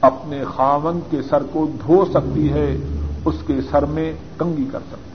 اپنے 0.00 0.42
خاون 0.56 1.00
کے 1.10 1.22
سر 1.22 1.42
کو 1.52 1.66
دھو 1.86 2.04
سکتی 2.04 2.52
ہے، 2.52 2.76
اس 3.24 3.34
کے 3.46 3.60
سر 3.70 3.84
میں 3.84 4.12
کنگی 4.38 4.66
کر 4.72 4.80
سکتی 4.90 5.14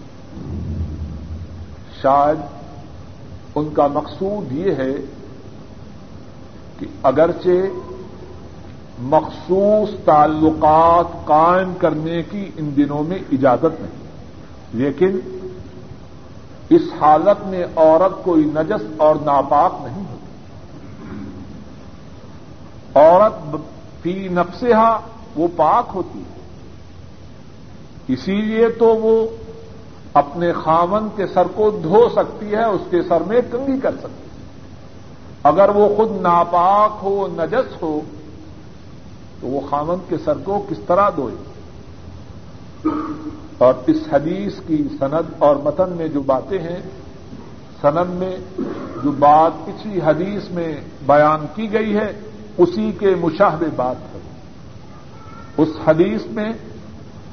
شاید 2.02 2.40
ان 3.56 3.70
کا 3.74 3.88
مقصود 3.88 4.52
یہ 4.52 4.72
ہے 4.72 4.94
کہ 6.80 6.86
اگرچہ 7.04 7.91
مخصوص 9.02 9.90
تعلقات 10.06 11.26
قائم 11.26 11.74
کرنے 11.74 12.22
کی 12.22 12.52
ان 12.58 12.72
دنوں 12.78 13.04
میں 13.04 13.18
اجازت 13.32 13.82
نہیں۔ 13.82 14.02
لیکن 14.74 15.20
اس 16.70 16.82
حالت 17.02 17.48
میں 17.48 17.66
عورت 17.76 18.24
کوئی 18.24 18.44
نجس 18.46 18.86
اور 18.98 19.16
ناپاک 19.16 19.76
نہیں 19.84 20.04
ہوتی۔ 20.12 20.26
عورت 22.96 23.56
فی 24.02 24.28
نفسہا 24.28 25.00
وہ 25.36 25.48
پاک 25.56 25.86
ہوتی 25.94 26.20
ہے۔ 26.20 26.42
اسی 28.08 28.36
لیے 28.36 28.70
تو 28.70 28.86
وہ 28.86 29.28
اپنے 30.14 30.54
خامن 30.54 31.08
کے 31.16 31.28
سر 31.28 31.48
کو 31.56 31.70
دھو 31.84 32.10
سکتی 32.10 32.52
ہے، 32.52 32.64
اس 32.64 32.82
کے 32.90 33.04
سر 33.04 33.22
میں 33.22 33.42
کنگی 33.52 33.80
کر 33.80 33.92
سکتی 33.92 34.24
ہے۔ 34.24 34.46
اگر 35.44 35.70
وہ 35.70 35.96
خود 35.96 36.22
ناپاک 36.22 37.00
ہو، 37.04 37.28
نجس 37.32 37.82
ہو 37.82 38.02
تو 39.42 39.48
وہ 39.48 39.62
خامن 39.70 39.96
کے 40.10 40.16
سر 40.26 40.34
کو 40.44 40.66
کس 40.70 40.78
طرح 40.88 41.10
دھوئے؟ 41.10 41.36
اور 43.58 43.74
اس 43.88 43.98
حدیث 44.12 44.54
کی 44.68 44.88
سند 45.00 45.30
اور 45.40 45.56
متن 45.56 45.94
میں 45.98 46.08
جو 46.08 46.22
باتیں 46.22 46.60
ہیں، 46.60 46.82
سند 47.82 48.10
میں 48.10 48.38
جو 49.04 49.12
بات 49.12 49.52
پچھلی 49.66 50.00
حدیث 50.06 50.52
میں 50.52 50.82
بیان 51.06 51.46
کی 51.56 51.74
گئی 51.74 51.96
ہے، 51.96 52.14
اسی 52.58 52.92
کے 53.00 53.16
مشاہدے 53.22 53.66
بات 53.76 53.96
کروں 54.14 54.22
اس 55.58 55.70
حدیث 55.88 56.26
میں 56.26 56.54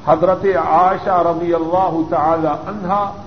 حضرت 0.06 0.46
عائشہ 0.56 1.22
رضی 1.26 1.54
اللہ 1.54 2.00
تعالی 2.10 2.46
عنہا، 2.46 3.22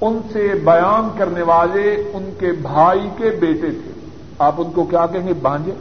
ان 0.00 0.20
سے 0.32 0.48
بیان 0.64 1.18
کرنے 1.18 1.42
والے 1.42 2.10
ان 2.14 2.30
کے 2.38 2.52
بھائی 2.52 3.08
کے 3.16 3.30
بیٹے 3.30 3.70
تھے۔ 3.70 3.92
آپ 4.38 4.54
ان 4.58 4.70
کو 4.70 4.84
کیا 4.84 5.06
کہیں 5.06 5.28
گے؟ 5.28 5.32
بانجے 5.32 5.72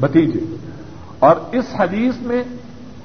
بتیجے 0.00 0.40
اور 1.22 1.36
اس 1.52 1.64
حدیث 1.78 2.14
میں 2.16 2.42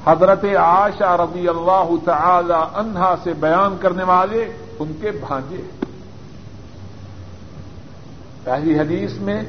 حضرت 0.05 0.45
عائشہ 0.45 1.18
رضی 1.20 1.47
اللہ 1.47 1.89
تعالی 2.05 2.53
عنہا 2.74 3.15
سے 3.24 3.34
بیان 3.34 3.78
کرنے 3.80 4.03
والے 4.03 4.51
ان 4.80 4.91
کے 5.01 5.11
بھانجے 5.11 5.61
پہلی 8.43 8.80
حدیث 8.80 9.13
میں 9.13 9.43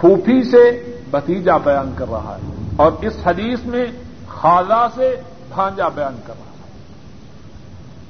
پھوپھی 0.00 0.44
سے 0.44 0.94
بتیجا 1.10 1.56
بیان 1.56 1.92
کر 1.96 2.08
رہا 2.10 2.36
ہے 2.36 2.52
اور 2.76 2.92
اس 3.00 3.12
حدیث 3.26 3.64
میں 3.64 3.86
خالہ 4.28 4.86
سے 4.94 5.16
بھانجا 5.54 5.88
بیان 5.88 6.16
کر 6.26 6.34
رہا 6.38 6.52
ہے۔ 6.52 6.72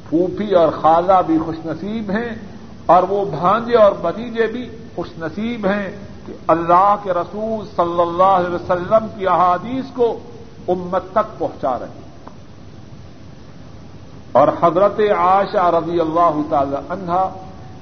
پھوپھی 0.09 0.55
اور 0.55 0.69
خالہ 0.69 1.23
بھی 1.27 1.39
خوش 1.39 1.57
نصیب 1.67 2.11
ہیں 2.11 2.35
اور 2.87 3.03
وہ 3.03 3.25
بھانجے 3.25 3.77
اور 3.77 3.93
بتیجے 4.03 4.47
بھی 4.47 4.71
خوش 4.95 5.09
نصیب 5.19 5.67
ہیں۔ 5.67 5.91
کہ 6.31 6.51
اللہ 6.51 6.97
کے 7.03 7.13
رسول 7.13 7.67
صلی 7.77 8.01
اللہ 8.01 8.23
علیہ 8.23 8.55
وسلم 8.55 9.07
کی 9.19 9.27
احادیث 9.27 9.85
کو 9.95 10.19
امت 10.69 11.03
تک 11.13 11.39
پہنچا 11.39 11.79
رہے 11.79 11.87
ہیں۔ 11.87 12.11
اور 14.33 14.49
حضرت 14.63 15.01
عائشہ 15.17 15.71
رضی 15.75 16.01
اللہ 16.01 16.37
تعالی 16.51 16.77
عنہا 16.89 17.35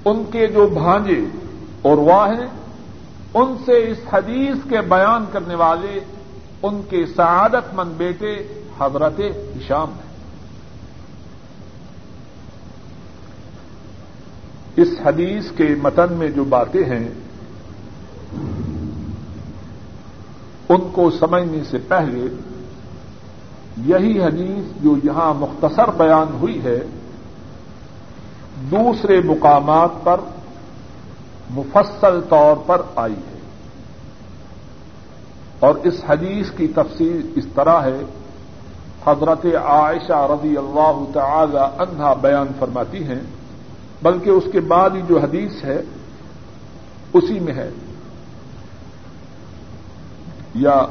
ان 0.04 0.24
کے 0.32 0.46
جو 0.46 0.66
بھانجے 0.66 1.20
اور 1.82 1.98
ہیں، 2.28 2.46
ان 3.34 3.56
سے 3.64 3.90
اس 3.90 3.98
حدیث 4.12 4.56
کے 4.70 4.80
بیان 4.80 5.24
کرنے 5.32 5.54
والے 5.54 6.00
ان 6.62 6.80
کے 6.90 7.06
سعادت 7.16 7.74
مند 7.74 7.92
بیٹے 7.92 8.62
حضرت 8.80 9.20
ہشام 9.56 9.92
ہیں۔ 9.92 10.08
اس 14.76 14.88
حدیث 15.04 15.50
کے 15.50 15.68
متن 15.82 16.06
میں 16.10 16.28
جو 16.28 16.44
باتیں 16.44 16.84
ہیں 16.84 17.08
ان 20.68 20.90
کو 20.92 21.10
سمجھنے 21.10 21.64
سے 21.70 21.78
پہلے 21.88 22.26
یہی 23.76 24.22
حدیث 24.22 24.82
جو 24.82 24.96
یہاں 25.04 25.34
مختصر 25.34 25.90
بیان 25.90 26.36
ہوئی 26.40 26.60
ہے، 26.64 26.80
دوسرے 28.70 29.20
مقامات 29.20 29.90
پر 30.04 30.20
مفصل 31.50 32.20
طور 32.28 32.56
پر 32.66 32.82
آئی 32.96 33.14
ہے۔ 33.14 33.38
اور 35.58 35.74
اس 35.74 36.04
حدیث 36.08 36.50
کی 36.50 36.68
تفصیل 36.68 37.32
اس 37.36 37.46
طرح 37.54 37.80
ہے، 37.82 38.00
حضرت 39.06 39.46
عائشہ 39.64 40.26
رضی 40.30 40.56
اللہ 40.56 41.04
تعالی 41.14 41.58
عنہا 41.58 42.14
بیان 42.14 42.46
فرماتی 42.58 43.04
ہیں، 43.04 43.20
بلکہ 44.02 44.30
اس 44.30 44.44
کے 44.52 44.60
بعد 44.60 44.90
ہی 44.90 45.02
جو 45.08 45.18
حدیث 45.18 45.64
ہے، 45.64 45.82
اسی 47.12 47.40
میں 47.40 47.54
ہے۔ 47.54 47.70
یا 50.54 50.84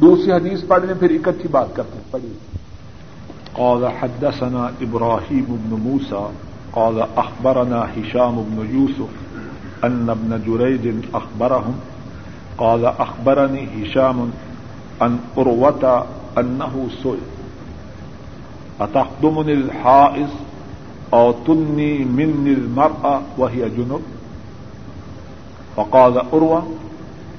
دوسری 0.00 0.32
حدیث 0.32 0.66
پڑھنے 0.68 0.94
پھر 0.94 1.10
اکٹھی 1.10 1.48
بات 1.48 1.76
کرتے 1.76 1.96
ہیں، 1.96 2.04
پڑھیے۔ 2.10 2.32
قال 3.52 3.84
حدثنا 3.84 4.66
ابراہیم 4.80 5.44
ابن 5.48 5.80
موسى 5.82 6.26
قال 6.70 7.02
اخبرنا 7.16 7.84
هشام 7.96 8.42
بن 8.48 8.76
يوسف 8.76 9.84
ان 9.84 10.10
ابن 10.10 10.36
جريج 10.46 10.88
اخبرهم 11.12 11.74
قال 12.56 12.86
اخبرني 12.86 13.68
هشام 13.76 14.30
ان 15.00 15.18
اروة 15.36 16.06
انه 16.38 16.88
سئل 17.02 17.18
اتخدمني 18.80 19.52
الحائز 19.52 20.28
او 21.14 21.32
تني 21.32 22.04
مني 22.04 22.52
المرأة 22.52 23.20
وهي 23.38 23.68
جنب 23.68 24.00
فقال 25.74 26.18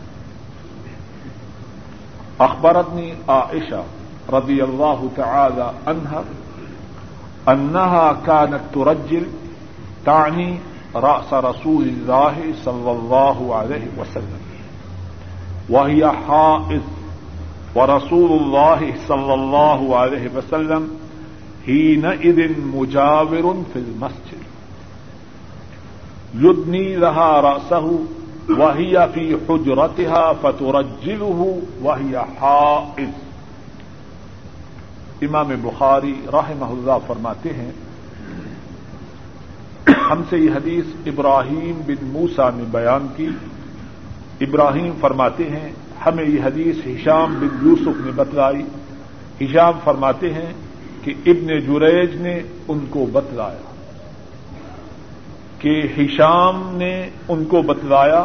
اخبرتني 2.41 3.15
عائشة 3.29 3.83
رضي 4.31 4.65
الله 4.65 5.11
تعالى 5.17 5.73
عنها 5.87 6.25
أنها 7.49 8.13
كانت 8.27 8.61
ترجل 8.75 9.27
تعني 10.07 10.59
رأس 10.95 11.35
رسول 11.35 11.83
الله 11.83 12.37
صلى 12.65 12.93
الله 12.93 13.55
عليه 13.55 13.87
وسلم 13.99 14.41
وهي 15.69 16.13
حائض 16.13 16.83
ورسول 17.77 18.33
الله 18.33 18.91
صلى 19.07 19.35
الله 19.35 19.97
عليه 19.97 20.29
وسلم 20.35 20.87
حينئذ 21.67 22.39
مجاور 22.59 23.47
في 23.73 23.79
المسجد. 23.79 24.45
یدنی 26.43 26.97
رہا 26.97 27.33
راسہ 27.43 27.83
واہیا 28.49 29.07
فی 29.15 29.25
حجرتها 29.49 30.33
فترجله 30.41 31.47
وهي 31.83 32.15
حائز 32.41 33.15
امام 35.23 35.49
بخاری 35.63 36.15
رحمہ 36.33 36.69
اللہ 36.71 36.99
فرماتے 37.07 37.53
ہیں، 37.53 37.71
ہم 40.11 40.23
سے 40.31 40.39
یہ 40.39 40.51
حدیث 40.51 40.87
ابراہیم 41.07 41.81
بن 41.87 42.05
موسا 42.13 42.51
نے 42.57 42.65
بیان 42.71 43.07
کی۔ 43.17 43.29
ابراہیم 44.41 44.93
فرماتے 45.01 45.45
ہیں 45.51 45.69
ہمیں 46.07 46.25
یہ 46.25 46.43
حدیث 46.45 46.77
ہشام 46.87 47.35
بن 47.41 47.69
یوسف 47.69 48.07
نے 48.07 48.11
بتلائی۔ 48.17 48.63
ہشام 49.45 49.73
فرماتے 49.85 50.33
ہیں 50.33 50.53
کہ 51.05 51.15
ابن 51.27 51.47
جریج 51.47 52.17
نے 52.17 52.41
ان 52.69 52.79
کو 52.91 53.07
بتلایا۔ 53.13 53.75
کہ 55.59 55.83
ہشام 55.99 56.77
نے 56.77 57.09
ان 57.29 57.45
کو 57.45 57.63
بتلایا 57.63 58.25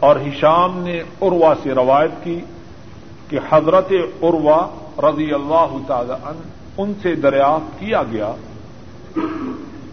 اور 0.00 0.16
ہشام 0.16 0.78
نے 0.78 1.02
اروا 1.20 1.54
سے 1.62 1.72
روایت 1.74 2.10
کی 2.24 2.40
کہ 3.28 3.38
حضرت 3.50 3.92
اروا 4.22 4.68
رضی 4.98 5.32
اللہ 5.32 5.76
تعالی 5.86 6.12
عنہ 6.12 6.40
ان 6.78 6.92
سے 7.02 7.14
دریافت 7.14 7.80
کیا 7.80 8.02
گیا، 8.02 8.32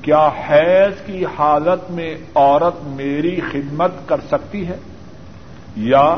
کیا 0.01 0.29
حیض 0.49 1.05
کی 1.05 1.25
حالت 1.25 1.91
میں 1.91 2.17
عورت 2.35 2.87
میری 2.87 3.39
خدمت 3.51 3.91
کر 4.05 4.19
سکتی 4.31 4.67
ہے 4.67 4.77
یا 5.75 6.17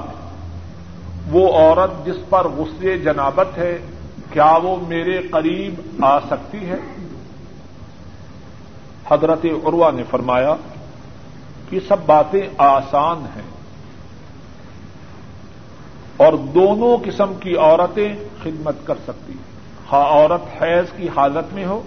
وہ 1.31 1.53
عورت 1.53 2.05
جس 2.05 2.15
پر 2.29 2.47
غصے 2.47 2.97
جنابت 2.97 3.57
ہے، 3.57 3.77
کیا 4.33 4.57
وہ 4.63 4.75
میرے 4.87 5.21
قریب 5.21 6.03
آ 6.03 6.19
سکتی 6.19 6.69
ہے؟ 6.69 6.75
حضرت 9.11 9.45
عروا 9.45 9.91
نے 9.91 10.03
فرمایا 10.03 10.55
کہ 11.69 11.79
سب 11.87 11.97
باتیں 12.05 12.41
آسان 12.57 13.25
ہیں۔ 13.35 13.55
اور 16.17 16.33
دونوں 16.33 16.97
قسم 17.05 17.33
کی 17.33 17.57
عورتیں 17.57 18.15
خدمت 18.43 18.75
کر 18.83 18.95
سکتی 19.03 19.33
ہیں۔ 19.33 19.55
ہاں 19.91 20.05
عورت 20.05 20.63
حیض 20.63 20.85
کی 20.97 21.09
حالت 21.15 21.53
میں 21.53 21.65
ہو، 21.65 21.81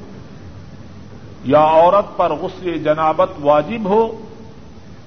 یا 1.45 1.61
عورت 1.61 2.17
پر 2.17 2.33
غسل 2.33 2.79
جنابت 2.79 3.29
واجب 3.41 3.85
ہو، 3.85 4.25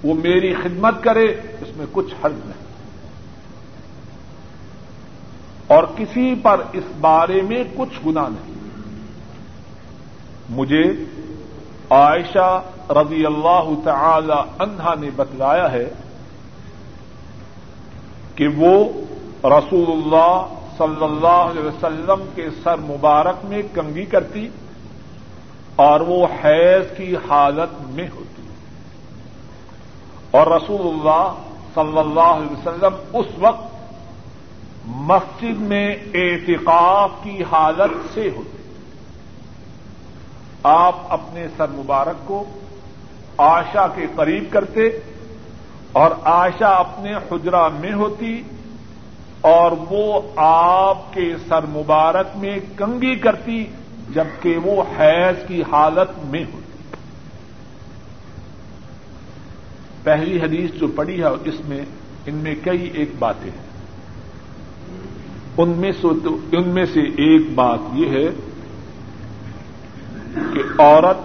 وہ 0.04 0.14
میری 0.14 0.54
خدمت 0.54 1.04
کرے، 1.04 1.26
اس 1.62 1.78
میں 1.78 1.86
کچھ 1.92 2.14
حل 2.26 2.32
نہیں۔ 2.46 2.61
اور 5.72 5.84
کسی 5.98 6.36
پر 6.36 6.62
اس 6.74 6.84
بارے 7.02 7.42
میں 7.42 7.64
کچھ 7.78 8.08
گنا 8.08 8.28
نہیں۔ 8.28 8.54
مجھے 10.50 10.84
عائشہ 11.90 12.62
رضی 12.90 13.26
اللہ 13.26 13.70
تعالی 13.84 14.42
عنہا 14.60 14.94
نے 15.00 15.10
بتلایا 15.16 15.72
ہے 15.72 15.90
کہ 18.36 18.48
وہ 18.48 18.86
رسول 19.44 19.92
اللہ 19.92 20.48
صلی 20.78 21.04
اللہ 21.04 21.28
علیہ 21.28 21.64
وسلم 21.64 22.26
کے 22.36 22.50
سر 22.64 22.76
مبارک 22.78 23.36
میں 23.44 23.62
کنگی 23.74 24.06
کرتی 24.06 24.50
اور 25.76 26.00
وہ 26.00 26.28
حیض 26.44 26.98
کی 26.98 27.16
حالت 27.30 27.82
میں 27.82 28.08
ہوتی۔ 28.16 28.42
اور 30.32 30.48
رسول 30.48 30.88
اللہ 30.88 31.34
صلی 31.76 31.98
اللہ 31.98 32.20
علیہ 32.20 32.52
وسلم 32.52 32.94
اس 33.14 33.26
وقت 33.38 33.71
مسجد 34.96 35.60
میں 35.60 35.96
اعتقاف 36.14 37.12
کی 37.24 37.44
حالت 37.44 38.14
سے 38.14 38.30
ہوتے 38.36 38.58
آپ 40.64 40.96
اپنے 41.10 41.48
سر 41.58 41.66
مبارک 41.70 42.28
کو 42.28 42.44
آشا 43.38 43.88
کے 43.88 44.08
قریب 44.16 44.44
کرتے 44.50 44.82
اور 45.92 46.12
آشا 46.24 46.68
اپنے 46.68 47.14
حجرہ 47.14 47.70
میں 47.80 47.94
ہوتی 47.94 48.44
اور 49.42 49.72
وہ 49.90 50.22
آپ 50.36 51.14
کے 51.14 51.34
سر 51.48 51.66
مبارک 51.66 52.28
میں 52.36 52.60
کنگی 52.78 53.16
کرتی 53.16 53.66
جبکہ 54.10 54.58
وہ 54.58 54.84
حیض 55.00 55.48
کی 55.48 55.64
حالت 55.72 56.26
میں 56.26 56.44
ہوتی۔ 56.54 56.96
پہلی 60.04 60.42
حدیث 60.42 60.72
جو 60.72 60.88
پڑی 60.88 61.24
ہے 61.24 61.28
اس 61.28 61.60
میں 61.66 61.82
ان 62.26 62.36
میں 62.36 62.56
کئی 62.64 62.90
ایک 62.94 63.10
باتیں 63.20 63.52
ہیں۔ 63.52 63.71
ان 65.62 65.70
میں 65.70 65.92
ان 66.52 66.70
میں 66.70 66.86
سے 66.86 67.00
ایک 67.00 67.54
بات 67.56 67.80
یہ 67.94 68.10
ہے 68.10 68.30
کہ 70.36 70.82
عورت 70.82 71.18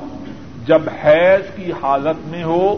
جب 0.67 0.83
حیض 1.05 1.57
کی 1.57 1.73
حالت 1.73 2.29
میں 2.29 2.45
ہو 2.45 2.77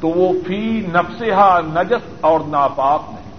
تو 0.00 0.08
وہ 0.08 0.32
فی 0.46 0.80
نفسہا 0.80 1.60
نجس 1.60 2.14
اور 2.20 2.40
ناپاک 2.46 3.02
نہیں۔ 3.08 3.32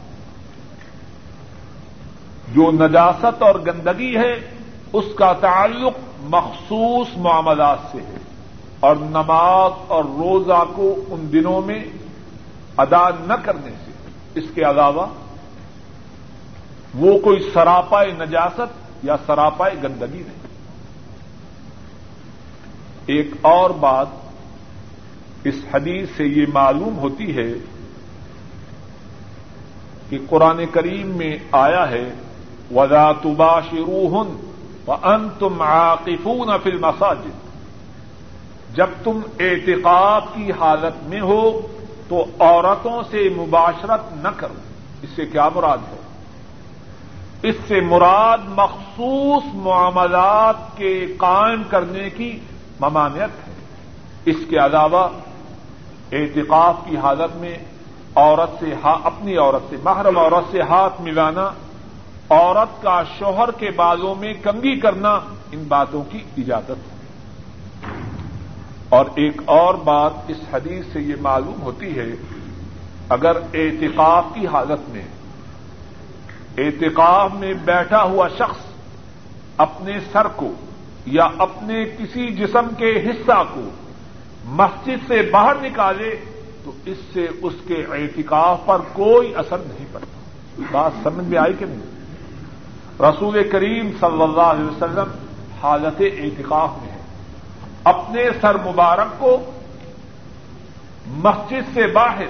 جو 2.53 2.71
نجاست 2.71 3.43
اور 3.43 3.55
گندگی 3.67 4.17
ہے، 4.17 4.33
اس 4.93 5.05
کا 5.15 5.33
تعلق 5.33 5.93
مخصوص 6.19 7.07
معاملات 7.17 7.77
سے 7.91 7.97
ہے۔ 7.97 8.17
اور 8.79 8.95
نماز 8.95 9.71
اور 9.87 10.03
روزہ 10.03 10.63
کو 10.75 10.95
ان 11.07 11.29
دنوں 11.31 11.61
میں 11.61 11.83
ادا 12.77 13.09
نہ 13.09 13.33
کرنے 13.33 13.71
سے، 13.85 13.91
اس 14.35 14.45
کے 14.55 14.61
علاوہ 14.61 15.07
وہ 16.93 17.19
کوئی 17.19 17.51
سراپائے 17.53 18.11
نجاست 18.11 19.05
یا 19.05 19.15
سراپائے 19.25 19.75
گندگی 19.83 20.17
نہیں۔ 20.17 20.43
ایک 23.05 23.27
اور 23.41 23.69
بات 23.69 24.07
اس 25.43 25.55
حدیث 25.73 26.09
سے 26.17 26.25
یہ 26.25 26.45
معلوم 26.53 26.97
ہوتی 26.97 27.37
ہے 27.37 27.53
کہ 30.09 30.17
قرآن 30.29 30.65
کریم 30.71 31.07
میں 31.07 31.37
آیا 31.51 31.89
ہے 31.89 32.13
ودا 32.75 33.11
تبا 33.11 33.61
شروحن 33.61 34.51
و 34.87 34.91
ان 34.91 35.29
تم 35.39 35.61
عاقفون 35.61 36.47
فل 36.63 36.77
مساجد 36.77 37.43
جب 38.75 38.87
تم 39.03 39.19
اعتقاد 39.39 40.21
کی 40.33 40.51
حالت 40.51 41.03
میں 41.03 41.21
ہو 41.21 41.67
تو 42.07 42.25
عورتوں 42.39 43.03
سے 43.11 43.29
مباشرت 43.37 43.99
نہ 44.11 44.27
کرو۔ 44.37 44.53
اس 45.01 45.09
سے 45.15 45.25
کیا 45.25 45.49
مراد 45.55 45.77
ہے؟ 45.77 46.02
اس 47.43 47.55
سے 47.67 47.81
مراد 47.81 48.37
مخصوص 48.47 49.43
معاملات 49.53 50.77
کے 50.77 51.05
قائم 51.17 51.63
کرنے 51.69 52.09
کی 52.09 52.39
ممانعت 52.79 53.47
ہے۔ 53.47 53.53
اس 54.25 54.35
کے 54.49 54.57
علاوہ 54.57 55.07
اعتقاف 56.11 56.75
کی 56.89 56.97
حالت 56.97 57.35
میں 57.35 57.57
عورت 58.15 58.49
سے 58.59 58.73
اپنی 58.83 59.37
عورت 59.37 59.69
سے 59.69 59.77
محرم 59.83 60.17
عورت 60.17 60.51
سے 60.51 60.61
ہاتھ 60.61 61.01
ملانا، 61.01 61.49
عورت 62.29 62.83
کا 62.83 63.03
شوہر 63.19 63.51
کے 63.51 63.71
بالوں 63.71 64.15
میں 64.15 64.33
کنگی 64.33 64.79
کرنا، 64.79 65.19
ان 65.51 65.63
باتوں 65.67 66.03
کی 66.03 66.19
اجازت 66.37 66.69
ہے۔ 66.69 66.93
اور 68.89 69.05
ایک 69.15 69.41
اور 69.45 69.73
بات 69.73 70.11
اس 70.27 70.37
حدیث 70.53 70.85
سے 70.93 71.01
یہ 71.01 71.15
معلوم 71.21 71.61
ہوتی 71.61 71.99
ہے، 71.99 72.07
اگر 73.09 73.37
اعتقاف 73.53 74.23
کی 74.33 74.47
حالت 74.47 74.89
میں 74.89 75.03
اعتقاف 76.57 77.33
میں 77.33 77.53
بیٹھا 77.53 78.03
ہوا 78.03 78.27
شخص 78.27 78.57
اپنے 79.57 79.93
سر 80.11 80.27
کو 80.27 80.53
یا 81.05 81.27
اپنے 81.37 81.85
کسی 81.85 82.27
جسم 82.27 82.67
کے 82.77 83.09
حصہ 83.09 83.43
کو 83.53 83.69
مسجد 84.45 85.07
سے 85.07 85.21
باہر 85.21 85.55
نکالے 85.61 86.15
تو 86.63 86.71
اس 86.85 86.97
سے 87.13 87.27
اس 87.41 87.53
کے 87.67 87.85
اعتکاف 87.91 88.59
پر 88.65 88.77
کوئی 88.93 89.35
اثر 89.35 89.57
نہیں 89.57 89.85
پڑتا۔ 89.91 90.61
بات 90.71 90.91
سمجھ 91.03 91.25
میں 91.25 91.37
آئی 91.37 91.53
کہ 91.59 91.65
نہیں؟ 91.65 91.81
رسول 92.99 93.49
کریم 93.49 93.91
صلی 93.99 94.21
اللہ 94.21 94.41
علیہ 94.41 94.65
وسلم 94.65 95.11
حالت 95.63 96.01
اعتکاف 96.01 96.69
میں 96.81 96.91
ہے 96.91 96.97
اپنے 97.83 98.23
سر 98.41 98.55
مبارک 98.55 99.19
کو 99.19 99.51
مسجد 101.07 101.73
سے 101.73 101.87
باہر 101.87 102.25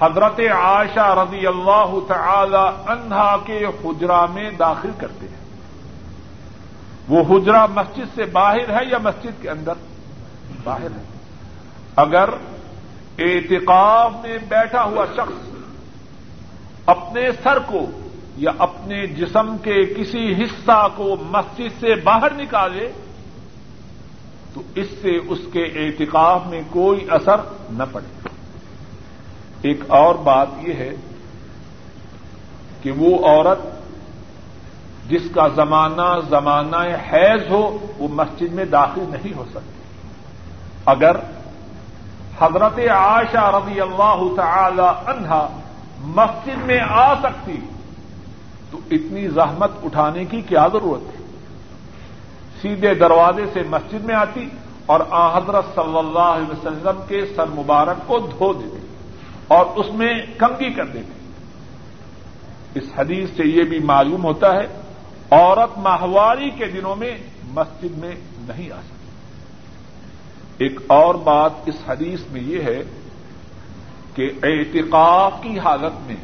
حضرت 0.00 0.40
عائشہ 0.40 1.14
رضی 1.18 1.46
اللہ 1.46 1.94
تعالی 2.08 2.92
عنہا 2.92 3.36
کے 3.44 3.66
حجرا 3.84 4.26
میں 4.26 4.50
داخل 4.50 4.90
کرتے 4.98 5.26
ہیں۔ 5.28 5.44
وہ 7.08 7.22
حجرا 7.30 7.66
مسجد 7.66 8.14
سے 8.14 8.24
باہر 8.24 8.70
ہے 8.70 8.84
یا 8.90 8.98
مسجد 8.98 9.42
کے 9.42 9.50
اندر؟ 9.50 9.72
باہر 10.64 10.90
ہے۔ 10.90 11.02
اگر 11.96 12.28
اعتقاف 13.18 14.12
میں 14.22 14.38
بیٹھا 14.48 14.84
ہوا 14.84 15.06
شخص 15.16 15.48
اپنے 16.86 17.32
سر 17.42 17.58
کو 17.58 17.86
یا 18.36 18.50
اپنے 18.58 19.06
جسم 19.06 19.56
کے 19.58 19.94
کسی 19.94 20.44
حصہ 20.44 20.88
کو 20.96 21.16
مسجد 21.20 21.80
سے 21.80 21.94
باہر 21.94 22.32
نکالے، 22.32 22.92
تو 24.54 24.62
اس 24.74 24.86
سے 25.02 25.16
اس 25.28 25.38
کے 25.52 25.62
اعتقاف 25.62 26.46
میں 26.46 26.62
کوئی 26.70 27.06
اثر 27.10 27.36
نہ 27.70 27.82
پڑے۔ 27.92 28.33
ایک 29.64 29.84
اور 29.88 30.14
بات 30.14 30.48
یہ 30.62 30.74
ہے 30.74 30.94
کہ 32.82 32.92
وہ 32.92 33.10
عورت 33.26 33.62
جس 35.10 35.22
کا 35.34 35.46
زمانہ 35.48 36.08
زمانہ 36.28 36.76
حیض 37.12 37.50
ہو، 37.50 37.62
وہ 37.98 38.08
مسجد 38.10 38.52
میں 38.52 38.64
داخل 38.64 39.04
نہیں 39.10 39.34
ہو 39.36 39.44
سکتی۔ 39.50 39.82
اگر 40.86 41.16
حضرت 42.40 42.78
عائشہ 42.90 43.50
رضی 43.54 43.80
اللہ 43.80 44.22
تعالی 44.36 44.88
عنہا 45.06 45.46
مسجد 46.00 46.64
میں 46.66 46.80
آ 46.88 47.14
سکتی، 47.14 47.56
تو 48.70 48.78
اتنی 48.90 49.28
زحمت 49.28 49.70
اٹھانے 49.84 50.24
کی 50.24 50.40
کیا 50.40 50.66
ضرورت 50.72 51.12
تھی 51.12 51.24
سیدھے 52.62 52.94
دروازے 52.94 53.44
سے 53.52 53.62
مسجد 53.70 54.04
میں 54.04 54.14
آتی 54.14 54.48
اور 54.86 55.00
آ 55.10 55.26
حضرت 55.36 55.74
صلی 55.74 55.98
اللہ 55.98 56.30
علیہ 56.36 56.50
وسلم 56.50 57.00
کے 57.08 57.20
سر 57.36 57.46
مبارک 57.54 58.06
کو 58.06 58.18
دھو 58.18 58.52
دیتے 58.52 58.78
اور 59.48 59.66
اس 59.66 59.86
میں 59.94 60.14
کنگی 60.38 60.72
کر 60.72 60.86
دیتے 60.86 61.12
اس 62.74 62.84
حدیث 62.98 63.30
سے 63.36 63.42
یہ 63.44 63.62
بھی 63.62 63.78
معلوم 63.78 64.24
ہوتا 64.24 64.54
ہے، 64.54 64.66
عورت 65.30 65.78
ماہواری 65.78 66.50
کے 66.50 66.66
دنوں 66.66 66.96
میں 66.96 67.16
مسجد 67.42 67.98
میں 67.98 68.14
نہیں 68.40 68.70
آ 68.72 68.80
سکتی۔ 68.80 68.94
ایک 70.58 70.80
اور 70.86 71.14
بات 71.14 71.50
اس 71.66 71.74
حدیث 71.88 72.20
میں 72.30 72.40
یہ 72.40 72.60
ہے 72.60 72.82
کہ 74.14 74.30
اعتقاف 74.42 75.32
کی 75.42 75.58
حالت 75.58 76.06
میں 76.06 76.16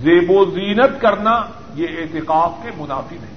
زیب 0.00 0.30
و 0.30 0.44
زینت 0.44 1.00
کرنا 1.00 1.42
یہ 1.74 1.86
اعتقاف 1.98 2.52
کے 2.62 2.70
منافی 2.76 3.16
نہیں۔ 3.16 3.36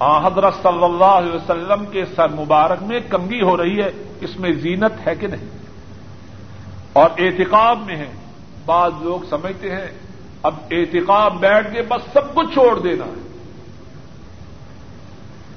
حضرت 0.00 0.54
صلی 0.62 0.84
اللہ 0.84 1.04
علیہ 1.04 1.32
وسلم 1.32 1.84
کے 1.86 2.04
سر 2.04 2.28
مبارک 2.28 2.82
میں 2.82 3.00
کنگی 3.00 3.42
ہو 3.42 3.56
رہی 3.56 3.82
ہے، 3.82 3.90
اس 4.20 4.36
میں 4.40 4.52
زینت 4.52 5.06
ہے 5.06 5.14
کہ 5.14 5.26
نہیں؟ 5.26 5.63
اور 6.94 7.10
اعتقاب 7.18 7.78
میں 7.86 7.96
ہے 7.96 8.12
بعض 8.64 8.92
لوگ 9.00 9.20
سمجھتے 9.30 9.70
ہیں، 9.70 9.86
اب 10.42 10.54
اعتقاب 10.70 11.40
بیٹھ 11.40 11.74
کے 11.74 11.82
بس 11.82 12.12
سب 12.12 12.34
کچھ 12.34 12.54
چھوڑ 12.54 12.80
دینا 12.80 13.04
ہے۔ 13.04 13.28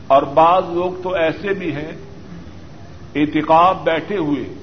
اور 0.07 0.21
بعض 0.21 0.63
لوگ 0.69 0.91
تو 1.03 1.13
ایسے 1.13 1.53
بھی 1.53 1.75
ہیں، 1.75 1.91
اعتقاب 3.15 3.83
بیٹھے 3.83 4.17
ہوئے، 4.17 4.53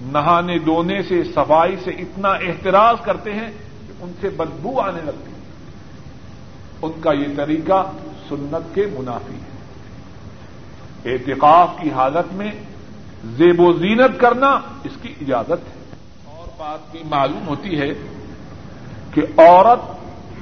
نہانے 0.00 0.58
دھونے 0.58 1.02
سے، 1.02 1.24
صفائی 1.24 1.76
سے 1.76 1.90
اتنا 1.90 2.28
احتراز 2.28 2.96
کرتے 3.02 3.32
ہیں 3.32 3.50
کہ 3.86 3.92
ان 4.00 4.12
سے 4.20 4.28
بدبو 4.28 4.80
آنے 4.80 5.00
لگتی 5.04 5.32
ہے۔ 5.32 5.38
ان 6.82 6.92
کا 7.00 7.12
یہ 7.12 7.26
طریقہ 7.36 7.90
سنت 8.28 8.74
کے 8.74 8.86
منافی 8.86 9.34
ہے۔ 9.34 9.58
اعتقاف 11.12 11.68
کی 11.80 11.90
حالت 11.90 12.34
میں 12.34 12.50
زیب 13.24 13.60
و 13.60 13.72
زینت 13.72 14.20
کرنا 14.20 14.60
اس 14.84 14.92
کی 15.02 15.14
اجازت 15.20 15.68
ہے۔ 15.68 15.77
بات 16.58 16.90
بھی 16.90 17.02
معلوم 17.04 17.48
ہوتی 17.48 17.80
ہے 17.80 17.88
کہ 19.14 19.40
عورت 19.40 19.78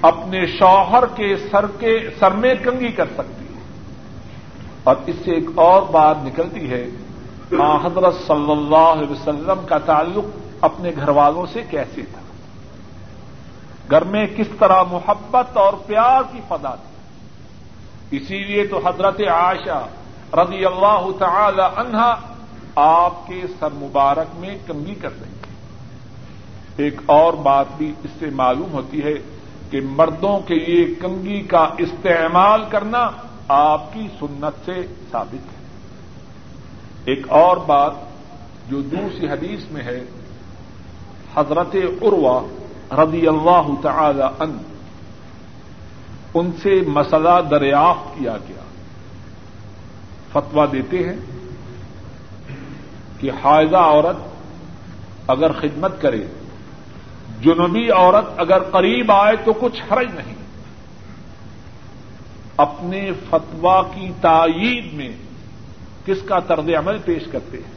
اپنے 0.03 0.47
شوہر 0.47 1.07
کے 1.07 1.37
سر 1.37 1.67
کے 1.79 1.99
سر 2.19 2.31
میں 2.31 2.55
کنگی 2.55 2.89
کر 2.89 3.07
سکتی 3.15 3.55
ہے۔ 3.55 3.61
اور 4.85 4.97
اس 5.07 5.17
سے 5.25 5.31
ایک 5.31 5.45
اور 5.55 5.83
بات 5.83 6.17
نکلتی 6.23 6.71
ہے 6.71 6.89
حضرت 7.85 8.15
صلی 8.27 8.53
اللہ 8.53 8.77
علیہ 8.77 9.11
وسلم 9.11 9.67
کا 9.67 9.79
تعلق 9.79 10.25
اپنے 10.61 10.91
گھر 10.97 11.09
والوں 11.09 11.47
سے 11.47 11.63
کیسے 11.71 12.03
تھا؟ 12.03 12.21
گھر 13.91 14.05
میں 14.05 14.27
کس 14.37 14.47
طرح 14.59 14.83
محبت 14.83 15.57
اور 15.57 15.73
پیار 15.87 16.23
کی 16.33 16.41
فضا 16.49 16.75
تھی؟ 16.75 16.97
اسی 18.17 18.45
لیے 18.45 18.67
تو 18.67 18.79
حضرت 18.79 19.21
عائشہ 19.21 19.87
رضی 20.33 20.65
اللہ 20.65 21.07
تعالی 21.19 21.63
عنہا 21.77 22.17
آپ 22.77 23.27
کے 23.27 23.43
سر 23.61 23.69
مبارک 23.73 24.27
میں 24.35 24.59
کنگی 24.67 24.95
کر 24.95 25.11
رہی 25.11 25.31
تھی 25.43 25.46
ایک 26.77 27.01
اور 27.07 27.33
بات 27.33 27.67
بھی 27.77 27.93
اس 28.05 28.11
سے 28.19 28.31
معلوم 28.31 28.73
ہوتی 28.73 29.03
ہے 29.03 29.15
کہ 29.71 29.81
مردوں 29.81 30.41
کے 30.41 30.55
لیے 30.55 30.95
کنگی 30.95 31.41
کا 31.41 31.69
استعمال 31.79 32.65
کرنا 32.69 33.11
آپ 33.49 33.93
کی 33.93 34.09
سنت 34.21 34.65
سے 34.65 34.87
ثابت 35.11 35.35
ہے۔ 35.35 35.57
ایک 37.05 37.27
اور 37.29 37.57
بات 37.57 37.93
جو 38.69 38.81
دوسری 38.81 39.29
حدیث 39.29 39.71
میں 39.71 39.83
ہے، 39.83 40.05
حضرت 41.35 41.77
عروا 42.03 42.43
رضی 43.05 43.29
اللہ 43.29 43.69
تعالی 43.83 44.23
ان 44.23 44.59
ان 46.35 46.51
سے 46.63 46.81
مسئلہ 46.87 47.41
دریافت 47.51 48.19
کیا 48.19 48.37
گیا۔ 48.49 48.63
فتوا 50.33 50.67
دیتے 50.73 51.09
ہیں 51.09 51.17
کہ 53.21 53.31
حائضہ 53.45 53.77
عورت 53.77 54.17
اگر 55.31 55.53
خدمت 55.53 56.03
کرے 56.03 56.27
جنوبی 57.43 57.91
عورت 57.91 58.25
اگر 58.37 58.59
قریب 58.59 59.13
آئے 59.13 59.37
تو 59.45 59.53
کچھ 59.53 59.83
حرج 59.93 60.15
نہیں۔ 60.15 60.35
اپنے 62.57 63.11
فتوا 63.31 63.83
کی 63.83 64.11
تائید 64.21 64.93
میں 64.93 65.09
کس 66.07 66.23
کا 66.23 66.39
طرز 66.39 66.69
عمل 66.69 66.99
پیش 66.99 67.23
کرتے 67.33 67.57
ہیں؟ 67.57 67.77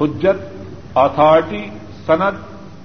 حجت 0.00 0.64
اتھارٹی 0.94 1.66
سند 2.06 2.36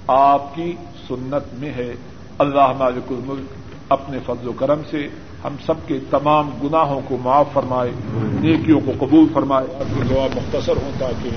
آپ 0.06 0.54
کی 0.54 0.76
سنت 1.08 1.54
میں 1.54 1.70
ہے۔ 1.70 1.94
اللہ 2.38 2.72
مالک 2.78 3.12
الملک 3.12 3.46
اپنے 3.88 4.18
فضل 4.26 4.48
و 4.48 4.52
کرم 4.52 4.80
سے 4.90 5.08
ہم 5.44 5.56
سب 5.66 5.74
کے 5.86 5.98
تمام 6.10 6.50
گناہوں 6.62 7.00
کو 7.08 7.16
معاف 7.22 7.46
فرمائے، 7.52 7.90
نیکیوں 8.14 8.80
کو 8.86 8.92
قبول 8.98 9.24
فرمائے۔ 9.32 9.66
آپ 9.74 9.94
کی 9.94 10.08
جواب 10.08 10.36
مختصر 10.36 10.76
ہوں 10.76 10.92
تاکہ 10.98 11.30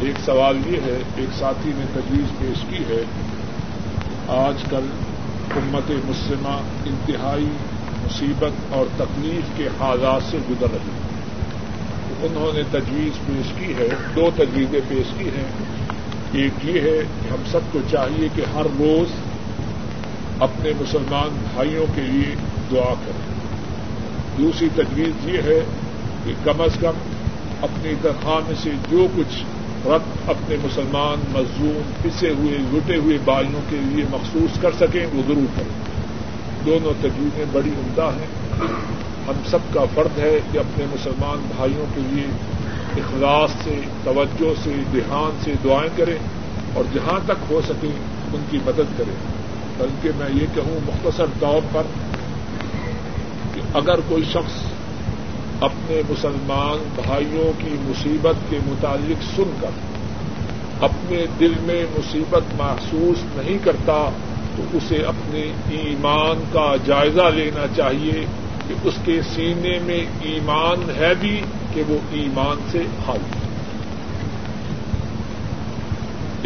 ایک 0.00 0.20
سوال 0.24 0.56
یہ 0.66 0.76
ہے، 0.76 0.98
ایک 1.16 1.38
ساتھی 1.38 1.72
نے 1.74 1.84
تجویز 1.94 2.38
پیش 2.38 2.64
کی 2.70 2.94
ہے، 2.94 3.04
آج 4.28 4.64
کل 4.70 4.86
امت 5.56 5.90
مسلمہ 5.90 6.60
انتہائی 6.84 7.48
مصیبت 8.04 8.74
اور 8.74 8.86
تکلیف 8.96 9.58
کے 9.58 9.68
حالات 9.80 10.30
سے 10.30 10.38
گزر 10.50 10.66
رہی 10.70 10.76
ہے۔ 10.76 11.14
انہوں 12.22 12.56
نے 12.56 12.62
تجویز 12.70 13.26
پیش 13.26 13.52
کی 13.58 13.74
ہے، 13.74 13.88
دو 14.16 14.30
تجویزیں 14.36 14.80
پیش 14.88 15.06
کی 15.18 15.24
ہیں۔ 15.24 15.48
ایک 16.32 16.52
یہ 16.64 16.80
ہے 16.80 17.02
کہ 17.22 17.28
ہم 17.28 17.42
سب 17.52 17.60
کو 17.72 17.78
چاہیے 17.90 18.28
کہ 18.34 18.42
ہر 18.54 18.66
روز 18.78 19.08
اپنے 20.40 20.72
مسلمان 20.80 21.46
بھائیوں 21.54 21.86
کے 21.94 22.00
لیے 22.00 22.34
دعا 22.70 22.94
کریں۔ 23.06 23.34
دوسری 24.38 24.68
تجویز 24.74 25.28
یہ 25.28 25.38
ہے 25.38 25.60
کہ 26.24 26.32
کم 26.44 26.60
از 26.60 26.78
کم 26.80 26.92
اپنی 27.62 27.94
تنخواہ 28.02 28.40
میں 28.46 28.54
سے 28.62 28.70
جو 28.90 29.06
کچھ 29.16 29.44
رقم 29.86 30.30
اپنے 30.30 30.56
مسلمان 30.64 31.24
مزدور 31.28 31.92
پسے 32.02 32.30
ہوئے، 32.30 32.58
لٹے 32.58 32.96
ہوئے 32.96 33.18
بائیوں 33.24 33.60
کے 33.70 33.76
لیے 33.82 34.04
مخصوص 34.10 34.60
کر 34.60 34.70
سکیں، 34.80 35.06
وہ 35.06 35.22
ضرور 35.26 35.58
کریں۔ 35.58 35.94
دونوں 36.66 36.92
تجویزیں 37.00 37.44
بڑی 37.52 37.70
عمدہ 37.70 38.10
ہیں۔ 38.16 38.62
ہم 39.28 39.32
سب 39.46 39.58
کا 39.74 39.80
فرد 39.94 40.18
ہے 40.18 40.38
کہ 40.52 40.58
اپنے 40.58 40.84
مسلمان 40.92 41.46
بھائیوں 41.56 41.86
کے 41.94 42.00
لیے 42.00 42.26
اخلاص 42.96 43.50
سے، 43.64 43.80
توجہ 44.04 44.52
سے، 44.62 44.72
دھیان 44.92 45.38
سے 45.44 45.52
دعائیں 45.64 45.90
کریں 45.96 46.18
اور 46.74 46.84
جہاں 46.94 47.20
تک 47.24 47.50
ہو 47.50 47.60
سکے 47.68 47.88
ان 48.32 48.44
کی 48.50 48.58
مدد 48.66 48.98
کریں۔ 48.98 49.14
بلکہ 49.78 50.10
میں 50.16 50.28
یہ 50.34 50.46
کہوں 50.54 50.80
مختصر 50.86 51.24
طور 51.40 51.60
پر 51.72 51.82
کہ 53.54 53.60
اگر 53.74 54.00
کوئی 54.08 54.22
شخص 54.24 54.73
اپنے 55.64 56.00
مسلمان 56.08 56.88
بھائیوں 56.94 57.52
کی 57.58 57.76
مصیبت 57.80 58.50
کے 58.50 58.58
متعلق 58.66 59.22
سن 59.36 59.56
کر، 59.60 59.82
اپنے 60.84 61.24
دل 61.40 61.52
میں 61.62 61.84
مصیبت 61.98 62.54
محسوس 62.56 63.24
نہیں 63.36 63.58
کرتا، 63.64 63.98
تو 64.56 64.62
اسے 64.72 64.96
اپنے 65.06 65.40
ایمان 65.70 66.44
کا 66.52 66.74
جائزہ 66.84 67.28
لینا 67.34 67.66
چاہیے 67.76 68.24
کہ 68.68 68.74
اس 68.84 68.94
کے 69.04 69.20
سینے 69.34 69.78
میں 69.84 70.04
ایمان 70.20 70.90
ہے 70.96 71.12
بھی 71.20 71.40
کہ 71.74 71.82
وہ 71.88 71.98
ایمان 72.12 72.68
سے 72.72 72.82
خالی 73.06 73.42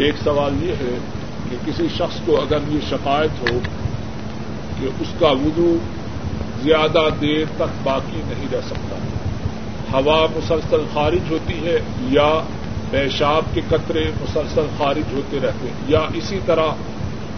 ایک 0.03 0.15
سوال 0.23 0.63
یہ 0.63 0.73
ہے 0.79 0.97
کہ 1.49 1.57
کسی 1.65 1.87
شخص 1.97 2.19
کو 2.25 2.41
اگر 2.41 2.67
یہ 2.67 2.79
شکایت 2.89 3.41
ہو 3.41 3.59
کہ 4.79 4.89
اس 4.99 5.13
کا 5.19 5.31
وضو 5.41 5.75
زیادہ 6.63 7.07
دیر 7.21 7.45
تک 7.55 7.83
باقی 7.83 8.21
نہیں 8.25 8.47
رہ 8.51 8.61
سکتا۔ 8.65 8.95
ہوا 9.93 10.27
مسلسل 10.35 10.83
خارج 10.93 11.31
ہوتی 11.31 11.67
ہے 11.67 11.79
یا 12.01 12.39
پیشاب 12.91 13.43
کے 13.53 13.61
قطرے 13.69 14.03
مسلسل 14.21 14.65
خارج 14.77 15.13
ہوتے 15.13 15.37
رہتے 15.43 15.67
ہیں۔ 15.67 15.73
یا 15.87 15.99
اسی 16.13 16.39
طرح 16.45 16.67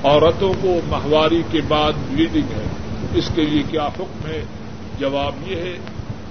عورتوں 0.04 0.54
کو 0.62 0.80
ماہواری 0.88 1.44
کے 1.52 1.62
بعد 1.68 1.92
بلیڈنگ 2.10 2.52
ہے۔ 2.58 2.68
اس 3.14 3.32
کے 3.36 3.42
لیے 3.42 3.64
کیا 3.70 3.86
حکم 3.86 4.28
ہے؟ 4.28 4.44
جواب 5.00 5.34
یہ 5.48 5.56
ہے، 5.56 5.78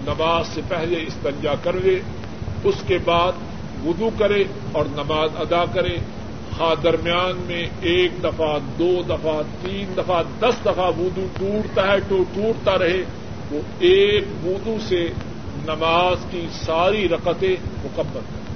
نماز 0.07 0.47
سے 0.47 0.61
پہلے 0.69 0.97
استنجا 1.07 1.55
کر 1.63 1.73
لے، 1.73 2.01
اس 2.65 2.75
کے 2.87 2.99
بعد 3.05 3.33
وضو 3.87 4.11
کرے 4.19 4.45
اور 4.73 4.85
نماز 4.91 5.31
ادا 5.37 5.65
کرے۔ 5.65 5.97
درمیان 6.83 7.43
میں 7.47 7.69
ایک 7.81 8.13
دفعہ، 8.25 8.59
دو 8.79 9.03
دفعہ، 9.09 9.43
تین 9.63 9.93
دفعہ، 9.97 10.23
دس 10.41 10.55
دفعہ 10.65 10.89
وضو 10.89 11.27
ٹوٹتا 11.39 11.87
ہے 11.87 12.01
تو 12.09 12.25
ٹوٹتا 12.35 12.79
رہے، 12.79 13.03
وہ 13.51 13.61
ایک 13.79 14.25
وضو 14.45 14.77
سے 14.89 15.07
نماز 15.67 16.17
کی 16.31 16.47
ساری 16.53 17.09
رقطیں 17.09 17.57
مکمل 17.85 18.21
کریں 18.31 18.55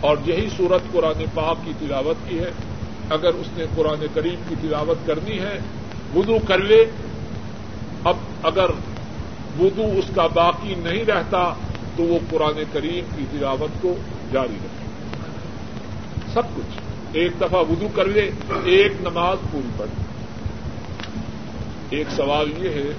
اور 0.00 0.16
یہی 0.26 0.48
صورت 0.56 0.80
قرآن 0.92 1.24
پاک 1.34 1.56
کی 1.64 1.72
تلاوت 1.78 2.28
کی 2.28 2.38
ہے۔ 2.38 2.50
اگر 3.10 3.34
اس 3.34 3.46
نے 3.56 3.64
قرآن 3.76 4.06
کریم 4.14 4.34
کی 4.48 4.54
تلاوت 4.60 5.06
کرنی 5.06 5.38
ہے، 5.38 5.58
وضو 6.16 6.36
کر 6.48 6.58
لے۔ 6.58 6.84
اب 8.04 8.16
اگر 8.42 8.70
وضو 9.60 9.82
اس 9.82 10.10
کا 10.14 10.26
باقی 10.26 10.74
نہیں 10.78 11.04
رہتا، 11.04 11.54
تو 11.96 12.02
وہ 12.02 12.18
قرآن 12.30 12.62
کریم 12.72 13.04
کی 13.16 13.24
تلاوت 13.30 13.82
کو 13.82 13.94
جاری 14.32 14.56
رکھے۔ 14.64 14.86
سب 16.34 16.42
کچھ۔ 16.56 16.85
ایک 17.12 17.32
دفعہ 17.40 17.60
وضو 17.60 17.88
کر 17.94 18.04
لے، 18.04 18.30
ایک 18.64 18.92
نماز 19.00 19.38
پوری 19.52 19.68
پڑے 19.76 20.06
ایک 21.90 22.06
سوال 22.16 22.64
یہ 22.64 22.68
ہے 22.68 22.92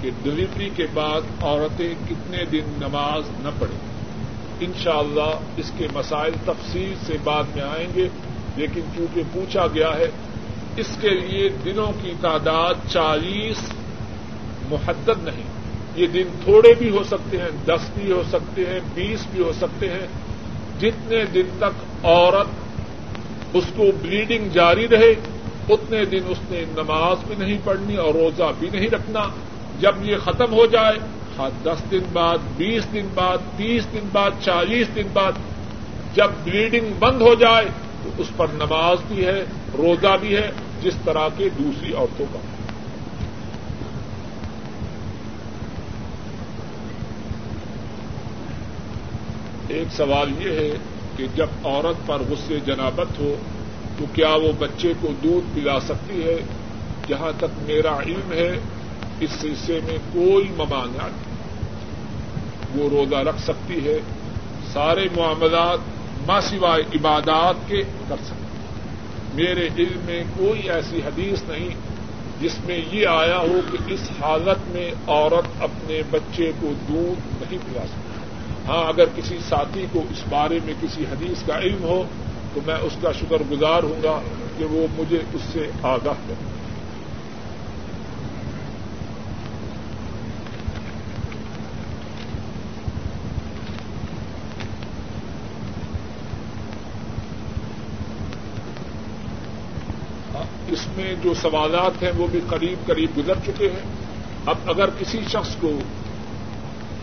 کہ 0.00 0.10
ڈلیوری 0.22 0.70
کے 0.76 0.86
بعد 0.94 1.20
عورتیں 1.42 1.94
کتنے 2.08 2.44
دن 2.44 2.62
نماز 2.78 3.22
نہ 3.40 3.48
پڑھیں۔ 3.58 3.78
انشاءاللہ 4.60 5.38
اس 5.56 5.72
کے 5.78 5.86
مسائل 5.94 6.32
تفصیل 6.44 6.94
سے 7.06 7.16
بعد 7.24 7.42
میں 7.54 7.62
آئیں 7.62 7.86
گے، 7.94 8.08
لیکن 8.56 8.80
چونکہ 8.96 9.22
پوچھا 9.32 9.66
گیا 9.66 9.90
ہے، 9.96 10.10
اس 10.76 10.98
کے 11.00 11.10
لیے 11.10 11.48
دنوں 11.64 11.92
کی 12.02 12.12
تعداد 12.20 12.74
چالیس 12.88 13.72
محدد 14.70 15.22
نہیں۔ 15.22 15.42
یہ 15.96 16.06
دن 16.06 16.28
تھوڑے 16.44 16.74
بھی 16.74 16.90
ہو 16.90 17.02
سکتے 17.02 17.36
ہیں، 17.36 17.48
دس 17.66 17.90
بھی 17.94 18.12
ہو 18.12 18.22
سکتے 18.32 18.64
ہیں، 18.66 18.80
بیس 18.94 19.26
بھی 19.32 19.42
ہو 19.42 19.52
سکتے 19.52 19.88
ہیں۔ 19.88 20.06
جتنے 20.80 21.24
دن 21.24 21.56
تک 21.58 22.04
عورت 22.04 22.46
اس 23.54 23.64
کو 23.76 23.84
بلیڈنگ 24.02 24.48
جاری 24.48 24.88
رہے، 24.88 25.14
اتنے 25.68 26.04
دن 26.04 26.20
اس 26.28 26.38
نے 26.50 26.64
نماز 26.68 27.16
بھی 27.26 27.34
نہیں 27.38 27.58
پڑھنی 27.64 27.96
اور 27.96 28.14
روزہ 28.14 28.52
بھی 28.58 28.68
نہیں 28.72 28.88
رکھنا۔ 28.88 29.28
جب 29.80 29.94
یہ 30.02 30.16
ختم 30.16 30.52
ہو 30.52 30.66
جائے 30.66 30.98
ہاں 31.38 31.50
دس 31.62 31.90
دن 31.90 32.02
بعد، 32.12 32.38
بیس 32.56 32.92
دن 32.92 33.06
بعد، 33.14 33.38
تیس 33.56 33.86
دن 33.92 34.08
بعد، 34.12 34.30
چالیس 34.40 34.86
دن 34.94 35.06
بعد 35.12 35.32
جب 36.14 36.30
بلیڈنگ 36.44 36.92
بند 36.98 37.22
ہو 37.22 37.34
جائے، 37.34 37.64
تو 38.02 38.10
اس 38.18 38.26
پر 38.36 38.46
نماز 38.52 38.98
بھی 39.08 39.26
ہے، 39.26 39.44
روزہ 39.78 40.16
بھی 40.20 40.36
ہے، 40.36 40.50
جس 40.82 40.94
طرح 41.04 41.28
کے 41.36 41.48
دوسری 41.58 41.94
عورتوں 41.94 42.26
کا۔ 42.32 42.38
ایک 49.68 49.86
سوال 49.96 50.30
یہ 50.38 50.50
ہے 50.50 50.70
کہ 51.16 51.26
جب 51.34 51.46
عورت 51.64 52.06
پر 52.06 52.22
غصے 52.28 52.60
جنابت 52.60 53.18
ہو 53.18 53.36
تو 53.98 54.04
کیا 54.12 54.34
وہ 54.34 54.52
بچے 54.58 54.92
کو 55.00 55.08
دودھ 55.22 55.54
پلا 55.54 55.80
سکتی 55.80 56.22
ہے؟ 56.22 56.36
جہاں 57.08 57.32
تک 57.36 57.58
میرا 57.66 57.96
علم 58.00 58.32
ہے، 58.32 58.50
اس 59.20 59.30
سلسلے 59.30 59.80
میں 59.84 59.98
کوئی 60.12 60.48
ممانعت 60.56 61.10
نہیں 61.12 61.40
وہ 62.74 62.88
روزہ 62.88 63.16
رکھ 63.16 63.40
سکتی 63.40 63.86
ہے، 63.86 63.98
سارے 64.72 65.08
معاملات 65.16 65.78
ماں 66.26 66.40
سوائے 66.40 66.82
عبادات 66.94 67.68
کے 67.68 67.82
کر 68.08 68.16
سکتے 68.24 68.40
میرے 69.34 69.68
علم 69.76 69.98
میں 70.04 70.22
کوئی 70.36 70.70
ایسی 70.70 71.00
حدیث 71.06 71.42
نہیں 71.48 71.68
جس 72.40 72.58
میں 72.64 72.80
یہ 72.92 73.06
آیا 73.06 73.38
ہو 73.38 73.60
کہ 73.72 73.92
اس 73.92 74.10
حالت 74.20 74.68
میں 74.68 74.90
عورت 75.06 75.62
اپنے 75.62 76.02
بچے 76.10 76.50
کو 76.60 76.72
دودھ 76.88 77.42
نہیں 77.42 77.58
پلا 77.64 77.86
سکتی۔ 77.86 78.01
ہاں 78.68 78.88
اگر 78.88 79.04
کسی 79.16 79.38
ساتھی 79.48 79.86
کو 79.92 80.04
اس 80.10 80.22
بارے 80.28 80.58
میں 80.64 80.74
کسی 80.80 81.04
حدیث 81.10 81.42
کا 81.46 81.58
علم 81.58 81.82
ہو، 81.82 82.04
تو 82.54 82.60
میں 82.66 82.74
اس 82.74 82.96
کا 83.02 83.12
شکر 83.12 83.42
گزار 83.50 83.82
ہوں 83.82 84.02
گا 84.02 84.20
کہ 84.58 84.64
وہ 84.64 84.86
مجھے 84.96 85.18
اس 85.34 85.40
سے 85.52 85.70
آگاہ 85.82 86.20
کرے۔ 86.26 86.50
اس 100.68 100.86
میں 100.96 101.14
جو 101.22 101.34
سوالات 101.34 102.02
ہیں 102.02 102.10
وہ 102.16 102.26
بھی 102.30 102.40
قریب 102.48 102.86
قریب 102.86 103.10
گزر 103.18 103.34
چکے 103.46 103.68
ہیں۔ 103.68 103.90
اب 104.46 104.56
اگر 104.66 104.90
کسی 104.98 105.18
شخص 105.28 105.56
کو 105.56 105.78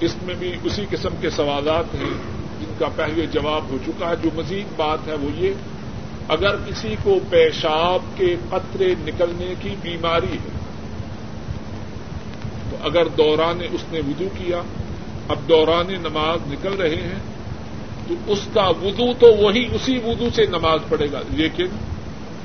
اس 0.02 0.16
میں 0.24 0.36
بھی 0.36 0.56
اسی 0.64 0.86
قسم 0.90 1.10
کے 1.22 1.30
سوالات 1.30 1.96
ہیں 1.96 2.14
جن 2.60 2.74
کا 2.80 2.88
پہلے 2.96 3.26
جواب 3.26 3.64
ہو 3.70 3.78
چکا 3.86 4.10
ہے۔ 4.10 4.16
جو 4.24 4.30
مزید 4.36 4.66
بات 4.76 5.08
ہے 5.08 5.14
وہ 5.14 5.30
یہ، 5.36 5.54
اگر 6.28 6.56
کسی 6.56 6.96
کو 7.04 7.20
پیشاب 7.30 8.18
کے 8.18 8.36
قطرے 8.50 8.96
نکلنے 9.00 9.54
کی 9.62 9.76
بیماری 9.82 10.34
ہے، 10.34 10.60
تو 12.70 12.78
اگر 12.82 13.08
دوران 13.08 13.60
اس 13.72 13.82
نے 13.92 14.00
وضو 14.00 14.28
کیا، 14.38 14.62
اب 15.28 15.38
دوران 15.50 15.88
نماز 15.90 16.40
نکل 16.48 16.74
رہے 16.74 16.96
ہیں، 16.96 17.20
تو 18.08 18.14
اس 18.28 18.40
کا 18.54 18.68
وضو 18.68 19.14
تو 19.14 19.34
وہی 19.36 19.66
اسی 19.74 19.98
وضو 19.98 20.30
سے 20.36 20.46
نماز 20.46 20.80
پڑے 20.90 21.12
گا۔ 21.12 21.22
لیکن 21.30 21.68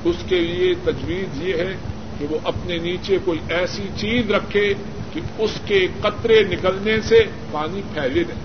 اس 0.05 0.15
کے 0.29 0.39
لیے 0.39 0.73
تجویز 0.83 1.41
یہ 1.41 1.53
ہے 1.53 1.75
کہ 2.19 2.25
وہ 2.29 2.37
اپنے 2.43 2.77
نیچے 2.77 3.17
کوئی 3.25 3.39
ایسی 3.49 3.83
چیز 3.97 4.31
رکھے 4.31 4.73
کہ 5.15 5.21
اس 5.37 5.51
کے 5.65 5.87
قطرے 6.01 6.43
نکلنے 6.43 7.01
سے 7.01 7.23
پانی 7.51 7.81
پھیلے 7.93 8.23
نہیں، 8.27 8.43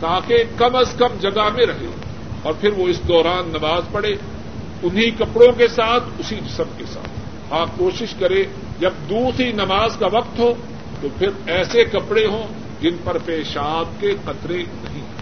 تاکہ 0.00 0.44
کم 0.56 0.76
از 0.76 0.94
کم 0.98 1.18
جگہ 1.20 1.48
میں 1.54 1.66
رہے 1.66 1.86
اور 2.42 2.54
پھر 2.60 2.72
وہ 2.72 2.88
اس 2.88 3.00
دوران 3.08 3.48
نماز 3.48 3.82
پڑھے، 3.92 4.14
انہی 4.82 5.10
کپڑوں 5.10 5.52
کے 5.52 5.68
ساتھ، 5.68 6.04
اسی 6.18 6.36
جسم 6.36 6.64
کے 6.76 6.84
ساتھ۔ 6.92 7.08
آپ 7.50 7.68
کوشش 7.76 8.14
کرے، 8.18 8.44
جب 8.80 8.90
دوسری 9.10 9.52
نماز 9.52 9.96
کا 9.96 10.06
وقت 10.12 10.38
ہو، 10.38 10.54
تو 11.00 11.08
پھر 11.18 11.28
ایسے 11.46 11.84
کپڑے 11.84 12.26
ہوں 12.26 12.46
جن 12.80 12.96
پر 13.04 13.18
پیشاب 13.24 14.00
کے 14.00 14.14
قطرے 14.24 14.56
نہیں۔ 14.56 15.02
ہیں 15.02 15.14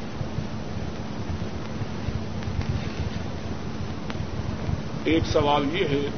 ایک 5.04 5.22
سوال 5.32 5.64
یہ 5.72 5.84
ہے 5.84 6.08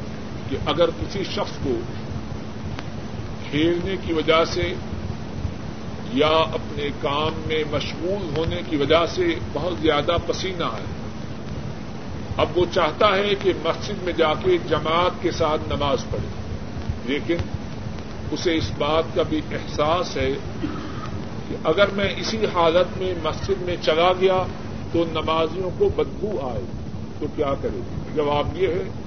کہ 0.51 0.57
اگر 0.67 0.87
کسی 0.87 1.25
شخص 1.25 1.65
کو 1.65 1.81
کھیلنے 3.55 3.97
کی 4.07 4.13
وجہ 4.13 4.45
سے 4.45 4.75
یا 6.13 6.29
اپنے 6.29 6.89
کام 7.01 7.43
میں 7.47 7.65
مشغول 7.71 8.37
ہونے 8.37 8.63
کی 8.71 8.77
وجہ 8.77 9.07
سے 9.09 9.35
بہت 9.53 9.75
زیادہ 9.83 10.17
پسینہ 10.27 10.65
ہے۔ 10.65 10.85
اب 12.37 12.59
وہ 12.59 12.65
چاہتا 12.73 13.17
ہے 13.17 13.35
کہ 13.43 13.53
مسجد 13.65 14.03
میں 14.03 14.13
جا 14.13 14.35
کے 14.35 14.59
جماعت 14.69 15.23
کے 15.23 15.31
ساتھ 15.31 15.73
نماز 15.73 16.05
پڑھے، 16.11 16.29
لیکن 17.05 17.37
اسے 18.31 18.57
اس 18.57 18.71
بات 18.79 19.15
کا 19.15 19.23
بھی 19.23 19.41
احساس 19.53 20.17
ہے 20.17 20.33
کہ 21.49 21.57
اگر 21.65 21.87
میں 21.93 22.15
اسی 22.17 22.47
حالت 22.55 22.99
میں 22.99 23.15
مسجد 23.23 23.63
میں 23.63 23.77
چلا 23.83 24.13
گیا 24.21 24.43
تو 24.93 25.05
نمازیوں 25.13 25.71
کو 25.79 25.89
بدبو 25.97 26.49
آئے، 26.51 26.65
تو 27.21 27.27
کیا 27.37 27.55
کرے؟ 27.63 27.81
جواب 28.15 28.57
یہ 28.57 28.69
ہے 28.69 29.04